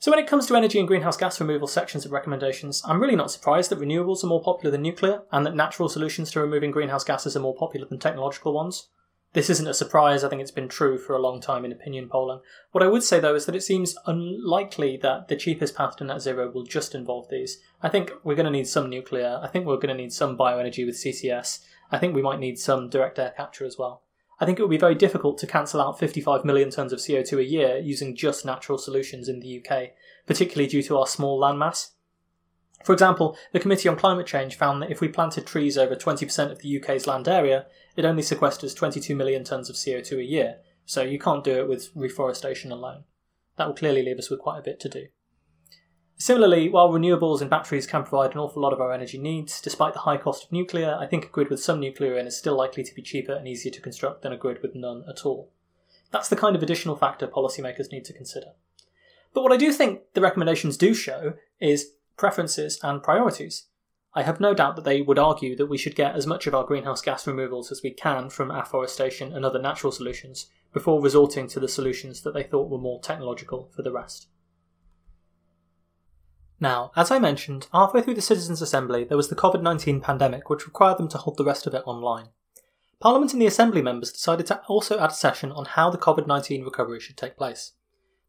So, 0.01 0.11
when 0.11 0.19
it 0.19 0.27
comes 0.27 0.45
to 0.47 0.55
energy 0.55 0.79
and 0.79 0.87
greenhouse 0.87 1.17
gas 1.17 1.41
removal 1.41 1.67
sections 1.67 2.05
of 2.05 2.13
recommendations, 2.13 2.81
I'm 2.85 3.01
really 3.01 3.17
not 3.17 3.31
surprised 3.31 3.69
that 3.69 3.81
renewables 3.81 4.23
are 4.23 4.27
more 4.27 4.41
popular 4.41 4.71
than 4.71 4.81
nuclear 4.81 5.23
and 5.29 5.45
that 5.45 5.57
natural 5.57 5.89
solutions 5.89 6.31
to 6.31 6.39
removing 6.39 6.71
greenhouse 6.71 7.03
gases 7.03 7.35
are 7.35 7.41
more 7.41 7.53
popular 7.53 7.85
than 7.85 7.99
technological 7.99 8.53
ones. 8.53 8.87
This 9.33 9.49
isn't 9.49 9.67
a 9.67 9.73
surprise, 9.73 10.23
I 10.23 10.29
think 10.29 10.41
it's 10.41 10.51
been 10.51 10.69
true 10.69 10.97
for 10.97 11.17
a 11.17 11.21
long 11.21 11.41
time 11.41 11.65
in 11.65 11.73
opinion 11.73 12.07
polling. 12.07 12.39
What 12.71 12.81
I 12.81 12.87
would 12.87 13.03
say 13.03 13.19
though 13.19 13.35
is 13.35 13.45
that 13.45 13.55
it 13.55 13.61
seems 13.61 13.97
unlikely 14.05 14.95
that 15.03 15.27
the 15.27 15.35
cheapest 15.35 15.75
path 15.75 15.97
to 15.97 16.05
net 16.05 16.21
zero 16.21 16.49
will 16.49 16.63
just 16.63 16.95
involve 16.95 17.27
these. 17.29 17.59
I 17.83 17.89
think 17.89 18.13
we're 18.23 18.35
going 18.35 18.45
to 18.45 18.51
need 18.51 18.69
some 18.69 18.89
nuclear, 18.89 19.41
I 19.43 19.47
think 19.49 19.65
we're 19.65 19.75
going 19.75 19.95
to 19.95 20.01
need 20.01 20.13
some 20.13 20.37
bioenergy 20.37 20.85
with 20.85 20.95
CCS, 20.95 21.59
I 21.91 21.97
think 21.97 22.15
we 22.15 22.21
might 22.21 22.39
need 22.39 22.57
some 22.57 22.89
direct 22.89 23.19
air 23.19 23.33
capture 23.35 23.65
as 23.65 23.77
well. 23.77 24.03
I 24.39 24.45
think 24.45 24.57
it 24.57 24.61
would 24.61 24.71
be 24.71 24.77
very 24.77 24.95
difficult 24.95 25.37
to 25.39 25.47
cancel 25.47 25.81
out 25.81 25.99
55 25.99 26.45
million 26.45 26.69
tonnes 26.69 26.93
of 26.93 26.99
CO2 26.99 27.39
a 27.39 27.43
year 27.43 27.77
using 27.77 28.15
just 28.15 28.45
natural 28.45 28.77
solutions 28.77 29.27
in 29.27 29.41
the 29.41 29.59
UK, 29.59 29.89
particularly 30.25 30.69
due 30.69 30.83
to 30.83 30.97
our 30.97 31.07
small 31.07 31.39
landmass. 31.39 31.91
For 32.85 32.93
example, 32.93 33.37
the 33.51 33.59
Committee 33.59 33.89
on 33.89 33.97
Climate 33.97 34.25
Change 34.25 34.55
found 34.55 34.81
that 34.81 34.91
if 34.91 35.01
we 35.01 35.09
planted 35.09 35.45
trees 35.45 35.77
over 35.77 35.95
20% 35.95 36.51
of 36.51 36.59
the 36.59 36.79
UK's 36.79 37.07
land 37.07 37.27
area, 37.27 37.65
it 37.97 38.05
only 38.05 38.23
sequesters 38.23 38.75
22 38.75 39.15
million 39.15 39.43
tonnes 39.43 39.69
of 39.69 39.75
CO2 39.75 40.19
a 40.19 40.23
year, 40.23 40.57
so 40.85 41.01
you 41.01 41.19
can't 41.19 41.43
do 41.43 41.59
it 41.59 41.67
with 41.67 41.89
reforestation 41.93 42.71
alone. 42.71 43.03
That 43.57 43.67
will 43.67 43.75
clearly 43.75 44.03
leave 44.03 44.19
us 44.19 44.29
with 44.29 44.39
quite 44.39 44.59
a 44.59 44.63
bit 44.63 44.79
to 44.79 44.89
do. 44.89 45.07
Similarly, 46.21 46.67
while 46.67 46.89
renewables 46.89 47.39
and 47.39 47.49
batteries 47.49 47.87
can 47.87 48.03
provide 48.03 48.33
an 48.33 48.39
awful 48.39 48.61
lot 48.61 48.73
of 48.73 48.81
our 48.81 48.91
energy 48.91 49.17
needs, 49.17 49.61
despite 49.61 49.93
the 49.93 50.01
high 50.01 50.17
cost 50.17 50.43
of 50.43 50.51
nuclear, 50.51 50.97
I 50.99 51.07
think 51.07 51.23
a 51.23 51.29
grid 51.29 51.49
with 51.49 51.63
some 51.63 51.79
nuclear 51.79 52.17
in 52.17 52.27
is 52.27 52.37
still 52.37 52.57
likely 52.57 52.83
to 52.83 52.93
be 52.93 53.01
cheaper 53.01 53.31
and 53.31 53.47
easier 53.47 53.71
to 53.71 53.81
construct 53.81 54.21
than 54.21 54.33
a 54.33 54.37
grid 54.37 54.61
with 54.61 54.75
none 54.75 55.05
at 55.07 55.25
all. 55.25 55.49
That's 56.11 56.27
the 56.27 56.35
kind 56.35 56.57
of 56.57 56.61
additional 56.61 56.97
factor 56.97 57.25
policymakers 57.25 57.89
need 57.89 58.03
to 58.03 58.13
consider. 58.13 58.47
But 59.33 59.43
what 59.43 59.53
I 59.53 59.57
do 59.57 59.71
think 59.71 60.01
the 60.13 60.19
recommendations 60.19 60.75
do 60.75 60.93
show 60.93 61.35
is 61.61 61.93
preferences 62.17 62.77
and 62.83 63.01
priorities. 63.01 63.67
I 64.13 64.23
have 64.23 64.41
no 64.41 64.53
doubt 64.53 64.75
that 64.75 64.83
they 64.83 65.01
would 65.01 65.19
argue 65.19 65.55
that 65.55 65.67
we 65.67 65.77
should 65.77 65.95
get 65.95 66.15
as 66.15 66.27
much 66.27 66.47
of 66.47 66.53
our 66.53 66.65
greenhouse 66.65 67.01
gas 67.01 67.27
removals 67.27 67.71
as 67.71 67.81
we 67.81 67.91
can 67.91 68.29
from 68.29 68.51
afforestation 68.51 69.31
and 69.31 69.45
other 69.45 69.61
natural 69.61 69.93
solutions 69.93 70.47
before 70.73 71.01
resorting 71.01 71.47
to 71.47 71.61
the 71.61 71.69
solutions 71.69 72.23
that 72.23 72.33
they 72.33 72.43
thought 72.43 72.69
were 72.69 72.77
more 72.77 72.99
technological 72.99 73.69
for 73.73 73.83
the 73.83 73.91
rest. 73.91 74.27
Now, 76.59 76.91
as 76.95 77.09
I 77.09 77.19
mentioned, 77.19 77.67
halfway 77.71 78.01
through 78.01 78.15
the 78.15 78.21
Citizens' 78.21 78.61
Assembly 78.61 79.03
there 79.05 79.17
was 79.17 79.29
the 79.29 79.35
COVID 79.35 79.61
19 79.61 80.01
pandemic, 80.01 80.49
which 80.49 80.65
required 80.65 80.97
them 80.97 81.07
to 81.09 81.17
hold 81.17 81.37
the 81.37 81.45
rest 81.45 81.65
of 81.65 81.73
it 81.73 81.83
online. 81.85 82.29
Parliament 82.99 83.31
and 83.31 83.41
the 83.41 83.47
Assembly 83.47 83.81
members 83.81 84.11
decided 84.11 84.45
to 84.47 84.61
also 84.67 84.99
add 84.99 85.11
a 85.11 85.13
session 85.13 85.53
on 85.53 85.65
how 85.65 85.89
the 85.89 85.97
COVID 85.97 86.27
19 86.27 86.63
recovery 86.63 86.99
should 86.99 87.15
take 87.15 87.37
place. 87.37 87.71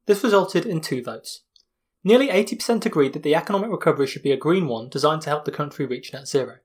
This 0.07 0.23
resulted 0.23 0.64
in 0.64 0.81
two 0.81 1.03
votes. 1.03 1.43
Nearly 2.05 2.29
80% 2.29 2.87
agreed 2.87 3.12
that 3.12 3.23
the 3.23 3.35
economic 3.35 3.71
recovery 3.71 4.07
should 4.07 4.23
be 4.23 4.33
a 4.33 4.37
green 4.37 4.69
one 4.69 4.88
designed 4.88 5.23
to 5.23 5.31
help 5.31 5.45
the 5.45 5.51
country 5.51 5.85
reach 5.85 6.12
net 6.12 6.29
zero. 6.29 6.59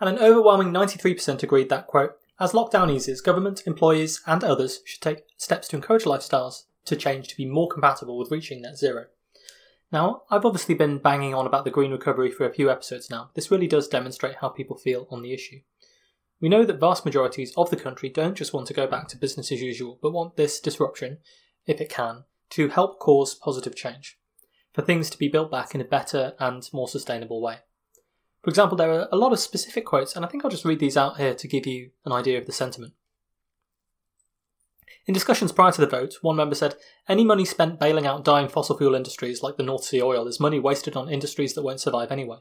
And 0.00 0.08
an 0.08 0.18
overwhelming 0.18 0.70
93% 0.72 1.42
agreed 1.42 1.68
that, 1.68 1.86
quote, 1.86 2.16
as 2.40 2.52
lockdown 2.52 2.90
eases, 2.90 3.20
government, 3.20 3.62
employees, 3.66 4.22
and 4.26 4.42
others 4.42 4.80
should 4.84 5.00
take 5.00 5.24
steps 5.36 5.68
to 5.68 5.76
encourage 5.76 6.04
lifestyles 6.04 6.64
to 6.86 6.96
change 6.96 7.28
to 7.28 7.36
be 7.36 7.46
more 7.46 7.68
compatible 7.68 8.18
with 8.18 8.30
reaching 8.30 8.62
net 8.62 8.76
zero. 8.76 9.06
Now, 9.94 10.22
I've 10.28 10.44
obviously 10.44 10.74
been 10.74 10.98
banging 10.98 11.34
on 11.34 11.46
about 11.46 11.64
the 11.64 11.70
green 11.70 11.92
recovery 11.92 12.28
for 12.28 12.44
a 12.44 12.52
few 12.52 12.68
episodes 12.68 13.10
now. 13.10 13.30
This 13.34 13.52
really 13.52 13.68
does 13.68 13.86
demonstrate 13.86 14.38
how 14.40 14.48
people 14.48 14.76
feel 14.76 15.06
on 15.08 15.22
the 15.22 15.32
issue. 15.32 15.60
We 16.40 16.48
know 16.48 16.64
that 16.64 16.80
vast 16.80 17.04
majorities 17.04 17.54
of 17.56 17.70
the 17.70 17.76
country 17.76 18.08
don't 18.08 18.34
just 18.34 18.52
want 18.52 18.66
to 18.66 18.74
go 18.74 18.88
back 18.88 19.06
to 19.06 19.16
business 19.16 19.52
as 19.52 19.62
usual, 19.62 20.00
but 20.02 20.12
want 20.12 20.34
this 20.34 20.58
disruption, 20.58 21.18
if 21.64 21.80
it 21.80 21.90
can, 21.90 22.24
to 22.50 22.70
help 22.70 22.98
cause 22.98 23.36
positive 23.36 23.76
change, 23.76 24.18
for 24.72 24.82
things 24.82 25.10
to 25.10 25.18
be 25.18 25.28
built 25.28 25.52
back 25.52 25.76
in 25.76 25.80
a 25.80 25.84
better 25.84 26.34
and 26.40 26.68
more 26.72 26.88
sustainable 26.88 27.40
way. 27.40 27.58
For 28.42 28.50
example, 28.50 28.76
there 28.76 28.90
are 28.90 29.08
a 29.12 29.16
lot 29.16 29.32
of 29.32 29.38
specific 29.38 29.84
quotes, 29.84 30.16
and 30.16 30.24
I 30.24 30.28
think 30.28 30.44
I'll 30.44 30.50
just 30.50 30.64
read 30.64 30.80
these 30.80 30.96
out 30.96 31.18
here 31.18 31.34
to 31.34 31.46
give 31.46 31.68
you 31.68 31.90
an 32.04 32.10
idea 32.10 32.40
of 32.40 32.46
the 32.46 32.52
sentiment. 32.52 32.94
In 35.06 35.12
discussions 35.12 35.52
prior 35.52 35.70
to 35.70 35.80
the 35.80 35.86
vote, 35.86 36.14
one 36.22 36.36
member 36.36 36.54
said, 36.54 36.76
Any 37.08 37.24
money 37.24 37.44
spent 37.44 37.78
bailing 37.78 38.06
out 38.06 38.24
dying 38.24 38.48
fossil 38.48 38.78
fuel 38.78 38.94
industries 38.94 39.42
like 39.42 39.58
the 39.58 39.62
North 39.62 39.84
Sea 39.84 40.00
oil 40.00 40.26
is 40.26 40.40
money 40.40 40.58
wasted 40.58 40.96
on 40.96 41.10
industries 41.10 41.54
that 41.54 41.62
won't 41.62 41.80
survive 41.80 42.10
anyway. 42.10 42.38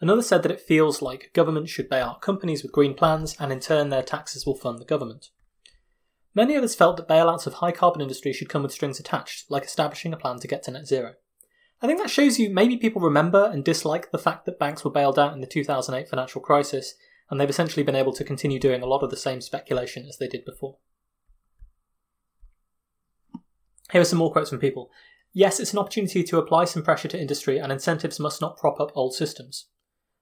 Another 0.00 0.22
said 0.22 0.42
that 0.42 0.50
it 0.50 0.60
feels 0.60 1.02
like 1.02 1.32
government 1.34 1.68
should 1.68 1.88
bail 1.88 2.06
out 2.06 2.22
companies 2.22 2.62
with 2.62 2.72
green 2.72 2.94
plans 2.94 3.36
and 3.38 3.52
in 3.52 3.60
turn 3.60 3.90
their 3.90 4.02
taxes 4.02 4.44
will 4.44 4.56
fund 4.56 4.78
the 4.78 4.84
government. 4.84 5.30
Many 6.34 6.56
others 6.56 6.74
felt 6.74 6.96
that 6.96 7.08
bailouts 7.08 7.46
of 7.46 7.54
high 7.54 7.72
carbon 7.72 8.00
industry 8.00 8.32
should 8.32 8.48
come 8.48 8.62
with 8.62 8.72
strings 8.72 9.00
attached, 9.00 9.50
like 9.50 9.64
establishing 9.64 10.12
a 10.12 10.16
plan 10.16 10.38
to 10.40 10.48
get 10.48 10.64
to 10.64 10.70
net 10.70 10.86
zero. 10.86 11.14
I 11.80 11.86
think 11.86 12.00
that 12.00 12.10
shows 12.10 12.40
you 12.40 12.50
maybe 12.50 12.76
people 12.76 13.00
remember 13.00 13.50
and 13.52 13.64
dislike 13.64 14.10
the 14.10 14.18
fact 14.18 14.46
that 14.46 14.58
banks 14.58 14.84
were 14.84 14.90
bailed 14.90 15.18
out 15.18 15.32
in 15.32 15.40
the 15.40 15.46
2008 15.46 16.08
financial 16.08 16.40
crisis, 16.40 16.94
and 17.30 17.40
they've 17.40 17.48
essentially 17.48 17.84
been 17.84 17.94
able 17.94 18.12
to 18.12 18.24
continue 18.24 18.58
doing 18.58 18.82
a 18.82 18.86
lot 18.86 19.02
of 19.02 19.10
the 19.10 19.16
same 19.16 19.40
speculation 19.40 20.06
as 20.06 20.18
they 20.18 20.28
did 20.28 20.44
before. 20.44 20.76
Here 23.92 24.00
are 24.00 24.04
some 24.04 24.18
more 24.18 24.32
quotes 24.32 24.50
from 24.50 24.58
people. 24.58 24.90
Yes, 25.32 25.60
it's 25.60 25.72
an 25.72 25.78
opportunity 25.78 26.22
to 26.24 26.38
apply 26.38 26.64
some 26.64 26.82
pressure 26.82 27.08
to 27.08 27.20
industry, 27.20 27.58
and 27.58 27.70
incentives 27.70 28.18
must 28.18 28.40
not 28.40 28.56
prop 28.56 28.80
up 28.80 28.92
old 28.94 29.14
systems. 29.14 29.66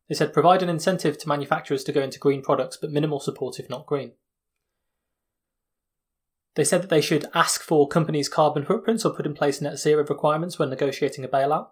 They 0.08 0.14
said 0.14 0.32
provide 0.32 0.62
an 0.62 0.68
incentive 0.68 1.18
to 1.18 1.28
manufacturers 1.28 1.82
to 1.84 1.92
go 1.92 2.00
into 2.00 2.18
green 2.18 2.42
products, 2.42 2.76
but 2.76 2.90
minimal 2.92 3.20
support 3.20 3.58
if 3.58 3.68
not 3.68 3.86
green. 3.86 4.12
They 6.54 6.64
said 6.64 6.82
that 6.82 6.90
they 6.90 7.00
should 7.00 7.26
ask 7.34 7.62
for 7.62 7.86
companies' 7.86 8.28
carbon 8.28 8.64
footprints 8.64 9.04
or 9.04 9.14
put 9.14 9.26
in 9.26 9.34
place 9.34 9.60
net 9.60 9.78
zero 9.78 10.04
requirements 10.04 10.58
when 10.58 10.70
negotiating 10.70 11.24
a 11.24 11.28
bailout. 11.28 11.68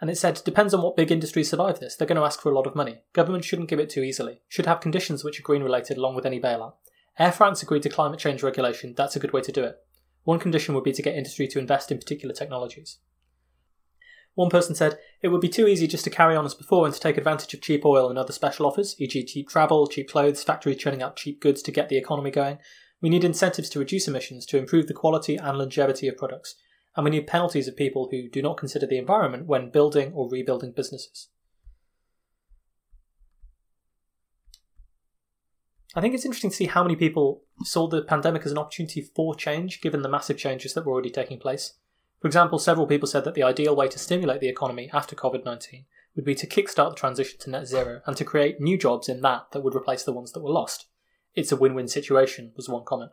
And 0.00 0.10
it 0.10 0.18
said, 0.18 0.42
depends 0.44 0.74
on 0.74 0.82
what 0.82 0.96
big 0.96 1.10
industries 1.10 1.50
survive 1.50 1.80
this. 1.80 1.96
They're 1.96 2.06
going 2.06 2.20
to 2.20 2.26
ask 2.26 2.40
for 2.40 2.50
a 2.50 2.54
lot 2.54 2.66
of 2.66 2.76
money. 2.76 3.02
Government 3.12 3.44
shouldn't 3.44 3.68
give 3.68 3.80
it 3.80 3.90
too 3.90 4.02
easily. 4.02 4.40
Should 4.48 4.66
have 4.66 4.80
conditions 4.80 5.24
which 5.24 5.40
are 5.40 5.42
green 5.42 5.62
related 5.62 5.96
along 5.96 6.14
with 6.14 6.26
any 6.26 6.40
bailout. 6.40 6.74
Air 7.18 7.32
France 7.32 7.62
agreed 7.62 7.82
to 7.84 7.88
climate 7.88 8.20
change 8.20 8.42
regulation. 8.42 8.94
That's 8.96 9.16
a 9.16 9.20
good 9.20 9.32
way 9.32 9.40
to 9.40 9.52
do 9.52 9.64
it. 9.64 9.78
One 10.24 10.38
condition 10.38 10.74
would 10.74 10.84
be 10.84 10.92
to 10.92 11.02
get 11.02 11.14
industry 11.14 11.46
to 11.48 11.58
invest 11.58 11.92
in 11.92 11.98
particular 11.98 12.34
technologies. 12.34 12.98
One 14.34 14.50
person 14.50 14.74
said, 14.74 14.98
It 15.22 15.28
would 15.28 15.40
be 15.40 15.48
too 15.48 15.68
easy 15.68 15.86
just 15.86 16.04
to 16.04 16.10
carry 16.10 16.34
on 16.34 16.44
as 16.44 16.54
before 16.54 16.86
and 16.86 16.94
to 16.94 17.00
take 17.00 17.16
advantage 17.16 17.54
of 17.54 17.60
cheap 17.60 17.84
oil 17.84 18.08
and 18.08 18.18
other 18.18 18.32
special 18.32 18.66
offers, 18.66 18.96
e.g., 18.98 19.24
cheap 19.26 19.48
travel, 19.48 19.86
cheap 19.86 20.08
clothes, 20.08 20.42
factories 20.42 20.78
churning 20.78 21.02
out 21.02 21.16
cheap 21.16 21.40
goods 21.40 21.62
to 21.62 21.70
get 21.70 21.88
the 21.88 21.98
economy 21.98 22.30
going. 22.30 22.58
We 23.00 23.10
need 23.10 23.22
incentives 23.22 23.68
to 23.70 23.78
reduce 23.78 24.08
emissions, 24.08 24.44
to 24.46 24.58
improve 24.58 24.88
the 24.88 24.94
quality 24.94 25.36
and 25.36 25.56
longevity 25.58 26.08
of 26.08 26.16
products, 26.16 26.56
and 26.96 27.04
we 27.04 27.10
need 27.10 27.26
penalties 27.26 27.68
of 27.68 27.76
people 27.76 28.08
who 28.10 28.28
do 28.28 28.42
not 28.42 28.56
consider 28.56 28.86
the 28.86 28.98
environment 28.98 29.46
when 29.46 29.70
building 29.70 30.12
or 30.14 30.28
rebuilding 30.28 30.72
businesses. 30.72 31.28
I 35.96 36.00
think 36.00 36.14
it's 36.14 36.24
interesting 36.24 36.50
to 36.50 36.56
see 36.56 36.66
how 36.66 36.82
many 36.82 36.96
people 36.96 37.42
saw 37.62 37.86
the 37.86 38.02
pandemic 38.02 38.44
as 38.44 38.50
an 38.50 38.58
opportunity 38.58 39.00
for 39.00 39.34
change, 39.34 39.80
given 39.80 40.02
the 40.02 40.08
massive 40.08 40.36
changes 40.36 40.74
that 40.74 40.84
were 40.84 40.92
already 40.92 41.10
taking 41.10 41.38
place. 41.38 41.74
For 42.20 42.26
example, 42.26 42.58
several 42.58 42.86
people 42.86 43.06
said 43.06 43.24
that 43.24 43.34
the 43.34 43.42
ideal 43.42 43.76
way 43.76 43.86
to 43.88 43.98
stimulate 43.98 44.40
the 44.40 44.48
economy 44.48 44.90
after 44.92 45.14
COVID 45.14 45.44
19 45.44 45.84
would 46.16 46.24
be 46.24 46.34
to 46.34 46.46
kickstart 46.46 46.90
the 46.90 46.96
transition 46.96 47.38
to 47.40 47.50
net 47.50 47.66
zero 47.66 48.00
and 48.06 48.16
to 48.16 48.24
create 48.24 48.60
new 48.60 48.78
jobs 48.78 49.08
in 49.08 49.20
that 49.20 49.50
that 49.52 49.62
would 49.62 49.74
replace 49.74 50.04
the 50.04 50.12
ones 50.12 50.32
that 50.32 50.42
were 50.42 50.50
lost. 50.50 50.86
It's 51.34 51.52
a 51.52 51.56
win 51.56 51.74
win 51.74 51.88
situation, 51.88 52.52
was 52.56 52.68
one 52.68 52.84
comment. 52.84 53.12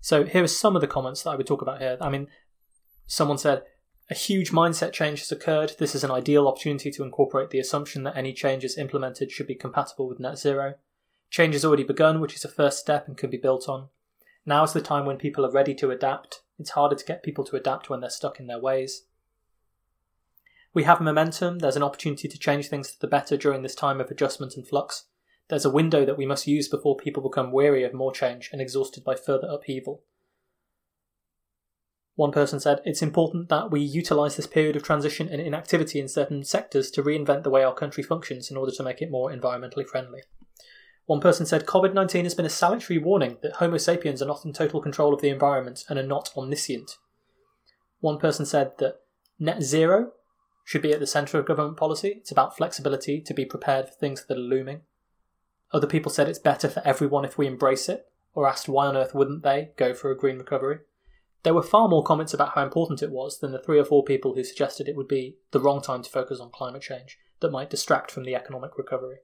So 0.00 0.24
here 0.24 0.42
are 0.42 0.48
some 0.48 0.74
of 0.74 0.80
the 0.80 0.86
comments 0.86 1.22
that 1.22 1.30
I 1.30 1.36
would 1.36 1.46
talk 1.46 1.62
about 1.62 1.80
here. 1.80 1.96
I 2.00 2.08
mean, 2.08 2.28
someone 3.06 3.38
said, 3.38 3.62
a 4.10 4.14
huge 4.14 4.52
mindset 4.52 4.92
change 4.92 5.20
has 5.20 5.32
occurred. 5.32 5.72
This 5.78 5.94
is 5.94 6.02
an 6.02 6.10
ideal 6.10 6.48
opportunity 6.48 6.90
to 6.90 7.02
incorporate 7.02 7.50
the 7.50 7.58
assumption 7.58 8.04
that 8.04 8.16
any 8.16 8.32
changes 8.32 8.78
implemented 8.78 9.30
should 9.30 9.46
be 9.46 9.54
compatible 9.54 10.08
with 10.08 10.20
net 10.20 10.38
zero. 10.38 10.74
Change 11.30 11.54
has 11.54 11.64
already 11.64 11.84
begun, 11.84 12.20
which 12.20 12.34
is 12.34 12.44
a 12.44 12.48
first 12.48 12.78
step 12.78 13.06
and 13.06 13.16
can 13.16 13.30
be 13.30 13.36
built 13.36 13.68
on. 13.68 13.88
Now 14.46 14.64
is 14.64 14.72
the 14.72 14.80
time 14.80 15.04
when 15.04 15.18
people 15.18 15.44
are 15.44 15.52
ready 15.52 15.74
to 15.74 15.90
adapt. 15.90 16.40
It's 16.58 16.70
harder 16.70 16.96
to 16.96 17.04
get 17.04 17.22
people 17.22 17.44
to 17.44 17.56
adapt 17.56 17.90
when 17.90 18.00
they're 18.00 18.10
stuck 18.10 18.40
in 18.40 18.46
their 18.46 18.58
ways. 18.58 19.04
We 20.74 20.84
have 20.84 21.00
momentum, 21.00 21.58
there's 21.58 21.76
an 21.76 21.82
opportunity 21.82 22.28
to 22.28 22.38
change 22.38 22.68
things 22.68 22.90
for 22.90 22.98
the 23.00 23.06
better 23.06 23.36
during 23.36 23.62
this 23.62 23.74
time 23.74 24.00
of 24.00 24.10
adjustment 24.10 24.54
and 24.56 24.66
flux. 24.66 25.04
There's 25.48 25.64
a 25.64 25.70
window 25.70 26.04
that 26.04 26.18
we 26.18 26.26
must 26.26 26.46
use 26.46 26.68
before 26.68 26.96
people 26.96 27.22
become 27.22 27.52
weary 27.52 27.84
of 27.84 27.94
more 27.94 28.12
change 28.12 28.50
and 28.52 28.60
exhausted 28.60 29.02
by 29.02 29.14
further 29.14 29.48
upheaval. 29.48 30.02
One 32.16 32.32
person 32.32 32.60
said, 32.60 32.80
It's 32.84 33.00
important 33.00 33.48
that 33.48 33.70
we 33.70 33.80
utilise 33.80 34.36
this 34.36 34.46
period 34.46 34.76
of 34.76 34.82
transition 34.82 35.28
and 35.28 35.40
inactivity 35.40 36.00
in 36.00 36.08
certain 36.08 36.44
sectors 36.44 36.90
to 36.92 37.02
reinvent 37.02 37.44
the 37.44 37.50
way 37.50 37.62
our 37.62 37.74
country 37.74 38.02
functions 38.02 38.50
in 38.50 38.56
order 38.56 38.72
to 38.72 38.82
make 38.82 39.00
it 39.00 39.10
more 39.10 39.30
environmentally 39.30 39.86
friendly. 39.86 40.22
One 41.08 41.20
person 41.22 41.46
said, 41.46 41.64
COVID 41.64 41.94
19 41.94 42.26
has 42.26 42.34
been 42.34 42.44
a 42.44 42.50
salutary 42.50 42.98
warning 42.98 43.38
that 43.40 43.54
Homo 43.54 43.78
sapiens 43.78 44.20
are 44.20 44.26
not 44.26 44.44
in 44.44 44.52
total 44.52 44.82
control 44.82 45.14
of 45.14 45.22
the 45.22 45.30
environment 45.30 45.86
and 45.88 45.98
are 45.98 46.02
not 46.02 46.30
omniscient. 46.36 46.98
One 48.00 48.18
person 48.18 48.44
said 48.44 48.72
that 48.76 48.96
net 49.38 49.62
zero 49.62 50.12
should 50.66 50.82
be 50.82 50.92
at 50.92 51.00
the 51.00 51.06
centre 51.06 51.38
of 51.38 51.46
government 51.46 51.78
policy. 51.78 52.16
It's 52.18 52.30
about 52.30 52.58
flexibility 52.58 53.22
to 53.22 53.32
be 53.32 53.46
prepared 53.46 53.88
for 53.88 53.94
things 53.94 54.26
that 54.26 54.36
are 54.36 54.40
looming. 54.40 54.82
Other 55.72 55.86
people 55.86 56.12
said 56.12 56.28
it's 56.28 56.38
better 56.38 56.68
for 56.68 56.86
everyone 56.86 57.24
if 57.24 57.38
we 57.38 57.46
embrace 57.46 57.88
it, 57.88 58.04
or 58.34 58.46
asked 58.46 58.68
why 58.68 58.86
on 58.86 58.94
earth 58.94 59.14
wouldn't 59.14 59.42
they 59.42 59.70
go 59.78 59.94
for 59.94 60.10
a 60.10 60.16
green 60.16 60.36
recovery. 60.36 60.80
There 61.42 61.54
were 61.54 61.62
far 61.62 61.88
more 61.88 62.04
comments 62.04 62.34
about 62.34 62.50
how 62.50 62.62
important 62.62 63.02
it 63.02 63.10
was 63.10 63.38
than 63.38 63.52
the 63.52 63.62
three 63.62 63.78
or 63.78 63.84
four 63.86 64.04
people 64.04 64.34
who 64.34 64.44
suggested 64.44 64.86
it 64.86 64.96
would 64.96 65.08
be 65.08 65.38
the 65.52 65.60
wrong 65.60 65.80
time 65.80 66.02
to 66.02 66.10
focus 66.10 66.38
on 66.38 66.50
climate 66.50 66.82
change 66.82 67.16
that 67.40 67.50
might 67.50 67.70
distract 67.70 68.10
from 68.10 68.24
the 68.24 68.34
economic 68.34 68.76
recovery. 68.76 69.20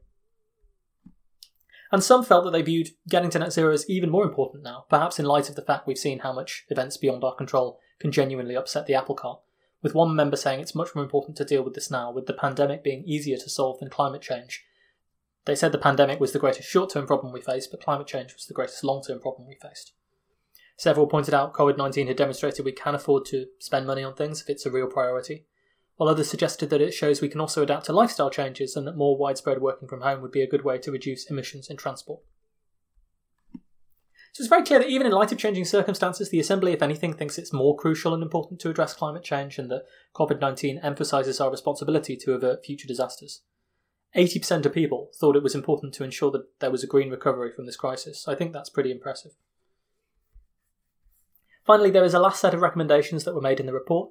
And 1.94 2.02
some 2.02 2.24
felt 2.24 2.42
that 2.42 2.50
they 2.50 2.60
viewed 2.60 2.90
getting 3.08 3.30
to 3.30 3.38
net 3.38 3.52
zero 3.52 3.72
as 3.72 3.88
even 3.88 4.10
more 4.10 4.24
important 4.24 4.64
now, 4.64 4.84
perhaps 4.90 5.20
in 5.20 5.26
light 5.26 5.48
of 5.48 5.54
the 5.54 5.62
fact 5.62 5.86
we've 5.86 5.96
seen 5.96 6.18
how 6.18 6.32
much 6.32 6.64
events 6.68 6.96
beyond 6.96 7.22
our 7.22 7.36
control 7.36 7.78
can 8.00 8.10
genuinely 8.10 8.56
upset 8.56 8.86
the 8.86 8.96
apple 8.96 9.14
cart, 9.14 9.38
with 9.80 9.94
one 9.94 10.16
member 10.16 10.36
saying 10.36 10.58
it's 10.58 10.74
much 10.74 10.96
more 10.96 11.04
important 11.04 11.36
to 11.36 11.44
deal 11.44 11.62
with 11.62 11.74
this 11.74 11.92
now, 11.92 12.10
with 12.10 12.26
the 12.26 12.32
pandemic 12.32 12.82
being 12.82 13.04
easier 13.04 13.36
to 13.36 13.48
solve 13.48 13.78
than 13.78 13.90
climate 13.90 14.22
change. 14.22 14.64
They 15.44 15.54
said 15.54 15.70
the 15.70 15.78
pandemic 15.78 16.18
was 16.18 16.32
the 16.32 16.40
greatest 16.40 16.68
short 16.68 16.90
term 16.90 17.06
problem 17.06 17.32
we 17.32 17.40
faced, 17.40 17.70
but 17.70 17.80
climate 17.80 18.08
change 18.08 18.34
was 18.34 18.46
the 18.46 18.54
greatest 18.54 18.82
long 18.82 19.00
term 19.00 19.20
problem 19.20 19.46
we 19.46 19.54
faced. 19.54 19.92
Several 20.76 21.06
pointed 21.06 21.32
out 21.32 21.54
COVID 21.54 21.78
19 21.78 22.08
had 22.08 22.16
demonstrated 22.16 22.64
we 22.64 22.72
can 22.72 22.96
afford 22.96 23.24
to 23.26 23.46
spend 23.60 23.86
money 23.86 24.02
on 24.02 24.14
things 24.14 24.42
if 24.42 24.50
it's 24.50 24.66
a 24.66 24.70
real 24.72 24.88
priority, 24.88 25.44
while 25.96 26.08
others 26.08 26.28
suggested 26.28 26.70
that 26.70 26.80
it 26.80 26.92
shows 26.92 27.20
we 27.20 27.28
can 27.28 27.40
also 27.40 27.62
adapt 27.62 27.86
to 27.86 27.92
lifestyle 27.92 28.30
changes 28.30 28.74
and 28.76 28.86
that 28.86 28.96
more 28.96 29.16
widespread 29.16 29.60
working 29.60 29.88
from 29.88 30.00
home 30.00 30.20
would 30.22 30.32
be 30.32 30.42
a 30.42 30.48
good 30.48 30.64
way 30.64 30.78
to 30.78 30.90
reduce 30.90 31.30
emissions 31.30 31.68
in 31.68 31.76
transport. 31.76 32.20
So 34.32 34.40
it's 34.40 34.48
very 34.48 34.64
clear 34.64 34.80
that 34.80 34.88
even 34.88 35.06
in 35.06 35.12
light 35.12 35.30
of 35.30 35.38
changing 35.38 35.64
circumstances, 35.64 36.28
the 36.28 36.40
Assembly, 36.40 36.72
if 36.72 36.82
anything, 36.82 37.12
thinks 37.12 37.38
it's 37.38 37.52
more 37.52 37.76
crucial 37.76 38.12
and 38.12 38.20
important 38.20 38.58
to 38.60 38.70
address 38.70 38.92
climate 38.92 39.22
change 39.22 39.58
and 39.58 39.70
that 39.70 39.84
COVID 40.16 40.40
19 40.40 40.78
emphasises 40.78 41.40
our 41.40 41.52
responsibility 41.52 42.16
to 42.16 42.32
avert 42.32 42.64
future 42.64 42.88
disasters. 42.88 43.42
80% 44.16 44.66
of 44.66 44.72
people 44.72 45.10
thought 45.20 45.36
it 45.36 45.42
was 45.42 45.54
important 45.54 45.94
to 45.94 46.04
ensure 46.04 46.32
that 46.32 46.46
there 46.58 46.70
was 46.70 46.82
a 46.82 46.88
green 46.88 47.10
recovery 47.10 47.52
from 47.54 47.66
this 47.66 47.76
crisis. 47.76 48.26
I 48.26 48.34
think 48.34 48.52
that's 48.52 48.70
pretty 48.70 48.90
impressive. 48.90 49.32
Finally, 51.64 51.92
there 51.92 52.04
is 52.04 52.14
a 52.14 52.20
last 52.20 52.40
set 52.40 52.54
of 52.54 52.60
recommendations 52.60 53.22
that 53.24 53.34
were 53.34 53.40
made 53.40 53.60
in 53.60 53.66
the 53.66 53.72
report. 53.72 54.10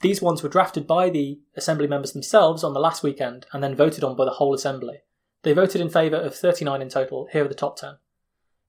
These 0.00 0.22
ones 0.22 0.42
were 0.42 0.48
drafted 0.48 0.86
by 0.86 1.10
the 1.10 1.40
Assembly 1.56 1.88
members 1.88 2.12
themselves 2.12 2.62
on 2.62 2.72
the 2.72 2.80
last 2.80 3.02
weekend 3.02 3.46
and 3.52 3.62
then 3.62 3.74
voted 3.74 4.04
on 4.04 4.14
by 4.14 4.24
the 4.24 4.32
whole 4.32 4.54
Assembly. 4.54 4.98
They 5.42 5.52
voted 5.52 5.80
in 5.80 5.88
favour 5.88 6.16
of 6.16 6.34
39 6.34 6.82
in 6.82 6.88
total. 6.88 7.28
Here 7.32 7.44
are 7.44 7.48
the 7.48 7.54
top 7.54 7.76
10. 7.76 7.96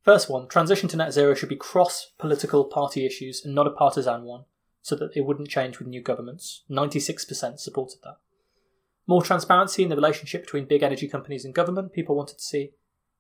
First 0.02 0.30
one 0.30 0.48
transition 0.48 0.90
to 0.90 0.98
net 0.98 1.14
zero 1.14 1.36
should 1.36 1.50
be 1.50 1.56
cross 1.56 2.14
political 2.18 2.66
party 2.66 3.06
issues 3.06 3.44
and 3.44 3.54
not 3.54 3.68
a 3.68 3.72
partisan 3.72 4.24
one, 4.24 4.46
so 4.82 4.96
that 4.96 5.16
it 5.16 5.26
wouldn't 5.26 5.50
change 5.50 5.78
with 5.78 5.88
new 5.88 6.02
governments. 6.02 6.64
96% 6.70 7.60
supported 7.60 8.00
that. 8.04 8.18
More 9.06 9.22
transparency 9.22 9.84
in 9.84 9.90
the 9.90 9.96
relationship 9.96 10.44
between 10.44 10.66
big 10.66 10.84
energy 10.84 11.08
companies 11.08 11.44
and 11.44 11.54
government, 11.54 11.94
people 11.94 12.16
wanted 12.16 12.38
to 12.38 12.44
see. 12.44 12.72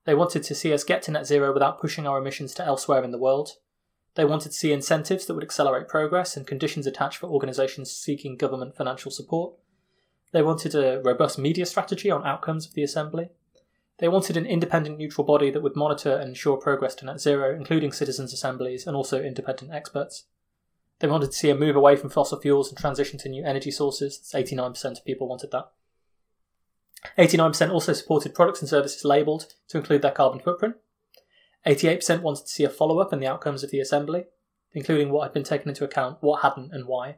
They 0.05 0.15
wanted 0.15 0.43
to 0.43 0.55
see 0.55 0.73
us 0.73 0.83
get 0.83 1.01
to 1.03 1.11
net 1.11 1.27
zero 1.27 1.53
without 1.53 1.79
pushing 1.79 2.07
our 2.07 2.19
emissions 2.19 2.53
to 2.55 2.65
elsewhere 2.65 3.03
in 3.03 3.11
the 3.11 3.17
world. 3.17 3.57
They 4.19 4.25
wanted 4.25 4.49
to 4.49 4.57
see 4.57 4.73
incentives 4.73 5.25
that 5.25 5.33
would 5.33 5.45
accelerate 5.45 5.87
progress 5.87 6.35
and 6.35 6.45
conditions 6.45 6.85
attached 6.85 7.19
for 7.19 7.27
organisations 7.27 7.89
seeking 7.89 8.35
government 8.35 8.75
financial 8.75 9.11
support. 9.11 9.53
They 10.33 10.41
wanted 10.41 10.75
a 10.75 10.99
robust 11.01 11.39
media 11.39 11.65
strategy 11.65 12.11
on 12.11 12.27
outcomes 12.27 12.67
of 12.67 12.73
the 12.73 12.83
Assembly. 12.83 13.29
They 13.99 14.09
wanted 14.09 14.35
an 14.35 14.45
independent 14.45 14.97
neutral 14.97 15.25
body 15.25 15.51
that 15.51 15.61
would 15.61 15.77
monitor 15.77 16.17
and 16.17 16.27
ensure 16.27 16.57
progress 16.57 16.95
to 16.95 17.05
net 17.05 17.21
zero, 17.21 17.55
including 17.55 17.93
citizens' 17.93 18.33
assemblies 18.33 18.85
and 18.85 18.93
also 18.93 19.23
independent 19.23 19.71
experts. 19.71 20.25
They 20.99 21.07
wanted 21.07 21.27
to 21.31 21.37
see 21.37 21.49
a 21.49 21.55
move 21.55 21.77
away 21.77 21.95
from 21.95 22.09
fossil 22.09 22.41
fuels 22.41 22.67
and 22.67 22.77
transition 22.77 23.17
to 23.19 23.29
new 23.29 23.45
energy 23.45 23.71
sources. 23.71 24.19
89% 24.35 24.97
of 24.97 25.05
people 25.05 25.29
wanted 25.29 25.51
that. 25.51 25.71
89% 27.17 27.71
also 27.71 27.93
supported 27.93 28.35
products 28.35 28.59
and 28.59 28.67
services 28.67 29.05
labelled 29.05 29.53
to 29.69 29.77
include 29.77 30.01
their 30.01 30.11
carbon 30.11 30.41
footprint. 30.41 30.75
88% 31.69 32.21
wanted 32.21 32.41
to 32.41 32.51
see 32.51 32.63
a 32.63 32.69
follow 32.69 32.99
up 32.99 33.13
in 33.13 33.19
the 33.19 33.27
outcomes 33.27 33.63
of 33.63 33.71
the 33.71 33.79
Assembly, 33.79 34.25
including 34.73 35.11
what 35.11 35.23
had 35.23 35.33
been 35.33 35.43
taken 35.43 35.69
into 35.69 35.83
account, 35.83 36.17
what 36.21 36.41
hadn't, 36.41 36.73
and 36.73 36.87
why 36.87 37.17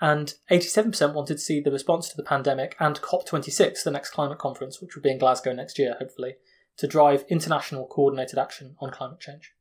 and 0.00 0.34
87% 0.50 1.12
wanted 1.12 1.34
to 1.34 1.42
see 1.42 1.60
the 1.60 1.70
response 1.70 2.08
to 2.08 2.16
the 2.16 2.22
pandemic 2.22 2.74
and 2.80 3.00
COP26, 3.00 3.82
the 3.84 3.90
next 3.90 4.10
climate 4.10 4.38
conference, 4.38 4.80
which 4.80 4.94
will 4.94 5.02
be 5.02 5.10
in 5.10 5.18
Glasgow 5.18 5.52
next 5.52 5.78
year, 5.78 5.96
hopefully, 5.98 6.36
to 6.78 6.86
drive 6.86 7.24
international 7.28 7.86
coordinated 7.86 8.38
action 8.38 8.76
on 8.80 8.90
climate 8.90 9.20
change. 9.20 9.52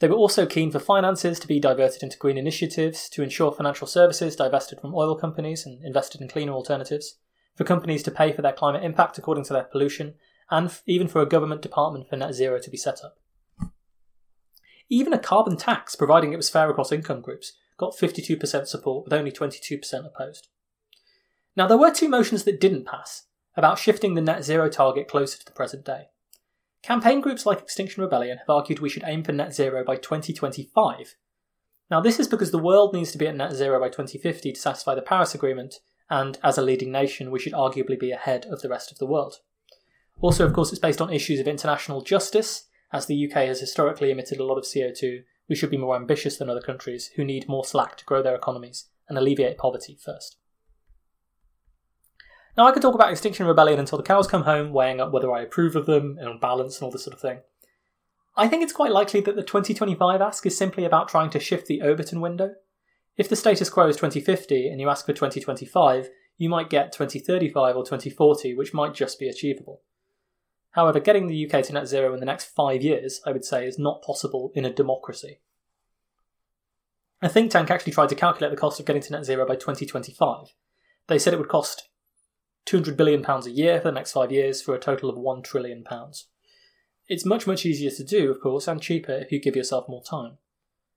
They 0.00 0.08
were 0.08 0.16
also 0.16 0.44
keen 0.44 0.70
for 0.70 0.78
finances 0.78 1.38
to 1.40 1.48
be 1.48 1.60
diverted 1.60 2.02
into 2.02 2.18
green 2.18 2.36
initiatives, 2.36 3.08
to 3.10 3.22
ensure 3.22 3.52
financial 3.52 3.86
services 3.86 4.36
divested 4.36 4.80
from 4.80 4.94
oil 4.94 5.16
companies 5.16 5.64
and 5.64 5.82
invested 5.82 6.20
in 6.20 6.28
cleaner 6.28 6.52
alternatives, 6.52 7.16
for 7.56 7.64
companies 7.64 8.02
to 8.02 8.10
pay 8.10 8.32
for 8.32 8.42
their 8.42 8.52
climate 8.52 8.84
impact 8.84 9.16
according 9.16 9.44
to 9.44 9.52
their 9.54 9.64
pollution, 9.64 10.14
and 10.52 10.70
even 10.86 11.08
for 11.08 11.22
a 11.22 11.26
government 11.26 11.62
department 11.62 12.06
for 12.08 12.16
net 12.16 12.34
zero 12.34 12.58
to 12.58 12.70
be 12.70 12.76
set 12.76 13.02
up. 13.02 13.18
Even 14.90 15.14
a 15.14 15.18
carbon 15.18 15.56
tax, 15.56 15.96
providing 15.96 16.34
it 16.34 16.36
was 16.36 16.50
fair 16.50 16.68
across 16.68 16.92
income 16.92 17.22
groups, 17.22 17.54
got 17.78 17.96
52% 17.96 18.66
support 18.66 19.04
with 19.04 19.14
only 19.14 19.32
22% 19.32 20.06
opposed. 20.06 20.48
Now, 21.56 21.66
there 21.66 21.78
were 21.78 21.90
two 21.90 22.08
motions 22.08 22.44
that 22.44 22.60
didn't 22.60 22.84
pass 22.84 23.28
about 23.56 23.78
shifting 23.78 24.14
the 24.14 24.20
net 24.20 24.44
zero 24.44 24.68
target 24.68 25.08
closer 25.08 25.38
to 25.38 25.44
the 25.46 25.52
present 25.52 25.86
day. 25.86 26.08
Campaign 26.82 27.22
groups 27.22 27.46
like 27.46 27.60
Extinction 27.60 28.02
Rebellion 28.02 28.36
have 28.36 28.50
argued 28.50 28.80
we 28.80 28.90
should 28.90 29.04
aim 29.06 29.24
for 29.24 29.32
net 29.32 29.54
zero 29.54 29.82
by 29.82 29.96
2025. 29.96 31.16
Now, 31.90 32.00
this 32.00 32.20
is 32.20 32.28
because 32.28 32.50
the 32.50 32.58
world 32.58 32.92
needs 32.92 33.10
to 33.12 33.18
be 33.18 33.26
at 33.26 33.36
net 33.36 33.54
zero 33.54 33.80
by 33.80 33.88
2050 33.88 34.52
to 34.52 34.60
satisfy 34.60 34.94
the 34.94 35.00
Paris 35.00 35.34
Agreement, 35.34 35.76
and 36.10 36.38
as 36.44 36.58
a 36.58 36.62
leading 36.62 36.92
nation, 36.92 37.30
we 37.30 37.38
should 37.38 37.54
arguably 37.54 37.98
be 37.98 38.10
ahead 38.10 38.44
of 38.50 38.60
the 38.60 38.68
rest 38.68 38.92
of 38.92 38.98
the 38.98 39.06
world. 39.06 39.36
Also, 40.22 40.46
of 40.46 40.54
course, 40.54 40.70
it's 40.70 40.80
based 40.80 41.02
on 41.02 41.12
issues 41.12 41.40
of 41.40 41.46
international 41.46 42.00
justice, 42.00 42.68
as 42.92 43.04
the 43.04 43.26
UK 43.26 43.44
has 43.44 43.60
historically 43.60 44.10
emitted 44.10 44.38
a 44.38 44.44
lot 44.44 44.56
of 44.56 44.64
CO2 44.64 45.24
we 45.48 45.56
should 45.56 45.70
be 45.70 45.76
more 45.76 45.96
ambitious 45.96 46.38
than 46.38 46.48
other 46.48 46.62
countries 46.62 47.10
who 47.16 47.24
need 47.24 47.46
more 47.46 47.64
slack 47.64 47.96
to 47.98 48.04
grow 48.06 48.22
their 48.22 48.34
economies 48.34 48.88
and 49.06 49.18
alleviate 49.18 49.58
poverty 49.58 49.98
first. 50.02 50.36
Now, 52.56 52.66
I 52.66 52.72
could 52.72 52.80
talk 52.80 52.94
about 52.94 53.10
Extinction 53.10 53.46
Rebellion 53.46 53.78
until 53.78 53.98
the 53.98 54.04
cows 54.04 54.26
come 54.26 54.44
home, 54.44 54.72
weighing 54.72 54.98
up 54.98 55.12
whether 55.12 55.30
I 55.30 55.42
approve 55.42 55.76
of 55.76 55.86
them 55.86 56.16
and 56.18 56.40
balance 56.40 56.78
and 56.78 56.84
all 56.84 56.90
this 56.90 57.04
sort 57.04 57.14
of 57.14 57.20
thing. 57.20 57.40
I 58.34 58.48
think 58.48 58.62
it's 58.62 58.72
quite 58.72 58.92
likely 58.92 59.20
that 59.20 59.36
the 59.36 59.42
2025 59.42 60.22
ask 60.22 60.46
is 60.46 60.56
simply 60.56 60.86
about 60.86 61.08
trying 61.08 61.28
to 61.30 61.40
shift 61.40 61.66
the 61.66 61.82
Overton 61.82 62.20
window. 62.20 62.54
If 63.18 63.28
the 63.28 63.36
status 63.36 63.68
quo 63.68 63.88
is 63.88 63.96
2050 63.96 64.68
and 64.68 64.80
you 64.80 64.88
ask 64.88 65.04
for 65.04 65.12
2025, 65.12 66.08
you 66.38 66.48
might 66.48 66.70
get 66.70 66.92
2035 66.92 67.76
or 67.76 67.84
2040, 67.84 68.54
which 68.54 68.72
might 68.72 68.94
just 68.94 69.18
be 69.18 69.28
achievable. 69.28 69.82
However, 70.72 71.00
getting 71.00 71.26
the 71.26 71.46
UK 71.46 71.64
to 71.64 71.72
net 71.72 71.86
zero 71.86 72.12
in 72.14 72.20
the 72.20 72.26
next 72.26 72.46
five 72.46 72.82
years, 72.82 73.20
I 73.26 73.32
would 73.32 73.44
say, 73.44 73.66
is 73.66 73.78
not 73.78 74.02
possible 74.02 74.52
in 74.54 74.64
a 74.64 74.72
democracy. 74.72 75.40
A 77.20 77.28
think 77.28 77.50
tank 77.50 77.70
actually 77.70 77.92
tried 77.92 78.08
to 78.08 78.14
calculate 78.14 78.50
the 78.50 78.60
cost 78.60 78.80
of 78.80 78.86
getting 78.86 79.02
to 79.02 79.12
net 79.12 79.24
zero 79.24 79.46
by 79.46 79.54
2025. 79.54 80.54
They 81.06 81.18
said 81.18 81.32
it 81.32 81.38
would 81.38 81.48
cost 81.48 81.88
£200 82.66 82.96
billion 82.96 83.24
a 83.24 83.48
year 83.48 83.80
for 83.80 83.88
the 83.88 83.92
next 83.92 84.12
five 84.12 84.32
years 84.32 84.62
for 84.62 84.74
a 84.74 84.80
total 84.80 85.10
of 85.10 85.16
£1 85.16 85.44
trillion. 85.44 85.84
It's 87.08 87.26
much, 87.26 87.46
much 87.46 87.66
easier 87.66 87.90
to 87.90 88.04
do, 88.04 88.30
of 88.30 88.40
course, 88.40 88.66
and 88.66 88.80
cheaper 88.80 89.12
if 89.12 89.30
you 89.30 89.40
give 89.40 89.56
yourself 89.56 89.88
more 89.88 90.02
time. 90.02 90.38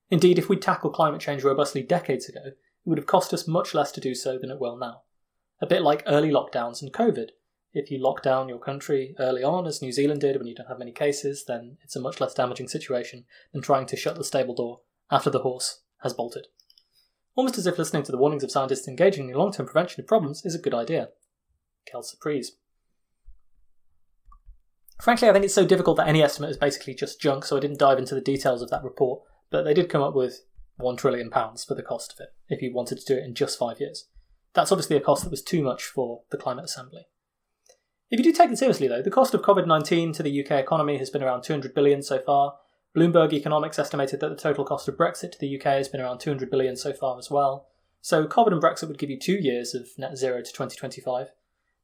Indeed, 0.09 0.39
if 0.39 0.47
we'd 0.47 0.61
tackled 0.61 0.93
climate 0.93 1.19
change 1.19 1.43
robustly 1.43 1.83
decades 1.83 2.29
ago, 2.29 2.41
it 2.45 2.57
would 2.85 2.97
have 2.97 3.07
cost 3.07 3.33
us 3.33 3.47
much 3.47 3.73
less 3.73 3.91
to 3.93 4.01
do 4.01 4.15
so 4.15 4.37
than 4.37 4.51
it 4.51 4.59
will 4.59 4.77
now. 4.77 5.01
A 5.61 5.65
bit 5.65 5.81
like 5.81 6.03
early 6.05 6.31
lockdowns 6.31 6.81
and 6.81 6.93
COVID 6.93 7.29
if 7.75 7.91
you 7.91 8.01
lock 8.01 8.23
down 8.23 8.47
your 8.47 8.57
country 8.57 9.13
early 9.19 9.43
on, 9.43 9.67
as 9.67 9.81
New 9.81 9.91
Zealand 9.91 10.21
did 10.21 10.37
when 10.37 10.47
you 10.47 10.55
don't 10.55 10.69
have 10.69 10.79
many 10.79 10.93
cases, 10.93 11.43
then 11.45 11.77
it's 11.83 11.95
a 11.97 12.01
much 12.01 12.21
less 12.21 12.33
damaging 12.33 12.69
situation 12.69 13.25
than 13.51 13.61
trying 13.61 13.85
to 13.87 13.97
shut 13.97 14.15
the 14.15 14.23
stable 14.23 14.55
door 14.55 14.79
after 15.11 15.29
the 15.29 15.41
horse 15.41 15.81
has 16.01 16.13
bolted. 16.13 16.47
Almost 17.35 17.57
as 17.57 17.67
if 17.67 17.77
listening 17.77 18.03
to 18.03 18.13
the 18.13 18.17
warnings 18.17 18.43
of 18.43 18.51
scientists 18.51 18.87
engaging 18.87 19.29
in 19.29 19.35
long 19.35 19.51
term 19.51 19.65
prevention 19.65 19.99
of 19.99 20.07
problems 20.07 20.45
is 20.45 20.55
a 20.55 20.59
good 20.59 20.73
idea. 20.73 21.09
Quelle 21.91 22.01
surprise. 22.01 22.53
Frankly, 25.01 25.27
I 25.27 25.33
think 25.33 25.43
it's 25.43 25.53
so 25.53 25.65
difficult 25.65 25.97
that 25.97 26.07
any 26.07 26.23
estimate 26.23 26.51
is 26.51 26.57
basically 26.57 26.95
just 26.95 27.19
junk, 27.19 27.43
so 27.43 27.57
I 27.57 27.59
didn't 27.59 27.79
dive 27.79 27.99
into 27.99 28.15
the 28.15 28.21
details 28.21 28.61
of 28.61 28.69
that 28.69 28.85
report, 28.85 29.21
but 29.51 29.63
they 29.63 29.73
did 29.73 29.89
come 29.89 30.01
up 30.01 30.15
with 30.15 30.45
£1 30.79 30.97
trillion 30.97 31.29
for 31.29 31.75
the 31.75 31.83
cost 31.83 32.13
of 32.13 32.21
it, 32.21 32.29
if 32.47 32.61
you 32.61 32.73
wanted 32.73 32.99
to 32.99 33.05
do 33.05 33.19
it 33.19 33.25
in 33.25 33.35
just 33.35 33.59
five 33.59 33.81
years. 33.81 34.07
That's 34.53 34.71
obviously 34.71 34.95
a 34.95 35.01
cost 35.01 35.25
that 35.25 35.31
was 35.31 35.43
too 35.43 35.61
much 35.61 35.83
for 35.83 36.21
the 36.31 36.37
Climate 36.37 36.63
Assembly. 36.63 37.07
If 38.15 38.19
you 38.25 38.31
do 38.31 38.37
take 38.37 38.49
it 38.49 38.57
seriously, 38.57 38.87
though, 38.87 39.01
the 39.01 39.11
cost 39.11 39.33
of 39.33 39.41
COVID 39.41 39.67
19 39.67 40.13
to 40.13 40.23
the 40.23 40.41
UK 40.41 40.51
economy 40.51 40.97
has 40.99 41.09
been 41.09 41.21
around 41.21 41.41
200 41.41 41.73
billion 41.73 42.01
so 42.01 42.17
far. 42.17 42.55
Bloomberg 42.95 43.33
Economics 43.33 43.77
estimated 43.77 44.21
that 44.21 44.29
the 44.29 44.37
total 44.37 44.63
cost 44.63 44.87
of 44.87 44.95
Brexit 44.95 45.33
to 45.33 45.37
the 45.37 45.53
UK 45.53 45.65
has 45.65 45.89
been 45.89 45.99
around 45.99 46.19
200 46.19 46.49
billion 46.49 46.77
so 46.77 46.93
far 46.93 47.17
as 47.17 47.29
well. 47.29 47.67
So 47.99 48.25
COVID 48.25 48.53
and 48.53 48.61
Brexit 48.61 48.87
would 48.87 48.99
give 48.99 49.09
you 49.09 49.19
two 49.19 49.33
years 49.33 49.75
of 49.75 49.89
net 49.97 50.17
zero 50.17 50.37
to 50.37 50.49
2025. 50.49 51.33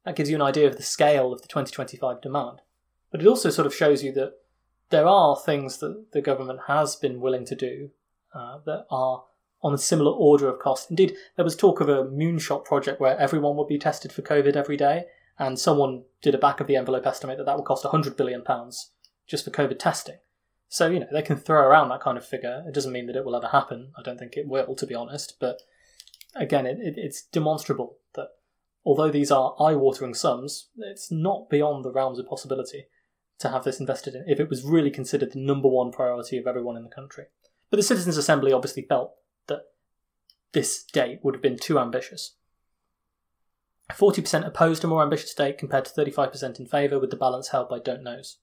That 0.06 0.16
gives 0.16 0.30
you 0.30 0.38
an 0.38 0.42
idea 0.42 0.68
of 0.68 0.78
the 0.78 0.84
scale 0.84 1.34
of 1.34 1.42
the 1.42 1.50
2025 1.50 2.22
demand. 2.22 2.62
But 3.12 3.20
it 3.20 3.28
also 3.28 3.50
sort 3.50 3.66
of 3.66 3.76
shows 3.76 4.02
you 4.02 4.14
that 4.14 4.36
there 4.90 5.08
are 5.08 5.36
things 5.36 5.80
that 5.80 6.14
the 6.14 6.22
government 6.22 6.62
has 6.68 6.96
been 6.96 7.20
willing 7.20 7.44
to 7.44 7.56
do 7.56 7.90
uh, 8.34 8.60
that 8.66 8.86
are 8.90 9.26
on 9.62 9.74
a 9.74 9.78
similar 9.78 10.14
order 10.14 10.48
of 10.48 10.60
cost. 10.60 10.90
Indeed, 10.90 11.14
there 11.36 11.44
was 11.44 11.58
talk 11.58 11.82
of 11.82 11.90
a 11.90 12.06
moonshot 12.06 12.64
project 12.64 13.02
where 13.02 13.20
everyone 13.20 13.58
would 13.58 13.68
be 13.68 13.78
tested 13.78 14.14
for 14.14 14.22
COVID 14.22 14.56
every 14.56 14.78
day, 14.78 15.08
and 15.40 15.60
someone 15.60 16.04
did 16.22 16.36
a 16.36 16.40
back 16.40 16.60
of 16.60 16.68
the 16.68 16.76
envelope 16.76 17.06
estimate 17.06 17.38
that 17.38 17.46
that 17.46 17.58
would 17.58 17.66
cost 17.66 17.84
100 17.84 18.16
billion 18.16 18.44
pounds 18.44 18.92
just 19.28 19.46
for 19.46 19.52
COVID 19.52 19.80
testing. 19.80 20.18
So, 20.68 20.90
you 20.90 21.00
know, 21.00 21.08
they 21.12 21.22
can 21.22 21.38
throw 21.38 21.60
around 21.60 21.90
that 21.90 22.02
kind 22.02 22.18
of 22.18 22.26
figure. 22.26 22.64
It 22.68 22.74
doesn't 22.74 22.94
mean 22.94 23.08
that 23.08 23.16
it 23.16 23.26
will 23.26 23.36
ever 23.36 23.48
happen. 23.48 23.92
I 23.98 24.02
don't 24.02 24.18
think 24.18 24.38
it 24.38 24.48
will, 24.48 24.76
to 24.76 24.86
be 24.86 24.96
honest. 24.96 25.36
But 25.40 25.62
again, 26.36 26.66
it, 26.66 26.78
it, 26.80 26.94
it's 26.98 27.24
demonstrable 27.24 27.98
that 28.16 28.30
although 28.86 29.12
these 29.12 29.32
are 29.32 29.56
eye 29.60 29.76
watering 29.76 30.14
sums, 30.14 30.70
it's 30.78 31.12
not 31.12 31.50
beyond 31.50 31.84
the 31.84 31.92
realms 31.92 32.20
of 32.20 32.28
possibility 32.28 32.86
to 33.40 33.50
have 33.50 33.64
this 33.64 33.80
invested 33.80 34.16
in 34.16 34.24
if 34.28 34.40
it 34.40 34.50
was 34.50 34.64
really 34.64 34.92
considered 34.92 35.34
the 35.34 35.40
number 35.40 35.68
one 35.68 35.92
priority 35.92 36.38
of 36.38 36.48
everyone 36.48 36.78
in 36.78 36.84
the 36.84 36.90
country. 36.90 37.26
But 37.70 37.78
the 37.78 37.84
Citizens' 37.84 38.18
Assembly 38.18 38.54
obviously 38.54 38.84
felt 38.84 39.14
that 39.48 39.62
this 40.54 40.84
date 40.84 41.20
would 41.24 41.36
have 41.36 41.42
been 41.42 41.58
too 41.58 41.80
ambitious. 41.80 42.36
40% 43.92 44.46
opposed 44.46 44.84
a 44.84 44.88
more 44.88 45.02
ambitious 45.04 45.34
date 45.34 45.58
compared 45.58 45.86
to 45.86 45.92
35% 45.92 46.60
in 46.60 46.66
favour, 46.66 47.00
with 47.00 47.10
the 47.10 47.16
balance 47.16 47.50
held 47.50 47.70
by 47.70 47.80
don't 47.80 48.04
knows. 48.04 48.38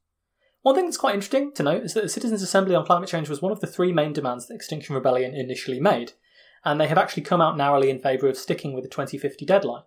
One 0.62 0.74
thing 0.74 0.86
that's 0.86 0.96
quite 0.96 1.14
interesting 1.14 1.52
to 1.52 1.62
note 1.62 1.84
is 1.84 1.94
that 1.94 2.02
the 2.02 2.08
Citizens' 2.08 2.42
Assembly 2.42 2.74
on 2.74 2.84
Climate 2.84 3.08
Change 3.08 3.28
was 3.28 3.40
one 3.40 3.52
of 3.52 3.60
the 3.60 3.66
three 3.66 3.92
main 3.92 4.12
demands 4.12 4.46
that 4.46 4.54
Extinction 4.54 4.94
Rebellion 4.94 5.34
initially 5.34 5.80
made, 5.80 6.12
and 6.64 6.80
they 6.80 6.88
have 6.88 6.98
actually 6.98 7.22
come 7.22 7.40
out 7.40 7.56
narrowly 7.56 7.90
in 7.90 8.00
favour 8.00 8.28
of 8.28 8.36
sticking 8.36 8.74
with 8.74 8.82
the 8.82 8.90
2050 8.90 9.46
deadline. 9.46 9.84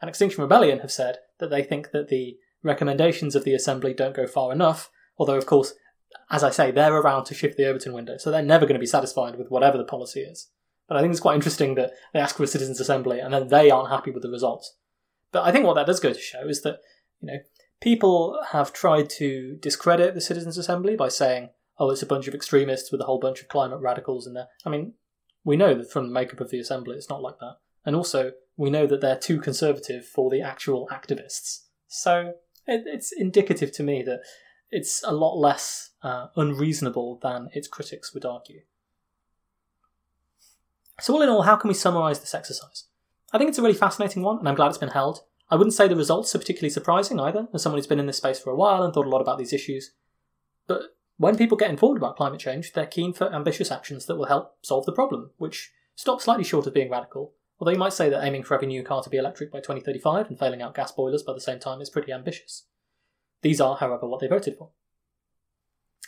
And 0.00 0.08
Extinction 0.08 0.42
Rebellion 0.42 0.80
have 0.80 0.92
said 0.92 1.18
that 1.38 1.50
they 1.50 1.62
think 1.62 1.92
that 1.92 2.08
the 2.08 2.36
recommendations 2.62 3.34
of 3.34 3.44
the 3.44 3.54
Assembly 3.54 3.94
don't 3.94 4.14
go 4.14 4.26
far 4.26 4.52
enough, 4.52 4.90
although, 5.16 5.36
of 5.36 5.46
course, 5.46 5.74
as 6.30 6.44
I 6.44 6.50
say, 6.50 6.70
they're 6.70 6.94
around 6.94 7.24
to 7.24 7.34
shift 7.34 7.56
the 7.56 7.66
Overton 7.66 7.94
window, 7.94 8.16
so 8.18 8.30
they're 8.30 8.42
never 8.42 8.66
going 8.66 8.74
to 8.74 8.80
be 8.80 8.86
satisfied 8.86 9.36
with 9.36 9.50
whatever 9.50 9.78
the 9.78 9.84
policy 9.84 10.20
is. 10.20 10.50
But 10.88 10.96
I 10.96 11.00
think 11.00 11.12
it's 11.12 11.20
quite 11.20 11.36
interesting 11.36 11.74
that 11.76 11.92
they 12.12 12.20
ask 12.20 12.36
for 12.36 12.42
a 12.42 12.46
Citizens' 12.46 12.80
Assembly 12.80 13.18
and 13.18 13.32
then 13.32 13.48
they 13.48 13.70
aren't 13.70 13.90
happy 13.90 14.10
with 14.10 14.22
the 14.22 14.30
results. 14.30 14.76
But 15.32 15.44
I 15.44 15.52
think 15.52 15.66
what 15.66 15.74
that 15.74 15.86
does 15.86 16.00
go 16.00 16.12
to 16.12 16.20
show 16.20 16.46
is 16.46 16.62
that, 16.62 16.80
you 17.20 17.28
know, 17.28 17.38
people 17.80 18.38
have 18.50 18.72
tried 18.72 19.10
to 19.10 19.56
discredit 19.60 20.14
the 20.14 20.20
Citizens' 20.20 20.58
Assembly 20.58 20.94
by 20.94 21.08
saying, 21.08 21.50
oh, 21.78 21.90
it's 21.90 22.02
a 22.02 22.06
bunch 22.06 22.28
of 22.28 22.34
extremists 22.34 22.92
with 22.92 23.00
a 23.00 23.04
whole 23.04 23.18
bunch 23.18 23.40
of 23.40 23.48
climate 23.48 23.80
radicals 23.80 24.26
in 24.26 24.34
there. 24.34 24.48
I 24.64 24.70
mean, 24.70 24.94
we 25.42 25.56
know 25.56 25.74
that 25.74 25.90
from 25.90 26.06
the 26.06 26.12
makeup 26.12 26.40
of 26.40 26.50
the 26.50 26.60
Assembly, 26.60 26.96
it's 26.96 27.10
not 27.10 27.22
like 27.22 27.38
that. 27.40 27.56
And 27.84 27.96
also, 27.96 28.32
we 28.56 28.70
know 28.70 28.86
that 28.86 29.00
they're 29.00 29.18
too 29.18 29.40
conservative 29.40 30.06
for 30.06 30.30
the 30.30 30.42
actual 30.42 30.88
activists. 30.92 31.62
So 31.88 32.34
it, 32.66 32.84
it's 32.86 33.10
indicative 33.10 33.72
to 33.72 33.82
me 33.82 34.02
that 34.02 34.20
it's 34.70 35.02
a 35.04 35.12
lot 35.12 35.36
less 35.36 35.90
uh, 36.02 36.28
unreasonable 36.36 37.18
than 37.22 37.48
its 37.52 37.68
critics 37.68 38.14
would 38.14 38.24
argue. 38.24 38.60
So, 41.00 41.14
all 41.14 41.22
in 41.22 41.28
all, 41.28 41.42
how 41.42 41.56
can 41.56 41.68
we 41.68 41.74
summarise 41.74 42.20
this 42.20 42.34
exercise? 42.34 42.84
I 43.32 43.38
think 43.38 43.48
it's 43.48 43.58
a 43.58 43.62
really 43.62 43.74
fascinating 43.74 44.22
one, 44.22 44.38
and 44.38 44.48
I'm 44.48 44.54
glad 44.54 44.68
it's 44.68 44.78
been 44.78 44.90
held. 44.90 45.24
I 45.50 45.56
wouldn't 45.56 45.74
say 45.74 45.88
the 45.88 45.96
results 45.96 46.34
are 46.34 46.38
particularly 46.38 46.70
surprising 46.70 47.18
either, 47.18 47.48
as 47.52 47.62
someone 47.62 47.78
who's 47.78 47.86
been 47.86 48.00
in 48.00 48.06
this 48.06 48.18
space 48.18 48.38
for 48.38 48.50
a 48.50 48.56
while 48.56 48.82
and 48.82 48.92
thought 48.92 49.06
a 49.06 49.10
lot 49.10 49.20
about 49.20 49.38
these 49.38 49.52
issues. 49.52 49.92
But 50.66 50.96
when 51.16 51.36
people 51.36 51.56
get 51.56 51.70
informed 51.70 51.98
about 51.98 52.16
climate 52.16 52.40
change, 52.40 52.72
they're 52.72 52.86
keen 52.86 53.12
for 53.12 53.32
ambitious 53.32 53.70
actions 53.70 54.06
that 54.06 54.16
will 54.16 54.26
help 54.26 54.56
solve 54.62 54.86
the 54.86 54.92
problem, 54.92 55.30
which 55.38 55.72
stops 55.94 56.24
slightly 56.24 56.44
short 56.44 56.66
of 56.66 56.74
being 56.74 56.90
radical. 56.90 57.32
Although 57.58 57.72
you 57.72 57.78
might 57.78 57.92
say 57.92 58.08
that 58.08 58.24
aiming 58.24 58.42
for 58.42 58.54
every 58.54 58.66
new 58.66 58.82
car 58.82 59.02
to 59.02 59.10
be 59.10 59.18
electric 59.18 59.52
by 59.52 59.58
2035 59.58 60.28
and 60.28 60.38
failing 60.38 60.62
out 60.62 60.74
gas 60.74 60.90
boilers 60.90 61.22
by 61.22 61.32
the 61.32 61.40
same 61.40 61.58
time 61.58 61.80
is 61.80 61.90
pretty 61.90 62.12
ambitious. 62.12 62.64
These 63.42 63.60
are, 63.60 63.76
however, 63.76 64.08
what 64.08 64.20
they 64.20 64.26
voted 64.26 64.56
for. 64.56 64.70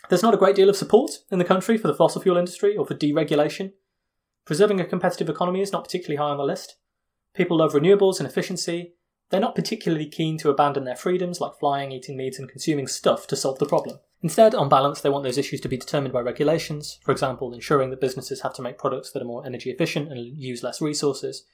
There's 0.08 0.22
not 0.22 0.34
a 0.34 0.38
great 0.38 0.56
deal 0.56 0.68
of 0.68 0.76
support 0.76 1.10
in 1.30 1.38
the 1.38 1.44
country 1.44 1.78
for 1.78 1.86
the 1.86 1.94
fossil 1.94 2.20
fuel 2.20 2.36
industry 2.36 2.76
or 2.76 2.84
for 2.84 2.94
deregulation. 2.94 3.72
Preserving 4.44 4.80
a 4.80 4.84
competitive 4.84 5.28
economy 5.28 5.60
is 5.60 5.72
not 5.72 5.84
particularly 5.84 6.16
high 6.16 6.30
on 6.30 6.36
the 6.36 6.44
list. 6.44 6.76
People 7.34 7.58
love 7.58 7.72
renewables 7.72 8.18
and 8.18 8.28
efficiency. 8.28 8.94
They're 9.30 9.40
not 9.40 9.56
particularly 9.56 10.06
keen 10.06 10.38
to 10.38 10.50
abandon 10.50 10.84
their 10.84 10.96
freedoms 10.96 11.40
like 11.40 11.58
flying, 11.58 11.90
eating 11.90 12.16
meat, 12.16 12.38
and 12.38 12.48
consuming 12.48 12.86
stuff 12.86 13.26
to 13.28 13.36
solve 13.36 13.58
the 13.58 13.66
problem. 13.66 13.98
Instead, 14.22 14.54
on 14.54 14.68
balance, 14.68 15.00
they 15.00 15.10
want 15.10 15.24
those 15.24 15.36
issues 15.36 15.60
to 15.60 15.68
be 15.68 15.76
determined 15.76 16.12
by 16.12 16.20
regulations, 16.20 16.98
for 17.02 17.10
example, 17.12 17.52
ensuring 17.52 17.90
that 17.90 18.00
businesses 18.00 18.40
have 18.42 18.54
to 18.54 18.62
make 18.62 18.78
products 18.78 19.10
that 19.10 19.20
are 19.20 19.26
more 19.26 19.44
energy 19.44 19.70
efficient 19.70 20.10
and 20.10 20.38
use 20.38 20.62
less 20.62 20.80
resources. 20.80 21.44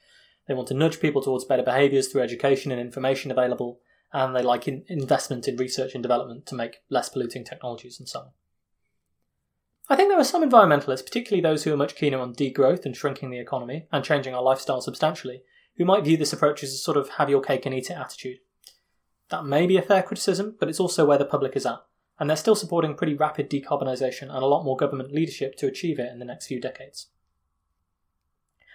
They 0.47 0.53
want 0.53 0.67
to 0.69 0.73
nudge 0.73 0.99
people 0.99 1.21
towards 1.21 1.45
better 1.45 1.63
behaviours 1.63 2.07
through 2.07 2.21
education 2.21 2.71
and 2.71 2.79
information 2.79 3.31
available, 3.31 3.79
and 4.13 4.35
they 4.35 4.41
like 4.41 4.67
in 4.67 4.85
investment 4.87 5.47
in 5.47 5.57
research 5.57 5.95
and 5.95 6.03
development 6.03 6.45
to 6.47 6.55
make 6.55 6.77
less 6.89 7.09
polluting 7.09 7.43
technologies 7.43 7.99
and 7.99 8.07
so 8.07 8.19
on. 8.19 8.27
I 9.89 9.95
think 9.95 10.09
there 10.09 10.19
are 10.19 10.23
some 10.23 10.47
environmentalists, 10.47 11.03
particularly 11.03 11.41
those 11.41 11.63
who 11.63 11.73
are 11.73 11.77
much 11.77 11.95
keener 11.95 12.19
on 12.19 12.33
degrowth 12.33 12.85
and 12.85 12.95
shrinking 12.95 13.31
the 13.31 13.39
economy 13.39 13.87
and 13.91 14.05
changing 14.05 14.33
our 14.33 14.41
lifestyle 14.41 14.79
substantially, 14.79 15.43
who 15.81 15.85
might 15.85 16.03
view 16.03 16.15
this 16.15 16.31
approach 16.31 16.61
as 16.61 16.71
a 16.73 16.77
sort 16.77 16.95
of 16.95 17.09
have 17.09 17.27
your 17.27 17.41
cake 17.41 17.65
and 17.65 17.73
eat 17.73 17.89
it 17.89 17.97
attitude. 17.97 18.37
That 19.29 19.45
may 19.45 19.65
be 19.65 19.77
a 19.77 19.81
fair 19.81 20.03
criticism, 20.03 20.55
but 20.59 20.69
it's 20.69 20.79
also 20.79 21.05
where 21.05 21.17
the 21.17 21.25
public 21.25 21.55
is 21.55 21.65
at, 21.65 21.79
and 22.19 22.29
they're 22.29 22.37
still 22.37 22.53
supporting 22.53 22.93
pretty 22.93 23.15
rapid 23.15 23.49
decarbonisation 23.49 24.23
and 24.29 24.43
a 24.43 24.45
lot 24.45 24.63
more 24.63 24.77
government 24.77 25.11
leadership 25.11 25.55
to 25.57 25.65
achieve 25.65 25.97
it 25.97 26.11
in 26.11 26.19
the 26.19 26.25
next 26.25 26.45
few 26.45 26.61
decades. 26.61 27.07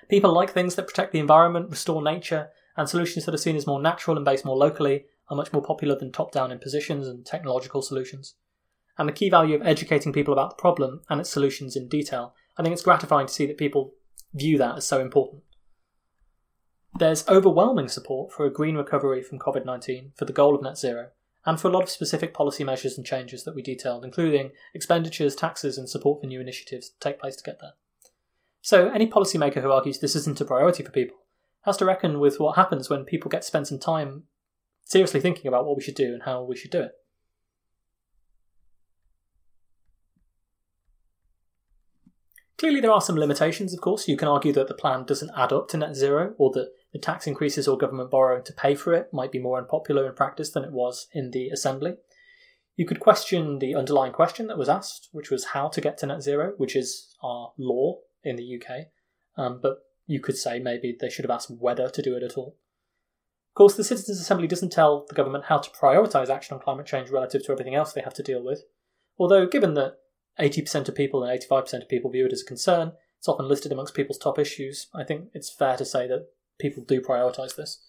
People 0.09 0.35
like 0.35 0.51
things 0.51 0.75
that 0.75 0.89
protect 0.89 1.13
the 1.13 1.21
environment, 1.21 1.71
restore 1.71 2.03
nature, 2.03 2.49
and 2.77 2.89
solutions 2.89 3.25
that 3.25 3.35
are 3.35 3.39
seen 3.39 3.55
as 3.55 3.69
more 3.69 3.81
natural 3.81 4.17
and 4.17 4.25
based 4.25 4.45
more 4.45 4.57
locally 4.57 5.05
are 5.29 5.37
much 5.37 5.53
more 5.53 5.63
popular 5.63 5.97
than 5.97 6.11
top 6.11 6.33
down 6.33 6.51
impositions 6.51 7.07
and 7.07 7.25
technological 7.25 7.83
solutions. 7.83 8.35
And 8.99 9.09
the 9.09 9.13
key 9.13 9.31
value 9.31 9.55
of 9.55 9.63
educating 9.65 10.13
people 10.13 10.33
about 10.33 10.51
the 10.51 10.61
problem 10.61 11.03
and 11.09 11.21
its 11.21 11.31
solutions 11.31 11.77
in 11.77 11.87
detail, 11.87 12.35
I 12.59 12.65
think 12.65 12.73
it's 12.73 12.83
gratifying 12.83 13.29
to 13.29 13.33
see 13.33 13.47
that 13.47 13.59
people 13.59 13.95
view 14.35 14.59
that 14.59 14.79
as 14.79 14.85
so 14.89 15.01
important. 15.01 15.45
There's 16.99 17.29
overwhelming 17.29 17.89
support 17.89 18.33
for 18.33 18.47
a 18.47 18.51
green 18.51 18.75
recovery 18.75 19.23
from 19.23 19.39
COVID 19.39 19.67
19 19.67 20.13
for 20.17 20.25
the 20.25 20.33
goal 20.33 20.55
of 20.55 20.63
net 20.63 20.79
zero, 20.79 21.09
and 21.45 21.61
for 21.61 21.69
a 21.69 21.71
lot 21.71 21.83
of 21.83 21.91
specific 21.91 22.33
policy 22.33 22.65
measures 22.65 22.97
and 22.97 23.07
changes 23.07 23.45
that 23.45 23.55
we 23.55 23.61
detailed, 23.61 24.03
including 24.03 24.53
expenditures, 24.73 25.37
taxes, 25.37 25.77
and 25.77 25.91
support 25.91 26.23
for 26.23 26.27
new 26.27 26.41
initiatives 26.41 26.89
to 26.89 26.99
take 26.99 27.21
place 27.21 27.37
to 27.37 27.45
get 27.45 27.61
there. 27.61 27.75
So, 28.63 28.89
any 28.89 29.07
policymaker 29.07 29.61
who 29.61 29.71
argues 29.71 29.99
this 29.99 30.17
isn't 30.17 30.41
a 30.41 30.47
priority 30.47 30.83
for 30.83 30.91
people 30.91 31.19
has 31.67 31.77
to 31.77 31.85
reckon 31.85 32.19
with 32.19 32.41
what 32.41 32.57
happens 32.57 32.89
when 32.89 33.05
people 33.05 33.29
get 33.29 33.43
to 33.43 33.47
spend 33.47 33.67
some 33.67 33.79
time 33.79 34.23
seriously 34.85 35.21
thinking 35.21 35.49
about 35.49 35.67
what 35.67 35.77
we 35.77 35.83
should 35.83 35.97
do 35.97 36.15
and 36.15 36.23
how 36.23 36.43
we 36.43 36.57
should 36.57 36.71
do 36.71 36.81
it. 36.81 36.93
Clearly, 42.59 42.81
there 42.81 42.91
are 42.91 43.03
some 43.03 43.17
limitations, 43.17 43.75
of 43.75 43.81
course. 43.81 44.09
You 44.09 44.17
can 44.17 44.29
argue 44.29 44.53
that 44.55 44.69
the 44.69 44.75
plan 44.75 45.05
doesn't 45.05 45.31
add 45.37 45.53
up 45.53 45.69
to 45.69 45.77
net 45.77 45.95
zero, 45.95 46.35
or 46.39 46.51
that 46.53 46.71
the 46.97 47.03
tax 47.03 47.27
increases 47.27 47.69
or 47.69 47.77
government 47.77 48.11
borrowing 48.11 48.43
to 48.45 48.53
pay 48.55 48.75
for 48.75 48.95
it 48.95 49.13
might 49.13 49.31
be 49.31 49.39
more 49.39 49.59
unpopular 49.59 50.07
in 50.07 50.15
practice 50.15 50.51
than 50.51 50.65
it 50.65 50.73
was 50.73 51.09
in 51.13 51.31
the 51.31 51.51
Assembly. 51.51 51.97
You 52.75 52.87
could 52.87 53.01
question 53.01 53.59
the 53.59 53.75
underlying 53.75 54.13
question 54.13 54.47
that 54.47 54.57
was 54.57 54.69
asked, 54.69 55.11
which 55.13 55.31
was 55.31 55.47
how 55.47 55.69
to 55.69 55.81
get 55.81 55.99
to 55.99 56.07
net 56.07 56.23
zero, 56.23 56.55
which 56.57 56.75
is 56.75 57.15
our 57.23 57.53
law 57.59 57.99
in 58.25 58.37
the 58.37 58.61
UK. 58.61 58.87
Um, 59.37 59.61
but 59.63 59.79
you 60.07 60.21
could 60.21 60.39
say 60.39 60.59
maybe 60.59 60.97
they 60.99 61.11
should 61.11 61.25
have 61.25 61.31
asked 61.31 61.51
whether 61.51 61.91
to 61.91 62.03
do 62.03 62.17
it 62.17 62.23
at 62.23 62.39
all. 62.39 62.57
Of 63.51 63.55
course, 63.55 63.75
the 63.77 63.85
Citizens' 63.85 64.21
Assembly 64.21 64.47
doesn't 64.47 64.73
tell 64.73 65.05
the 65.07 65.15
government 65.15 65.45
how 65.45 65.59
to 65.59 65.71
prioritise 65.71 66.31
action 66.31 66.55
on 66.55 66.63
climate 66.63 66.87
change 66.87 67.11
relative 67.11 67.45
to 67.45 67.53
everything 67.53 67.75
else 67.75 67.93
they 67.93 68.03
have 68.03 68.15
to 68.15 68.23
deal 68.23 68.43
with. 68.43 68.65
Although, 69.19 69.47
given 69.47 69.75
that 69.75 69.97
80% 70.39 70.89
of 70.89 70.95
people 70.95 71.25
and 71.25 71.41
85% 71.41 71.83
of 71.83 71.89
people 71.89 72.11
view 72.11 72.27
it 72.27 72.33
as 72.33 72.43
a 72.43 72.47
concern. 72.47 72.93
It's 73.19 73.29
often 73.29 73.49
listed 73.49 73.73
amongst 73.73 73.95
people's 73.95 74.19
top 74.19 74.39
issues. 74.39 74.89
I 74.95 75.05
think 75.05 75.29
it's 75.33 75.51
fair 75.51 75.77
to 75.77 75.85
say 75.85 76.07
that 76.09 76.27
people 76.59 76.83
do 76.83 77.01
prioritise 77.01 77.57
this. 77.57 77.83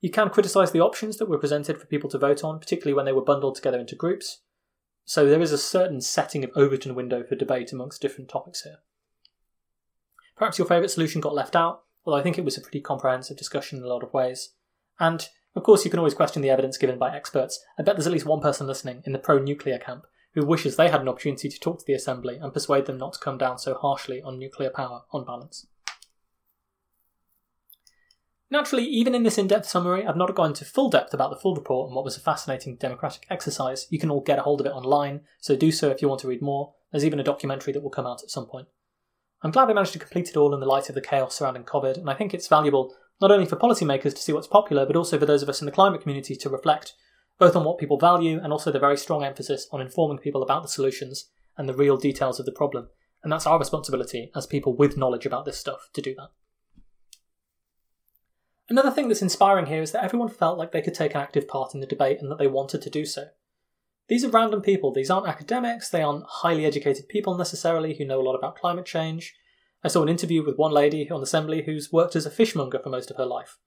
You 0.00 0.10
can 0.10 0.28
criticise 0.30 0.70
the 0.70 0.80
options 0.80 1.16
that 1.16 1.28
were 1.28 1.38
presented 1.38 1.78
for 1.78 1.86
people 1.86 2.10
to 2.10 2.18
vote 2.18 2.44
on, 2.44 2.58
particularly 2.58 2.94
when 2.94 3.06
they 3.06 3.12
were 3.12 3.24
bundled 3.24 3.54
together 3.54 3.78
into 3.78 3.96
groups. 3.96 4.42
So 5.04 5.26
there 5.26 5.40
is 5.40 5.52
a 5.52 5.58
certain 5.58 6.00
setting 6.00 6.44
of 6.44 6.50
Overton 6.54 6.94
window 6.94 7.22
for 7.22 7.36
debate 7.36 7.72
amongst 7.72 8.02
different 8.02 8.28
topics 8.28 8.62
here. 8.62 8.78
Perhaps 10.36 10.58
your 10.58 10.66
favourite 10.66 10.90
solution 10.90 11.20
got 11.20 11.34
left 11.34 11.56
out, 11.56 11.84
although 12.04 12.18
I 12.18 12.22
think 12.22 12.38
it 12.38 12.44
was 12.44 12.58
a 12.58 12.60
pretty 12.60 12.80
comprehensive 12.80 13.36
discussion 13.36 13.78
in 13.78 13.84
a 13.84 13.88
lot 13.88 14.02
of 14.02 14.12
ways. 14.12 14.54
And 14.98 15.28
Of 15.56 15.62
course, 15.62 15.84
you 15.84 15.90
can 15.90 16.00
always 16.00 16.14
question 16.14 16.42
the 16.42 16.50
evidence 16.50 16.76
given 16.76 16.98
by 16.98 17.14
experts. 17.14 17.64
I 17.78 17.82
bet 17.82 17.96
there's 17.96 18.06
at 18.06 18.12
least 18.12 18.26
one 18.26 18.40
person 18.40 18.66
listening 18.66 19.02
in 19.06 19.12
the 19.12 19.18
pro 19.18 19.38
nuclear 19.38 19.78
camp 19.78 20.06
who 20.34 20.44
wishes 20.44 20.74
they 20.74 20.90
had 20.90 21.00
an 21.00 21.08
opportunity 21.08 21.48
to 21.48 21.60
talk 21.60 21.78
to 21.78 21.84
the 21.86 21.94
Assembly 21.94 22.38
and 22.40 22.52
persuade 22.52 22.86
them 22.86 22.98
not 22.98 23.12
to 23.12 23.20
come 23.20 23.38
down 23.38 23.58
so 23.58 23.74
harshly 23.74 24.20
on 24.20 24.38
nuclear 24.38 24.70
power 24.70 25.02
on 25.12 25.24
balance. 25.24 25.66
Naturally, 28.50 28.84
even 28.84 29.14
in 29.14 29.22
this 29.22 29.38
in 29.38 29.46
depth 29.46 29.66
summary, 29.66 30.06
I've 30.06 30.16
not 30.16 30.34
gone 30.34 30.50
into 30.50 30.64
full 30.64 30.90
depth 30.90 31.14
about 31.14 31.30
the 31.30 31.36
full 31.36 31.54
report 31.54 31.88
and 31.88 31.96
what 31.96 32.04
was 32.04 32.16
a 32.16 32.20
fascinating 32.20 32.76
democratic 32.76 33.26
exercise. 33.30 33.86
You 33.90 33.98
can 33.98 34.10
all 34.10 34.20
get 34.20 34.38
a 34.38 34.42
hold 34.42 34.60
of 34.60 34.66
it 34.66 34.72
online, 34.72 35.22
so 35.40 35.56
do 35.56 35.72
so 35.72 35.90
if 35.90 36.02
you 36.02 36.08
want 36.08 36.20
to 36.20 36.28
read 36.28 36.42
more. 36.42 36.74
There's 36.92 37.04
even 37.04 37.20
a 37.20 37.24
documentary 37.24 37.72
that 37.72 37.82
will 37.82 37.90
come 37.90 38.06
out 38.06 38.22
at 38.22 38.30
some 38.30 38.46
point. 38.46 38.68
I'm 39.42 39.50
glad 39.50 39.66
they 39.66 39.74
managed 39.74 39.92
to 39.94 39.98
complete 39.98 40.28
it 40.28 40.36
all 40.36 40.54
in 40.54 40.60
the 40.60 40.66
light 40.66 40.88
of 40.88 40.94
the 40.94 41.00
chaos 41.00 41.36
surrounding 41.36 41.64
COVID, 41.64 41.98
and 41.98 42.08
I 42.08 42.14
think 42.14 42.32
it's 42.32 42.48
valuable 42.48 42.94
not 43.20 43.30
only 43.30 43.46
for 43.46 43.56
policymakers 43.56 44.14
to 44.14 44.22
see 44.22 44.32
what's 44.32 44.46
popular, 44.46 44.86
but 44.86 44.96
also 44.96 45.18
for 45.18 45.26
those 45.26 45.42
of 45.42 45.48
us 45.48 45.60
in 45.60 45.66
the 45.66 45.72
climate 45.72 46.02
community 46.02 46.36
to 46.36 46.48
reflect 46.48 46.94
both 47.38 47.56
on 47.56 47.64
what 47.64 47.78
people 47.78 47.98
value 47.98 48.40
and 48.42 48.52
also 48.52 48.70
the 48.70 48.78
very 48.78 48.96
strong 48.96 49.24
emphasis 49.24 49.66
on 49.72 49.80
informing 49.80 50.18
people 50.18 50.42
about 50.42 50.62
the 50.62 50.68
solutions 50.68 51.30
and 51.56 51.68
the 51.68 51.74
real 51.74 51.96
details 51.96 52.38
of 52.38 52.46
the 52.46 52.52
problem. 52.52 52.88
And 53.22 53.32
that's 53.32 53.46
our 53.46 53.58
responsibility 53.58 54.30
as 54.36 54.46
people 54.46 54.76
with 54.76 54.96
knowledge 54.96 55.26
about 55.26 55.44
this 55.44 55.58
stuff 55.58 55.88
to 55.94 56.02
do 56.02 56.14
that. 56.16 56.28
Another 58.68 58.90
thing 58.90 59.08
that's 59.08 59.22
inspiring 59.22 59.66
here 59.66 59.82
is 59.82 59.92
that 59.92 60.04
everyone 60.04 60.28
felt 60.28 60.58
like 60.58 60.72
they 60.72 60.82
could 60.82 60.94
take 60.94 61.14
an 61.14 61.20
active 61.20 61.46
part 61.46 61.74
in 61.74 61.80
the 61.80 61.86
debate 61.86 62.18
and 62.20 62.30
that 62.30 62.38
they 62.38 62.46
wanted 62.46 62.80
to 62.82 62.90
do 62.90 63.04
so. 63.04 63.26
These 64.08 64.24
are 64.24 64.30
random 64.30 64.62
people. 64.62 64.92
These 64.92 65.10
aren't 65.10 65.28
academics. 65.28 65.88
They 65.88 66.02
aren't 66.02 66.24
highly 66.26 66.64
educated 66.66 67.08
people 67.08 67.36
necessarily 67.36 67.94
who 67.94 68.04
know 68.04 68.20
a 68.20 68.22
lot 68.22 68.34
about 68.34 68.56
climate 68.56 68.86
change. 68.86 69.34
I 69.82 69.88
saw 69.88 70.02
an 70.02 70.08
interview 70.08 70.44
with 70.44 70.56
one 70.56 70.72
lady 70.72 71.10
on 71.10 71.22
Assembly 71.22 71.62
who's 71.64 71.92
worked 71.92 72.16
as 72.16 72.26
a 72.26 72.30
fishmonger 72.30 72.78
for 72.78 72.88
most 72.88 73.10
of 73.10 73.16
her 73.16 73.26
life. 73.26 73.58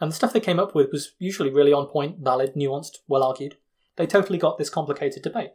And 0.00 0.10
the 0.10 0.14
stuff 0.14 0.32
they 0.32 0.40
came 0.40 0.58
up 0.58 0.74
with 0.74 0.90
was 0.92 1.12
usually 1.18 1.50
really 1.50 1.72
on 1.72 1.86
point, 1.86 2.18
valid, 2.20 2.54
nuanced, 2.54 2.98
well 3.06 3.22
argued. 3.22 3.56
They 3.96 4.06
totally 4.06 4.38
got 4.38 4.58
this 4.58 4.70
complicated 4.70 5.22
debate. 5.22 5.50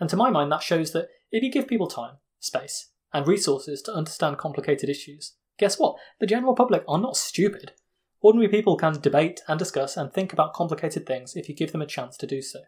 And 0.00 0.08
to 0.10 0.16
my 0.16 0.30
mind, 0.30 0.50
that 0.52 0.62
shows 0.62 0.92
that 0.92 1.08
if 1.30 1.42
you 1.42 1.50
give 1.50 1.68
people 1.68 1.86
time, 1.86 2.16
space, 2.40 2.90
and 3.12 3.26
resources 3.26 3.82
to 3.82 3.92
understand 3.92 4.38
complicated 4.38 4.88
issues, 4.88 5.34
guess 5.58 5.78
what? 5.78 5.96
The 6.18 6.26
general 6.26 6.54
public 6.54 6.84
are 6.88 6.98
not 6.98 7.16
stupid. 7.16 7.72
Ordinary 8.24 8.48
people 8.48 8.78
can 8.78 8.98
debate 9.02 9.42
and 9.48 9.58
discuss 9.58 9.98
and 9.98 10.10
think 10.10 10.32
about 10.32 10.54
complicated 10.54 11.04
things 11.04 11.36
if 11.36 11.46
you 11.46 11.54
give 11.54 11.72
them 11.72 11.82
a 11.82 11.86
chance 11.86 12.16
to 12.16 12.26
do 12.26 12.40
so. 12.40 12.60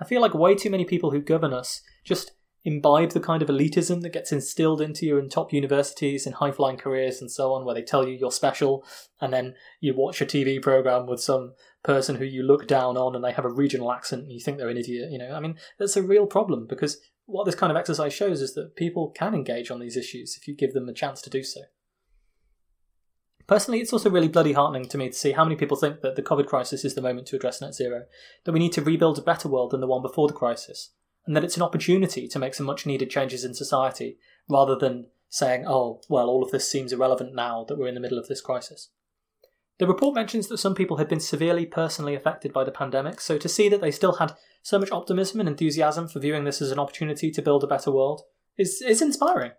I 0.00 0.06
feel 0.06 0.22
like 0.22 0.32
way 0.32 0.54
too 0.54 0.70
many 0.70 0.86
people 0.86 1.10
who 1.10 1.20
govern 1.20 1.52
us 1.52 1.82
just 2.06 2.32
imbibe 2.64 3.10
the 3.10 3.20
kind 3.20 3.42
of 3.42 3.50
elitism 3.50 4.00
that 4.00 4.14
gets 4.14 4.32
instilled 4.32 4.80
into 4.80 5.04
you 5.04 5.18
in 5.18 5.28
top 5.28 5.52
universities 5.52 6.24
and 6.24 6.36
high 6.36 6.52
flying 6.52 6.78
careers 6.78 7.20
and 7.20 7.30
so 7.30 7.52
on, 7.52 7.66
where 7.66 7.74
they 7.74 7.82
tell 7.82 8.08
you 8.08 8.14
you're 8.14 8.32
special, 8.32 8.82
and 9.20 9.30
then 9.30 9.54
you 9.78 9.94
watch 9.94 10.22
a 10.22 10.26
TV 10.26 10.60
program 10.60 11.06
with 11.06 11.20
some 11.20 11.52
person 11.84 12.16
who 12.16 12.24
you 12.24 12.42
look 12.42 12.66
down 12.66 12.96
on 12.96 13.14
and 13.14 13.22
they 13.22 13.32
have 13.32 13.44
a 13.44 13.52
regional 13.52 13.92
accent 13.92 14.22
and 14.22 14.32
you 14.32 14.40
think 14.40 14.56
they're 14.56 14.70
an 14.70 14.78
idiot. 14.78 15.10
You 15.12 15.18
know, 15.18 15.34
I 15.34 15.40
mean, 15.40 15.56
that's 15.78 15.98
a 15.98 16.02
real 16.02 16.24
problem 16.24 16.66
because 16.66 16.98
what 17.26 17.44
this 17.44 17.54
kind 17.54 17.70
of 17.70 17.76
exercise 17.76 18.14
shows 18.14 18.40
is 18.40 18.54
that 18.54 18.74
people 18.74 19.10
can 19.10 19.34
engage 19.34 19.70
on 19.70 19.80
these 19.80 19.98
issues 19.98 20.38
if 20.40 20.48
you 20.48 20.56
give 20.56 20.72
them 20.72 20.88
a 20.88 20.94
chance 20.94 21.20
to 21.20 21.28
do 21.28 21.42
so. 21.42 21.60
Personally, 23.48 23.80
it's 23.80 23.94
also 23.94 24.10
really 24.10 24.28
bloody 24.28 24.52
heartening 24.52 24.86
to 24.88 24.98
me 24.98 25.08
to 25.08 25.14
see 25.14 25.32
how 25.32 25.42
many 25.42 25.56
people 25.56 25.76
think 25.76 26.02
that 26.02 26.16
the 26.16 26.22
COVID 26.22 26.46
crisis 26.46 26.84
is 26.84 26.94
the 26.94 27.00
moment 27.00 27.26
to 27.28 27.36
address 27.36 27.62
net 27.62 27.74
zero, 27.74 28.04
that 28.44 28.52
we 28.52 28.58
need 28.58 28.74
to 28.74 28.82
rebuild 28.82 29.18
a 29.18 29.22
better 29.22 29.48
world 29.48 29.70
than 29.70 29.80
the 29.80 29.86
one 29.86 30.02
before 30.02 30.28
the 30.28 30.34
crisis, 30.34 30.90
and 31.26 31.34
that 31.34 31.42
it's 31.42 31.56
an 31.56 31.62
opportunity 31.62 32.28
to 32.28 32.38
make 32.38 32.54
some 32.54 32.66
much 32.66 32.84
needed 32.84 33.08
changes 33.08 33.44
in 33.44 33.54
society, 33.54 34.18
rather 34.50 34.76
than 34.76 35.06
saying, 35.30 35.64
oh, 35.66 36.02
well, 36.10 36.28
all 36.28 36.42
of 36.42 36.50
this 36.50 36.70
seems 36.70 36.92
irrelevant 36.92 37.34
now 37.34 37.64
that 37.66 37.78
we're 37.78 37.88
in 37.88 37.94
the 37.94 38.00
middle 38.00 38.18
of 38.18 38.28
this 38.28 38.42
crisis. 38.42 38.90
The 39.78 39.86
report 39.86 40.14
mentions 40.14 40.48
that 40.48 40.58
some 40.58 40.74
people 40.74 40.98
had 40.98 41.08
been 41.08 41.20
severely 41.20 41.64
personally 41.64 42.14
affected 42.14 42.52
by 42.52 42.64
the 42.64 42.70
pandemic, 42.70 43.18
so 43.18 43.38
to 43.38 43.48
see 43.48 43.70
that 43.70 43.80
they 43.80 43.90
still 43.90 44.14
had 44.14 44.34
so 44.62 44.78
much 44.78 44.90
optimism 44.90 45.40
and 45.40 45.48
enthusiasm 45.48 46.06
for 46.06 46.20
viewing 46.20 46.44
this 46.44 46.60
as 46.60 46.70
an 46.70 46.78
opportunity 46.78 47.30
to 47.30 47.42
build 47.42 47.64
a 47.64 47.68
better 47.68 47.90
world 47.90 48.22
is, 48.58 48.82
is 48.82 49.00
inspiring. 49.00 49.52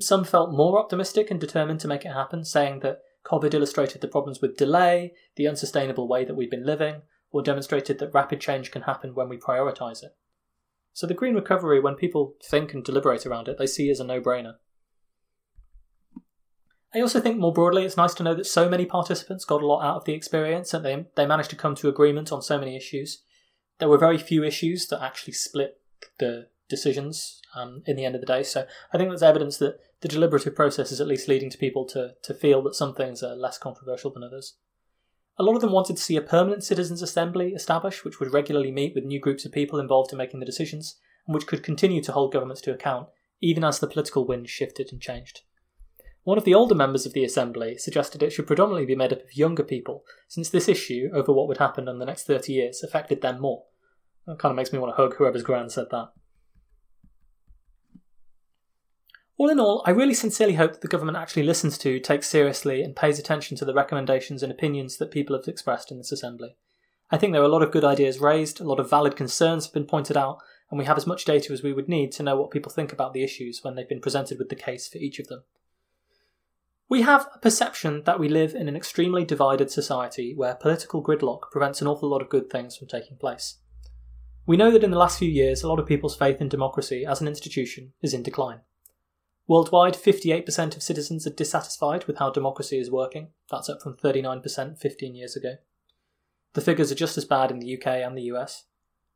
Some 0.00 0.24
felt 0.24 0.52
more 0.52 0.78
optimistic 0.78 1.30
and 1.30 1.40
determined 1.40 1.80
to 1.80 1.88
make 1.88 2.04
it 2.04 2.12
happen, 2.12 2.44
saying 2.44 2.80
that 2.80 3.02
COVID 3.24 3.54
illustrated 3.54 4.00
the 4.00 4.08
problems 4.08 4.40
with 4.40 4.56
delay, 4.56 5.14
the 5.36 5.46
unsustainable 5.46 6.08
way 6.08 6.24
that 6.24 6.34
we've 6.34 6.50
been 6.50 6.66
living, 6.66 7.02
or 7.30 7.42
demonstrated 7.42 7.98
that 7.98 8.12
rapid 8.12 8.40
change 8.40 8.70
can 8.70 8.82
happen 8.82 9.14
when 9.14 9.28
we 9.28 9.36
prioritise 9.36 10.02
it. 10.02 10.16
So 10.92 11.06
the 11.06 11.14
green 11.14 11.34
recovery, 11.34 11.80
when 11.80 11.94
people 11.94 12.34
think 12.42 12.72
and 12.72 12.84
deliberate 12.84 13.26
around 13.26 13.48
it, 13.48 13.58
they 13.58 13.66
see 13.66 13.90
as 13.90 14.00
a 14.00 14.04
no 14.04 14.20
brainer. 14.20 14.54
I 16.94 17.00
also 17.00 17.20
think 17.20 17.38
more 17.38 17.52
broadly 17.52 17.84
it's 17.84 17.96
nice 17.96 18.14
to 18.14 18.22
know 18.22 18.34
that 18.34 18.46
so 18.46 18.68
many 18.68 18.86
participants 18.86 19.44
got 19.44 19.62
a 19.62 19.66
lot 19.66 19.82
out 19.82 19.96
of 19.96 20.04
the 20.04 20.12
experience 20.12 20.72
and 20.72 20.84
they, 20.84 21.06
they 21.16 21.26
managed 21.26 21.50
to 21.50 21.56
come 21.56 21.74
to 21.76 21.88
agreement 21.88 22.30
on 22.30 22.40
so 22.40 22.56
many 22.56 22.76
issues. 22.76 23.22
There 23.78 23.88
were 23.88 23.98
very 23.98 24.18
few 24.18 24.44
issues 24.44 24.86
that 24.86 25.02
actually 25.02 25.32
split 25.32 25.80
the 26.20 26.46
decisions 26.68 27.40
um, 27.54 27.82
in 27.86 27.96
the 27.96 28.04
end 28.04 28.14
of 28.14 28.20
the 28.20 28.26
day. 28.26 28.42
So 28.42 28.66
I 28.92 28.98
think 28.98 29.10
that's 29.10 29.22
evidence 29.22 29.58
that 29.58 29.78
the 30.00 30.08
deliberative 30.08 30.54
process 30.54 30.92
is 30.92 31.00
at 31.00 31.06
least 31.06 31.28
leading 31.28 31.50
to 31.50 31.58
people 31.58 31.86
to, 31.88 32.14
to 32.22 32.34
feel 32.34 32.62
that 32.62 32.74
some 32.74 32.94
things 32.94 33.22
are 33.22 33.36
less 33.36 33.58
controversial 33.58 34.10
than 34.12 34.24
others. 34.24 34.56
A 35.38 35.42
lot 35.42 35.56
of 35.56 35.60
them 35.60 35.72
wanted 35.72 35.96
to 35.96 36.02
see 36.02 36.16
a 36.16 36.22
permanent 36.22 36.62
citizens' 36.62 37.02
assembly 37.02 37.54
established, 37.54 38.04
which 38.04 38.20
would 38.20 38.32
regularly 38.32 38.70
meet 38.70 38.94
with 38.94 39.04
new 39.04 39.18
groups 39.18 39.44
of 39.44 39.52
people 39.52 39.80
involved 39.80 40.12
in 40.12 40.18
making 40.18 40.40
the 40.40 40.46
decisions, 40.46 40.96
and 41.26 41.34
which 41.34 41.46
could 41.46 41.62
continue 41.62 42.02
to 42.02 42.12
hold 42.12 42.32
governments 42.32 42.60
to 42.62 42.72
account, 42.72 43.08
even 43.40 43.64
as 43.64 43.80
the 43.80 43.88
political 43.88 44.26
wind 44.26 44.48
shifted 44.48 44.90
and 44.92 45.00
changed. 45.00 45.40
One 46.22 46.38
of 46.38 46.44
the 46.44 46.54
older 46.54 46.74
members 46.74 47.04
of 47.04 47.12
the 47.12 47.24
Assembly 47.24 47.76
suggested 47.76 48.22
it 48.22 48.30
should 48.30 48.46
predominantly 48.46 48.86
be 48.86 48.96
made 48.96 49.12
up 49.12 49.22
of 49.22 49.36
younger 49.36 49.64
people, 49.64 50.04
since 50.28 50.48
this 50.48 50.68
issue 50.68 51.10
over 51.12 51.32
what 51.32 51.48
would 51.48 51.58
happen 51.58 51.88
in 51.88 51.98
the 51.98 52.06
next 52.06 52.24
30 52.24 52.52
years 52.52 52.82
affected 52.82 53.20
them 53.20 53.40
more. 53.40 53.64
That 54.26 54.38
kind 54.38 54.50
of 54.50 54.56
makes 54.56 54.72
me 54.72 54.78
want 54.78 54.96
to 54.96 55.02
hug 55.02 55.16
whoever's 55.16 55.42
grand 55.42 55.72
said 55.72 55.86
that. 55.90 56.12
All 59.36 59.50
in 59.50 59.58
all, 59.58 59.82
I 59.84 59.90
really 59.90 60.14
sincerely 60.14 60.54
hope 60.54 60.72
that 60.72 60.80
the 60.80 60.88
government 60.88 61.18
actually 61.18 61.42
listens 61.42 61.76
to, 61.78 61.98
takes 61.98 62.28
seriously, 62.28 62.82
and 62.82 62.94
pays 62.94 63.18
attention 63.18 63.56
to 63.56 63.64
the 63.64 63.74
recommendations 63.74 64.42
and 64.42 64.52
opinions 64.52 64.96
that 64.98 65.10
people 65.10 65.36
have 65.36 65.48
expressed 65.48 65.90
in 65.90 65.98
this 65.98 66.12
assembly. 66.12 66.56
I 67.10 67.18
think 67.18 67.32
there 67.32 67.42
are 67.42 67.46
a 67.46 67.48
lot 67.48 67.62
of 67.62 67.72
good 67.72 67.84
ideas 67.84 68.20
raised, 68.20 68.60
a 68.60 68.64
lot 68.64 68.78
of 68.78 68.88
valid 68.88 69.16
concerns 69.16 69.66
have 69.66 69.74
been 69.74 69.86
pointed 69.86 70.16
out, 70.16 70.38
and 70.70 70.78
we 70.78 70.84
have 70.84 70.96
as 70.96 71.06
much 71.06 71.24
data 71.24 71.52
as 71.52 71.62
we 71.62 71.72
would 71.72 71.88
need 71.88 72.12
to 72.12 72.22
know 72.22 72.36
what 72.36 72.52
people 72.52 72.70
think 72.70 72.92
about 72.92 73.12
the 73.12 73.24
issues 73.24 73.60
when 73.62 73.74
they've 73.74 73.88
been 73.88 74.00
presented 74.00 74.38
with 74.38 74.48
the 74.50 74.56
case 74.56 74.88
for 74.88 74.98
each 74.98 75.18
of 75.18 75.26
them. 75.26 75.42
We 76.88 77.02
have 77.02 77.28
a 77.34 77.38
perception 77.38 78.02
that 78.04 78.20
we 78.20 78.28
live 78.28 78.54
in 78.54 78.68
an 78.68 78.76
extremely 78.76 79.24
divided 79.24 79.70
society 79.70 80.32
where 80.34 80.54
political 80.54 81.02
gridlock 81.02 81.50
prevents 81.50 81.80
an 81.80 81.88
awful 81.88 82.08
lot 82.08 82.22
of 82.22 82.28
good 82.28 82.50
things 82.50 82.76
from 82.76 82.88
taking 82.88 83.16
place. 83.16 83.58
We 84.46 84.56
know 84.56 84.70
that 84.70 84.84
in 84.84 84.90
the 84.90 84.98
last 84.98 85.18
few 85.18 85.30
years, 85.30 85.62
a 85.62 85.68
lot 85.68 85.80
of 85.80 85.86
people's 85.86 86.16
faith 86.16 86.40
in 86.40 86.48
democracy 86.48 87.04
as 87.04 87.20
an 87.20 87.28
institution 87.28 87.94
is 88.02 88.14
in 88.14 88.22
decline. 88.22 88.60
Worldwide, 89.46 89.94
58% 89.94 90.74
of 90.74 90.82
citizens 90.82 91.26
are 91.26 91.30
dissatisfied 91.30 92.04
with 92.04 92.18
how 92.18 92.30
democracy 92.30 92.78
is 92.78 92.90
working. 92.90 93.28
That's 93.50 93.68
up 93.68 93.82
from 93.82 93.94
39% 93.94 94.78
15 94.78 95.14
years 95.14 95.36
ago. 95.36 95.56
The 96.54 96.62
figures 96.62 96.90
are 96.90 96.96
just 96.96 97.18
as 97.18 97.24
bad 97.24 97.50
in 97.50 97.58
the 97.58 97.76
UK 97.76 97.86
and 97.86 98.16
the 98.16 98.22
US, 98.22 98.64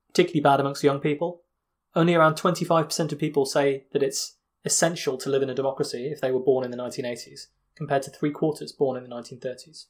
particularly 0.09 0.41
bad 0.41 0.61
amongst 0.61 0.85
young 0.85 1.01
people. 1.01 1.43
Only 1.95 2.15
around 2.15 2.35
25% 2.35 3.13
of 3.13 3.19
people 3.19 3.47
say 3.47 3.85
that 3.93 4.03
it's 4.03 4.37
essential 4.65 5.17
to 5.17 5.31
live 5.31 5.43
in 5.43 5.51
a 5.51 5.55
democracy 5.55 6.09
if 6.09 6.21
they 6.21 6.31
were 6.31 6.41
born 6.41 6.65
in 6.65 6.71
the 6.71 6.77
1980s, 6.77 7.47
compared 7.75 8.03
to 8.03 8.11
three 8.11 8.31
quarters 8.31 8.73
born 8.73 8.97
in 8.97 9.09
the 9.09 9.15
1930s. 9.15 9.87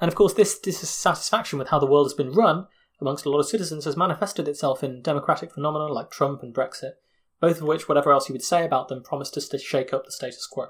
And 0.00 0.08
of 0.08 0.16
course, 0.16 0.34
this 0.34 0.58
dissatisfaction 0.58 1.58
with 1.58 1.68
how 1.68 1.78
the 1.78 1.86
world 1.86 2.06
has 2.06 2.14
been 2.14 2.32
run 2.32 2.66
amongst 3.00 3.26
a 3.26 3.30
lot 3.30 3.40
of 3.40 3.46
citizens 3.46 3.84
has 3.84 3.96
manifested 3.96 4.48
itself 4.48 4.82
in 4.82 5.02
democratic 5.02 5.52
phenomena 5.52 5.86
like 5.86 6.10
Trump 6.10 6.42
and 6.42 6.54
Brexit, 6.54 6.94
both 7.40 7.60
of 7.60 7.66
which, 7.66 7.88
whatever 7.88 8.12
else 8.12 8.28
you 8.28 8.32
would 8.32 8.42
say 8.42 8.64
about 8.64 8.88
them, 8.88 9.02
promise 9.02 9.30
to 9.30 9.58
shake 9.58 9.92
up 9.92 10.04
the 10.04 10.12
status 10.12 10.46
quo. 10.46 10.68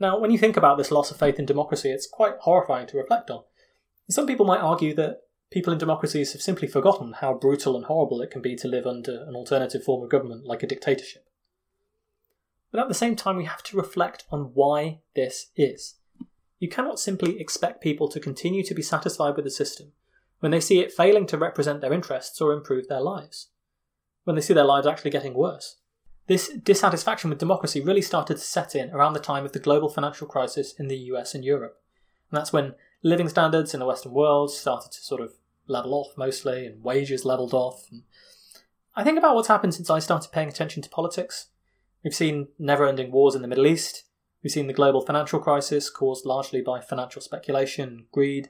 Now, 0.00 0.18
when 0.18 0.30
you 0.30 0.38
think 0.38 0.56
about 0.56 0.78
this 0.78 0.90
loss 0.90 1.10
of 1.10 1.16
faith 1.16 1.38
in 1.38 1.46
democracy, 1.46 1.90
it's 1.90 2.08
quite 2.08 2.34
horrifying 2.40 2.88
to 2.88 2.96
reflect 2.96 3.30
on. 3.30 3.44
Some 4.10 4.26
people 4.26 4.44
might 4.44 4.60
argue 4.60 4.94
that 4.94 5.20
people 5.50 5.72
in 5.72 5.78
democracies 5.78 6.32
have 6.32 6.42
simply 6.42 6.66
forgotten 6.66 7.12
how 7.20 7.34
brutal 7.34 7.76
and 7.76 7.84
horrible 7.84 8.20
it 8.20 8.30
can 8.30 8.42
be 8.42 8.56
to 8.56 8.68
live 8.68 8.86
under 8.86 9.22
an 9.28 9.36
alternative 9.36 9.84
form 9.84 10.02
of 10.02 10.10
government 10.10 10.44
like 10.44 10.62
a 10.62 10.66
dictatorship. 10.66 11.28
But 12.72 12.80
at 12.80 12.88
the 12.88 12.94
same 12.94 13.14
time, 13.14 13.36
we 13.36 13.44
have 13.44 13.62
to 13.64 13.76
reflect 13.76 14.24
on 14.30 14.52
why 14.54 15.00
this 15.14 15.50
is. 15.56 15.96
You 16.58 16.68
cannot 16.68 16.98
simply 16.98 17.38
expect 17.38 17.82
people 17.82 18.08
to 18.08 18.18
continue 18.18 18.64
to 18.64 18.74
be 18.74 18.82
satisfied 18.82 19.36
with 19.36 19.44
the 19.44 19.50
system 19.50 19.92
when 20.42 20.50
they 20.50 20.60
see 20.60 20.80
it 20.80 20.92
failing 20.92 21.24
to 21.24 21.38
represent 21.38 21.80
their 21.80 21.92
interests 21.92 22.40
or 22.40 22.52
improve 22.52 22.88
their 22.88 23.00
lives, 23.00 23.50
when 24.24 24.34
they 24.34 24.42
see 24.42 24.52
their 24.52 24.64
lives 24.64 24.88
actually 24.88 25.12
getting 25.12 25.34
worse. 25.34 25.76
This 26.26 26.48
dissatisfaction 26.48 27.30
with 27.30 27.38
democracy 27.38 27.80
really 27.80 28.02
started 28.02 28.38
to 28.38 28.42
set 28.42 28.74
in 28.74 28.90
around 28.90 29.12
the 29.12 29.20
time 29.20 29.44
of 29.44 29.52
the 29.52 29.60
global 29.60 29.88
financial 29.88 30.26
crisis 30.26 30.74
in 30.80 30.88
the 30.88 30.96
US 30.96 31.36
and 31.36 31.44
Europe. 31.44 31.80
And 32.28 32.38
that's 32.38 32.52
when 32.52 32.74
living 33.04 33.28
standards 33.28 33.72
in 33.72 33.78
the 33.78 33.86
Western 33.86 34.10
world 34.10 34.50
started 34.50 34.90
to 34.90 35.00
sort 35.00 35.20
of 35.20 35.34
level 35.68 35.94
off 35.94 36.18
mostly, 36.18 36.66
and 36.66 36.82
wages 36.82 37.24
leveled 37.24 37.54
off. 37.54 37.86
And 37.92 38.02
I 38.96 39.04
think 39.04 39.18
about 39.18 39.36
what's 39.36 39.46
happened 39.46 39.74
since 39.74 39.90
I 39.90 40.00
started 40.00 40.32
paying 40.32 40.48
attention 40.48 40.82
to 40.82 40.90
politics. 40.90 41.50
We've 42.02 42.12
seen 42.12 42.48
never 42.58 42.88
ending 42.88 43.12
wars 43.12 43.36
in 43.36 43.42
the 43.42 43.48
Middle 43.48 43.68
East. 43.68 44.06
We've 44.42 44.50
seen 44.50 44.66
the 44.66 44.72
global 44.72 45.06
financial 45.06 45.38
crisis 45.38 45.88
caused 45.88 46.26
largely 46.26 46.62
by 46.62 46.80
financial 46.80 47.22
speculation 47.22 47.88
and 47.88 48.10
greed. 48.10 48.48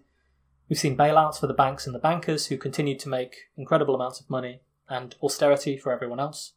We've 0.73 0.79
seen 0.79 0.97
bailouts 0.97 1.39
for 1.39 1.47
the 1.47 1.53
banks 1.53 1.85
and 1.85 1.95
the 1.95 1.99
bankers 1.99 2.47
who 2.47 2.57
continued 2.57 2.99
to 3.01 3.11
make 3.11 3.51
incredible 3.59 3.95
amounts 3.95 4.21
of 4.21 4.31
money 4.31 4.63
and 4.89 5.15
austerity 5.23 5.77
for 5.77 5.93
everyone 5.93 6.19
else. 6.19 6.55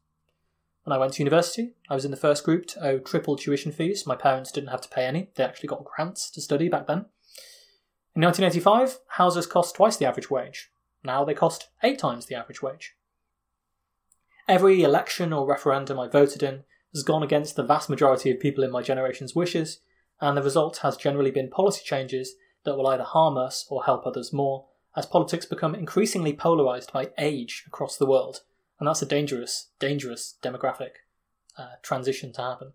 When 0.85 0.95
I 0.95 0.97
went 0.97 1.11
to 1.15 1.21
university, 1.21 1.73
I 1.89 1.95
was 1.95 2.05
in 2.05 2.11
the 2.11 2.15
first 2.15 2.45
group 2.45 2.65
to 2.67 2.81
owe 2.81 2.99
triple 2.99 3.35
tuition 3.35 3.73
fees. 3.73 4.07
My 4.07 4.15
parents 4.15 4.53
didn't 4.53 4.69
have 4.69 4.79
to 4.79 4.87
pay 4.87 5.05
any, 5.05 5.31
they 5.35 5.43
actually 5.43 5.67
got 5.67 5.83
grants 5.83 6.31
to 6.31 6.39
study 6.39 6.69
back 6.69 6.87
then. 6.87 7.07
In 8.15 8.21
1985, 8.21 8.99
houses 9.17 9.47
cost 9.47 9.75
twice 9.75 9.97
the 9.97 10.05
average 10.05 10.31
wage. 10.31 10.71
Now 11.03 11.25
they 11.25 11.33
cost 11.33 11.67
eight 11.83 11.99
times 11.99 12.27
the 12.27 12.35
average 12.35 12.61
wage. 12.61 12.95
Every 14.47 14.81
election 14.81 15.33
or 15.33 15.45
referendum 15.45 15.99
I 15.99 16.07
voted 16.07 16.41
in 16.41 16.63
has 16.93 17.03
gone 17.03 17.21
against 17.21 17.57
the 17.57 17.65
vast 17.65 17.89
majority 17.89 18.31
of 18.31 18.39
people 18.39 18.63
in 18.63 18.71
my 18.71 18.81
generation's 18.81 19.35
wishes, 19.35 19.81
and 20.21 20.37
the 20.37 20.41
result 20.41 20.77
has 20.83 20.95
generally 20.95 21.31
been 21.31 21.49
policy 21.49 21.81
changes 21.83 22.35
that 22.65 22.75
will 22.75 22.87
either 22.87 23.03
harm 23.03 23.37
us 23.37 23.65
or 23.69 23.85
help 23.85 24.05
others 24.05 24.33
more, 24.33 24.65
as 24.95 25.05
politics 25.05 25.45
become 25.45 25.75
increasingly 25.75 26.33
polarised 26.33 26.91
by 26.91 27.09
age 27.17 27.63
across 27.67 27.97
the 27.97 28.05
world, 28.05 28.41
and 28.79 28.87
that's 28.87 29.01
a 29.01 29.05
dangerous, 29.05 29.69
dangerous 29.79 30.35
demographic 30.43 30.91
uh, 31.57 31.75
transition 31.81 32.33
to 32.33 32.41
happen. 32.41 32.73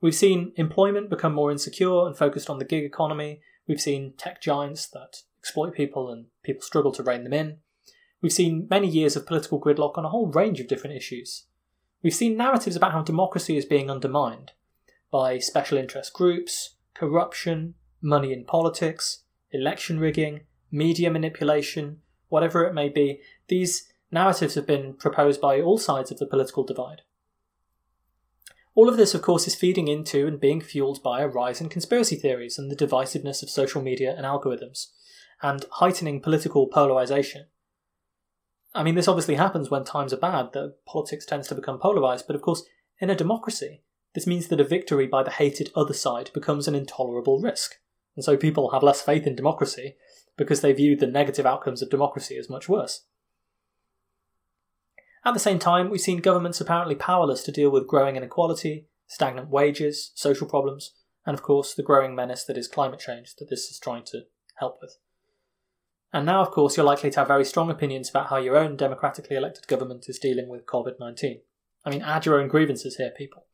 We've 0.00 0.14
seen 0.14 0.52
employment 0.56 1.10
become 1.10 1.34
more 1.34 1.50
insecure 1.50 2.06
and 2.06 2.16
focused 2.16 2.48
on 2.48 2.58
the 2.58 2.64
gig 2.64 2.84
economy. 2.84 3.42
We've 3.66 3.80
seen 3.80 4.14
tech 4.16 4.40
giants 4.40 4.86
that 4.88 5.22
exploit 5.38 5.74
people 5.74 6.10
and 6.10 6.26
people 6.42 6.62
struggle 6.62 6.92
to 6.92 7.02
rein 7.02 7.24
them 7.24 7.32
in. 7.32 7.58
We've 8.22 8.32
seen 8.32 8.66
many 8.70 8.88
years 8.88 9.16
of 9.16 9.26
political 9.26 9.60
gridlock 9.60 9.96
on 9.96 10.04
a 10.04 10.10
whole 10.10 10.26
range 10.26 10.60
of 10.60 10.68
different 10.68 10.96
issues. 10.96 11.46
We've 12.02 12.14
seen 12.14 12.36
narratives 12.36 12.76
about 12.76 12.92
how 12.92 13.02
democracy 13.02 13.56
is 13.56 13.66
being 13.66 13.90
undermined 13.90 14.52
by 15.10 15.38
special 15.38 15.76
interest 15.76 16.12
groups, 16.12 16.76
corruption, 16.94 17.74
money 18.00 18.32
in 18.32 18.44
politics, 18.44 19.22
election 19.50 19.98
rigging, 19.98 20.40
media 20.70 21.10
manipulation, 21.10 22.00
whatever 22.28 22.64
it 22.64 22.74
may 22.74 22.88
be. 22.88 23.20
These 23.48 23.92
narratives 24.10 24.54
have 24.54 24.66
been 24.66 24.94
proposed 24.94 25.40
by 25.40 25.60
all 25.60 25.78
sides 25.78 26.10
of 26.10 26.18
the 26.18 26.26
political 26.26 26.64
divide. 26.64 27.02
All 28.74 28.88
of 28.88 28.96
this, 28.96 29.14
of 29.14 29.22
course, 29.22 29.46
is 29.46 29.54
feeding 29.54 29.88
into 29.88 30.26
and 30.26 30.40
being 30.40 30.60
fueled 30.60 31.02
by 31.02 31.20
a 31.20 31.28
rise 31.28 31.60
in 31.60 31.68
conspiracy 31.68 32.16
theories 32.16 32.58
and 32.58 32.70
the 32.70 32.76
divisiveness 32.76 33.42
of 33.42 33.50
social 33.50 33.82
media 33.82 34.14
and 34.16 34.24
algorithms, 34.24 34.86
and 35.42 35.64
heightening 35.72 36.20
political 36.20 36.66
polarization. 36.68 37.46
I 38.72 38.84
mean, 38.84 38.94
this 38.94 39.08
obviously 39.08 39.34
happens 39.34 39.70
when 39.70 39.84
times 39.84 40.12
are 40.12 40.18
bad, 40.18 40.52
that 40.52 40.76
politics 40.86 41.26
tends 41.26 41.48
to 41.48 41.56
become 41.56 41.80
polarized, 41.80 42.26
but 42.28 42.36
of 42.36 42.42
course, 42.42 42.62
in 43.00 43.10
a 43.10 43.16
democracy, 43.16 43.82
this 44.14 44.26
means 44.26 44.46
that 44.48 44.60
a 44.60 44.64
victory 44.64 45.06
by 45.06 45.24
the 45.24 45.30
hated 45.30 45.70
other 45.74 45.94
side 45.94 46.30
becomes 46.32 46.68
an 46.68 46.74
intolerable 46.76 47.40
risk. 47.40 47.78
And 48.16 48.24
so 48.24 48.36
people 48.36 48.70
have 48.70 48.82
less 48.82 49.00
faith 49.00 49.26
in 49.26 49.36
democracy 49.36 49.96
because 50.36 50.60
they 50.60 50.72
view 50.72 50.96
the 50.96 51.06
negative 51.06 51.46
outcomes 51.46 51.82
of 51.82 51.90
democracy 51.90 52.36
as 52.36 52.50
much 52.50 52.68
worse. 52.68 53.04
At 55.24 55.34
the 55.34 55.40
same 55.40 55.58
time, 55.58 55.90
we've 55.90 56.00
seen 56.00 56.20
governments 56.20 56.60
apparently 56.60 56.94
powerless 56.94 57.42
to 57.44 57.52
deal 57.52 57.70
with 57.70 57.86
growing 57.86 58.16
inequality, 58.16 58.86
stagnant 59.06 59.50
wages, 59.50 60.12
social 60.14 60.46
problems, 60.46 60.94
and 61.26 61.34
of 61.34 61.42
course 61.42 61.74
the 61.74 61.82
growing 61.82 62.14
menace 62.14 62.44
that 62.44 62.56
is 62.56 62.68
climate 62.68 63.00
change 63.00 63.34
that 63.36 63.50
this 63.50 63.70
is 63.70 63.78
trying 63.78 64.04
to 64.04 64.22
help 64.56 64.78
with. 64.80 64.96
And 66.12 66.26
now, 66.26 66.40
of 66.40 66.50
course, 66.50 66.76
you're 66.76 66.86
likely 66.86 67.10
to 67.10 67.20
have 67.20 67.28
very 67.28 67.44
strong 67.44 67.70
opinions 67.70 68.10
about 68.10 68.28
how 68.28 68.38
your 68.38 68.56
own 68.56 68.76
democratically 68.76 69.36
elected 69.36 69.68
government 69.68 70.06
is 70.08 70.18
dealing 70.18 70.48
with 70.48 70.66
COVID 70.66 70.94
19. 70.98 71.40
I 71.84 71.90
mean, 71.90 72.02
add 72.02 72.26
your 72.26 72.40
own 72.40 72.48
grievances 72.48 72.96
here, 72.96 73.12
people. 73.16 73.46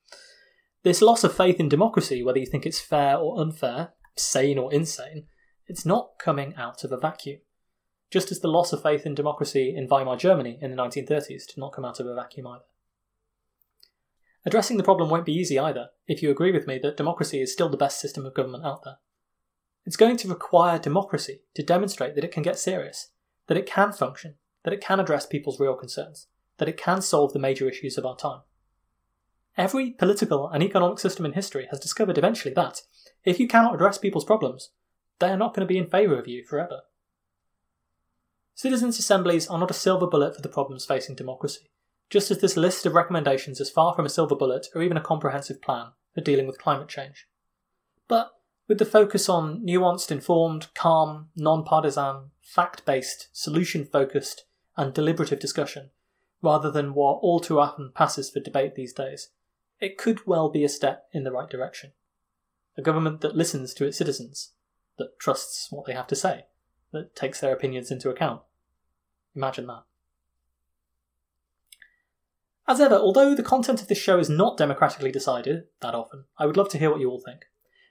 This 0.82 1.02
loss 1.02 1.24
of 1.24 1.36
faith 1.36 1.61
in 1.61 1.68
democracy, 1.68 2.22
whether 2.22 2.38
you 2.38 2.46
think 2.46 2.64
it's 2.64 2.80
fair 2.80 3.16
or 3.16 3.40
unfair, 3.40 3.90
sane 4.17 4.59
or 4.59 4.73
insane, 4.73 5.27
it's 5.67 5.87
not 5.87 6.19
coming 6.19 6.55
out 6.57 6.85
of 6.85 6.93
a 6.93 6.97
vacuum. 6.97 7.41
Just 8.11 8.31
as 8.31 8.41
the 8.41 8.49
loss 8.49 8.73
of 8.73 8.83
faith 8.83 9.05
in 9.05 9.14
democracy 9.14 9.75
in 9.77 9.89
Weimar 9.89 10.17
Germany 10.17 10.59
in 10.61 10.71
the 10.71 10.77
1930s 10.77 11.47
did 11.47 11.59
not 11.59 11.73
come 11.73 11.85
out 11.85 12.01
of 12.01 12.07
a 12.07 12.14
vacuum 12.14 12.47
either. 12.47 12.64
Addressing 14.45 14.77
the 14.77 14.85
problem 14.85 15.11
won't 15.11 15.27
be 15.27 15.35
easy 15.35 15.59
either, 15.59 15.89
if 16.07 16.23
you 16.23 16.31
agree 16.31 16.53
with 16.53 16.69
me 16.69 16.79
that 16.79 16.97
democracy 16.97 17.41
is 17.41 17.53
still 17.53 17.69
the 17.69 17.77
best 17.77 18.01
system 18.01 18.25
of 18.25 18.35
government 18.35 18.64
out 18.64 18.85
there. 18.85 18.99
It's 19.85 19.97
going 19.97 20.17
to 20.19 20.29
require 20.29 20.79
democracy 20.79 21.43
to 21.55 21.64
demonstrate 21.64 22.14
that 22.14 22.25
it 22.25 22.31
can 22.31 22.45
get 22.45 22.59
serious, 22.59 23.11
that 23.49 23.57
it 23.57 23.67
can 23.67 23.93
function, 23.93 24.37
that 24.62 24.73
it 24.73 24.81
can 24.81 25.01
address 25.01 25.27
people's 25.27 25.59
real 25.59 25.75
concerns, 25.75 26.29
that 26.59 26.69
it 26.69 26.77
can 26.77 27.03
solve 27.03 27.33
the 27.33 27.41
major 27.41 27.69
issues 27.69 27.99
of 27.99 28.07
our 28.07 28.17
time. 28.17 28.41
Every 29.57 29.91
political 29.91 30.49
and 30.49 30.62
economic 30.62 30.99
system 31.01 31.25
in 31.25 31.33
history 31.33 31.67
has 31.71 31.81
discovered 31.81 32.19
eventually 32.19 32.55
that, 32.55 32.83
if 33.27 33.41
you 33.41 33.49
cannot 33.49 33.74
address 33.74 33.99
people's 33.99 34.24
problems, 34.24 34.70
they 35.18 35.29
are 35.29 35.37
not 35.37 35.53
going 35.53 35.66
to 35.66 35.72
be 35.72 35.77
in 35.77 35.91
favour 35.91 36.18
of 36.18 36.29
you 36.29 36.45
forever. 36.45 36.83
Citizens' 38.55 38.99
assemblies 38.99 39.49
are 39.49 39.59
not 39.59 39.70
a 39.70 39.74
silver 39.74 40.07
bullet 40.07 40.35
for 40.35 40.41
the 40.41 40.49
problems 40.49 40.87
facing 40.87 41.16
democracy, 41.16 41.68
just 42.09 42.31
as 42.31 42.39
this 42.39 42.57
list 42.57 42.87
of 42.87 42.95
recommendations 42.95 43.61
is 43.61 43.68
far 43.68 43.95
from 43.95 44.07
a 44.07 44.11
silver 44.11 44.37
bullet 44.37 44.68
or 44.74 44.83
even 44.83 44.97
a 44.97 45.03
comprehensive 45.03 45.61
plan 45.61 45.89
for 46.14 46.20
dealing 46.20 46.47
with 46.47 46.59
climate 46.59 46.89
change. 46.89 47.27
But 48.09 48.31
with 48.68 48.79
the 48.79 48.85
focus 48.85 49.29
on 49.29 49.66
nuanced, 49.66 50.11
informed, 50.11 50.68
calm, 50.74 51.29
non 51.37 51.64
partisan, 51.64 52.31
fact 52.41 52.87
based, 52.87 53.29
solution 53.33 53.85
focused, 53.85 54.45
and 54.77 54.95
deliberative 54.95 55.41
discussion, 55.41 55.91
rather 56.43 56.70
than 56.70 56.95
what 56.95 57.18
all 57.22 57.41
too 57.41 57.59
often 57.59 57.91
passes 57.93 58.31
for 58.31 58.41
debate 58.41 58.77
these 58.77 58.93
days, 58.93 59.31
it 59.81 59.99
could 59.99 60.27
well 60.27 60.49
be 60.49 60.64
a 60.64 60.68
step 60.68 61.07
in 61.12 61.24
the 61.24 61.33
right 61.33 61.51
direction. 61.51 61.93
A 62.77 62.83
government 62.83 63.20
that 63.22 63.37
listens 63.37 63.72
to 63.74 63.87
its 63.87 63.97
citizens, 63.97 64.53
that 64.99 65.18
trusts 65.18 65.68
what 65.70 65.87
they 65.87 65.95
have 65.95 66.07
to 66.09 66.16
say, 66.16 66.47
that 66.93 67.16
takes 67.16 67.41
their 67.41 67.53
opinions 67.53 67.91
into 67.91 68.11
account. 68.11 68.43
Imagine 69.35 69.66
that. 69.66 69.85
As 72.68 72.81
ever, 72.81 72.97
although 72.97 73.35
the 73.35 73.45
content 73.45 73.81
of 73.81 73.89
this 73.89 73.99
show 73.99 74.18
is 74.18 74.29
not 74.29 74.57
democratically 74.57 75.12
decided 75.12 75.64
that 75.81 75.95
often, 75.95 76.24
I 76.37 76.47
would 76.47 76.57
love 76.57 76.68
to 76.70 76.79
hear 76.79 76.91
what 76.91 77.01
you 77.01 77.09
all 77.09 77.22
think. 77.24 77.43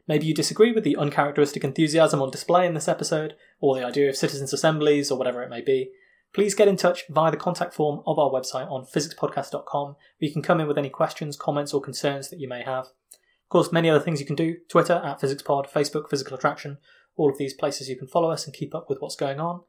Maybe 0.07 0.25
you 0.25 0.33
disagree 0.33 0.71
with 0.71 0.83
the 0.83 0.97
uncharacteristic 0.97 1.63
enthusiasm 1.63 2.21
on 2.21 2.29
display 2.29 2.67
in 2.67 2.73
this 2.73 2.87
episode, 2.87 3.35
or 3.59 3.75
the 3.75 3.85
idea 3.85 4.09
of 4.09 4.17
citizens' 4.17 4.53
assemblies, 4.53 5.09
or 5.09 5.17
whatever 5.17 5.41
it 5.41 5.49
may 5.49 5.61
be. 5.61 5.91
Please 6.33 6.53
get 6.53 6.67
in 6.67 6.75
touch 6.75 7.05
via 7.09 7.31
the 7.31 7.37
contact 7.37 7.73
form 7.73 8.01
of 8.05 8.19
our 8.19 8.29
website 8.29 8.69
on 8.69 8.85
physicspodcast.com, 8.85 9.85
where 9.87 9.97
you 10.19 10.33
can 10.33 10.41
come 10.41 10.59
in 10.59 10.67
with 10.67 10.77
any 10.77 10.89
questions, 10.89 11.37
comments, 11.37 11.73
or 11.73 11.81
concerns 11.81 12.29
that 12.29 12.39
you 12.39 12.49
may 12.49 12.61
have. 12.61 12.87
Of 13.45 13.49
course, 13.49 13.71
many 13.71 13.89
other 13.89 14.03
things 14.03 14.19
you 14.19 14.25
can 14.25 14.35
do 14.35 14.57
Twitter 14.69 15.01
at 15.05 15.21
PhysicsPod, 15.21 15.69
Facebook, 15.69 16.09
Physical 16.09 16.35
Attraction, 16.35 16.79
all 17.15 17.29
of 17.29 17.37
these 17.37 17.53
places 17.53 17.87
you 17.87 17.95
can 17.95 18.07
follow 18.07 18.31
us 18.31 18.45
and 18.45 18.55
keep 18.55 18.73
up 18.73 18.89
with 18.89 18.99
what's 18.99 19.15
going 19.15 19.39
on. 19.39 19.61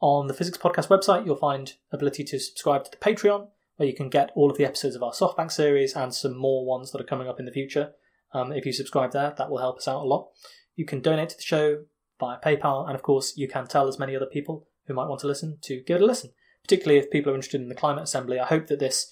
On 0.00 0.28
the 0.28 0.34
Physics 0.34 0.58
Podcast 0.58 0.88
website, 0.88 1.26
you'll 1.26 1.36
find 1.36 1.74
ability 1.90 2.22
to 2.22 2.38
subscribe 2.38 2.84
to 2.84 2.90
the 2.90 2.96
Patreon, 2.98 3.48
where 3.76 3.88
you 3.88 3.94
can 3.94 4.08
get 4.08 4.30
all 4.34 4.50
of 4.50 4.56
the 4.56 4.64
episodes 4.64 4.94
of 4.94 5.02
our 5.02 5.12
SoftBank 5.12 5.50
series 5.50 5.94
and 5.94 6.14
some 6.14 6.36
more 6.36 6.64
ones 6.64 6.92
that 6.92 7.00
are 7.00 7.04
coming 7.04 7.28
up 7.28 7.40
in 7.40 7.46
the 7.46 7.52
future. 7.52 7.92
Um, 8.32 8.52
if 8.52 8.64
you 8.64 8.72
subscribe 8.72 9.12
there, 9.12 9.34
that 9.36 9.50
will 9.50 9.58
help 9.58 9.78
us 9.78 9.88
out 9.88 10.02
a 10.02 10.06
lot. 10.06 10.28
You 10.76 10.84
can 10.84 11.00
donate 11.00 11.30
to 11.30 11.36
the 11.36 11.42
show 11.42 11.84
via 12.20 12.38
PayPal, 12.38 12.86
and 12.86 12.94
of 12.94 13.02
course, 13.02 13.36
you 13.36 13.48
can 13.48 13.66
tell 13.66 13.88
as 13.88 13.98
many 13.98 14.14
other 14.14 14.26
people 14.26 14.68
who 14.86 14.94
might 14.94 15.08
want 15.08 15.20
to 15.22 15.26
listen 15.26 15.58
to 15.62 15.82
give 15.82 15.96
it 15.96 16.02
a 16.02 16.06
listen. 16.06 16.30
Particularly 16.62 16.98
if 16.98 17.10
people 17.10 17.32
are 17.32 17.34
interested 17.34 17.60
in 17.60 17.68
the 17.68 17.74
Climate 17.74 18.04
Assembly, 18.04 18.38
I 18.38 18.46
hope 18.46 18.66
that 18.68 18.78
this 18.78 19.10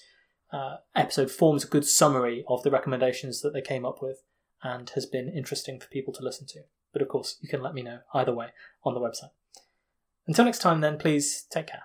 uh, 0.51 0.77
episode 0.95 1.31
forms 1.31 1.63
a 1.63 1.67
good 1.67 1.85
summary 1.85 2.43
of 2.47 2.63
the 2.63 2.71
recommendations 2.71 3.41
that 3.41 3.53
they 3.53 3.61
came 3.61 3.85
up 3.85 4.01
with 4.01 4.23
and 4.63 4.89
has 4.91 5.05
been 5.05 5.29
interesting 5.29 5.79
for 5.79 5.87
people 5.87 6.13
to 6.13 6.23
listen 6.23 6.47
to. 6.47 6.61
But 6.93 7.01
of 7.01 7.07
course, 7.07 7.37
you 7.41 7.49
can 7.49 7.61
let 7.61 7.73
me 7.73 7.83
know 7.83 7.99
either 8.13 8.33
way 8.33 8.47
on 8.83 8.93
the 8.93 8.99
website. 8.99 9.31
Until 10.27 10.45
next 10.45 10.59
time, 10.59 10.81
then, 10.81 10.97
please 10.97 11.45
take 11.49 11.67
care. 11.67 11.83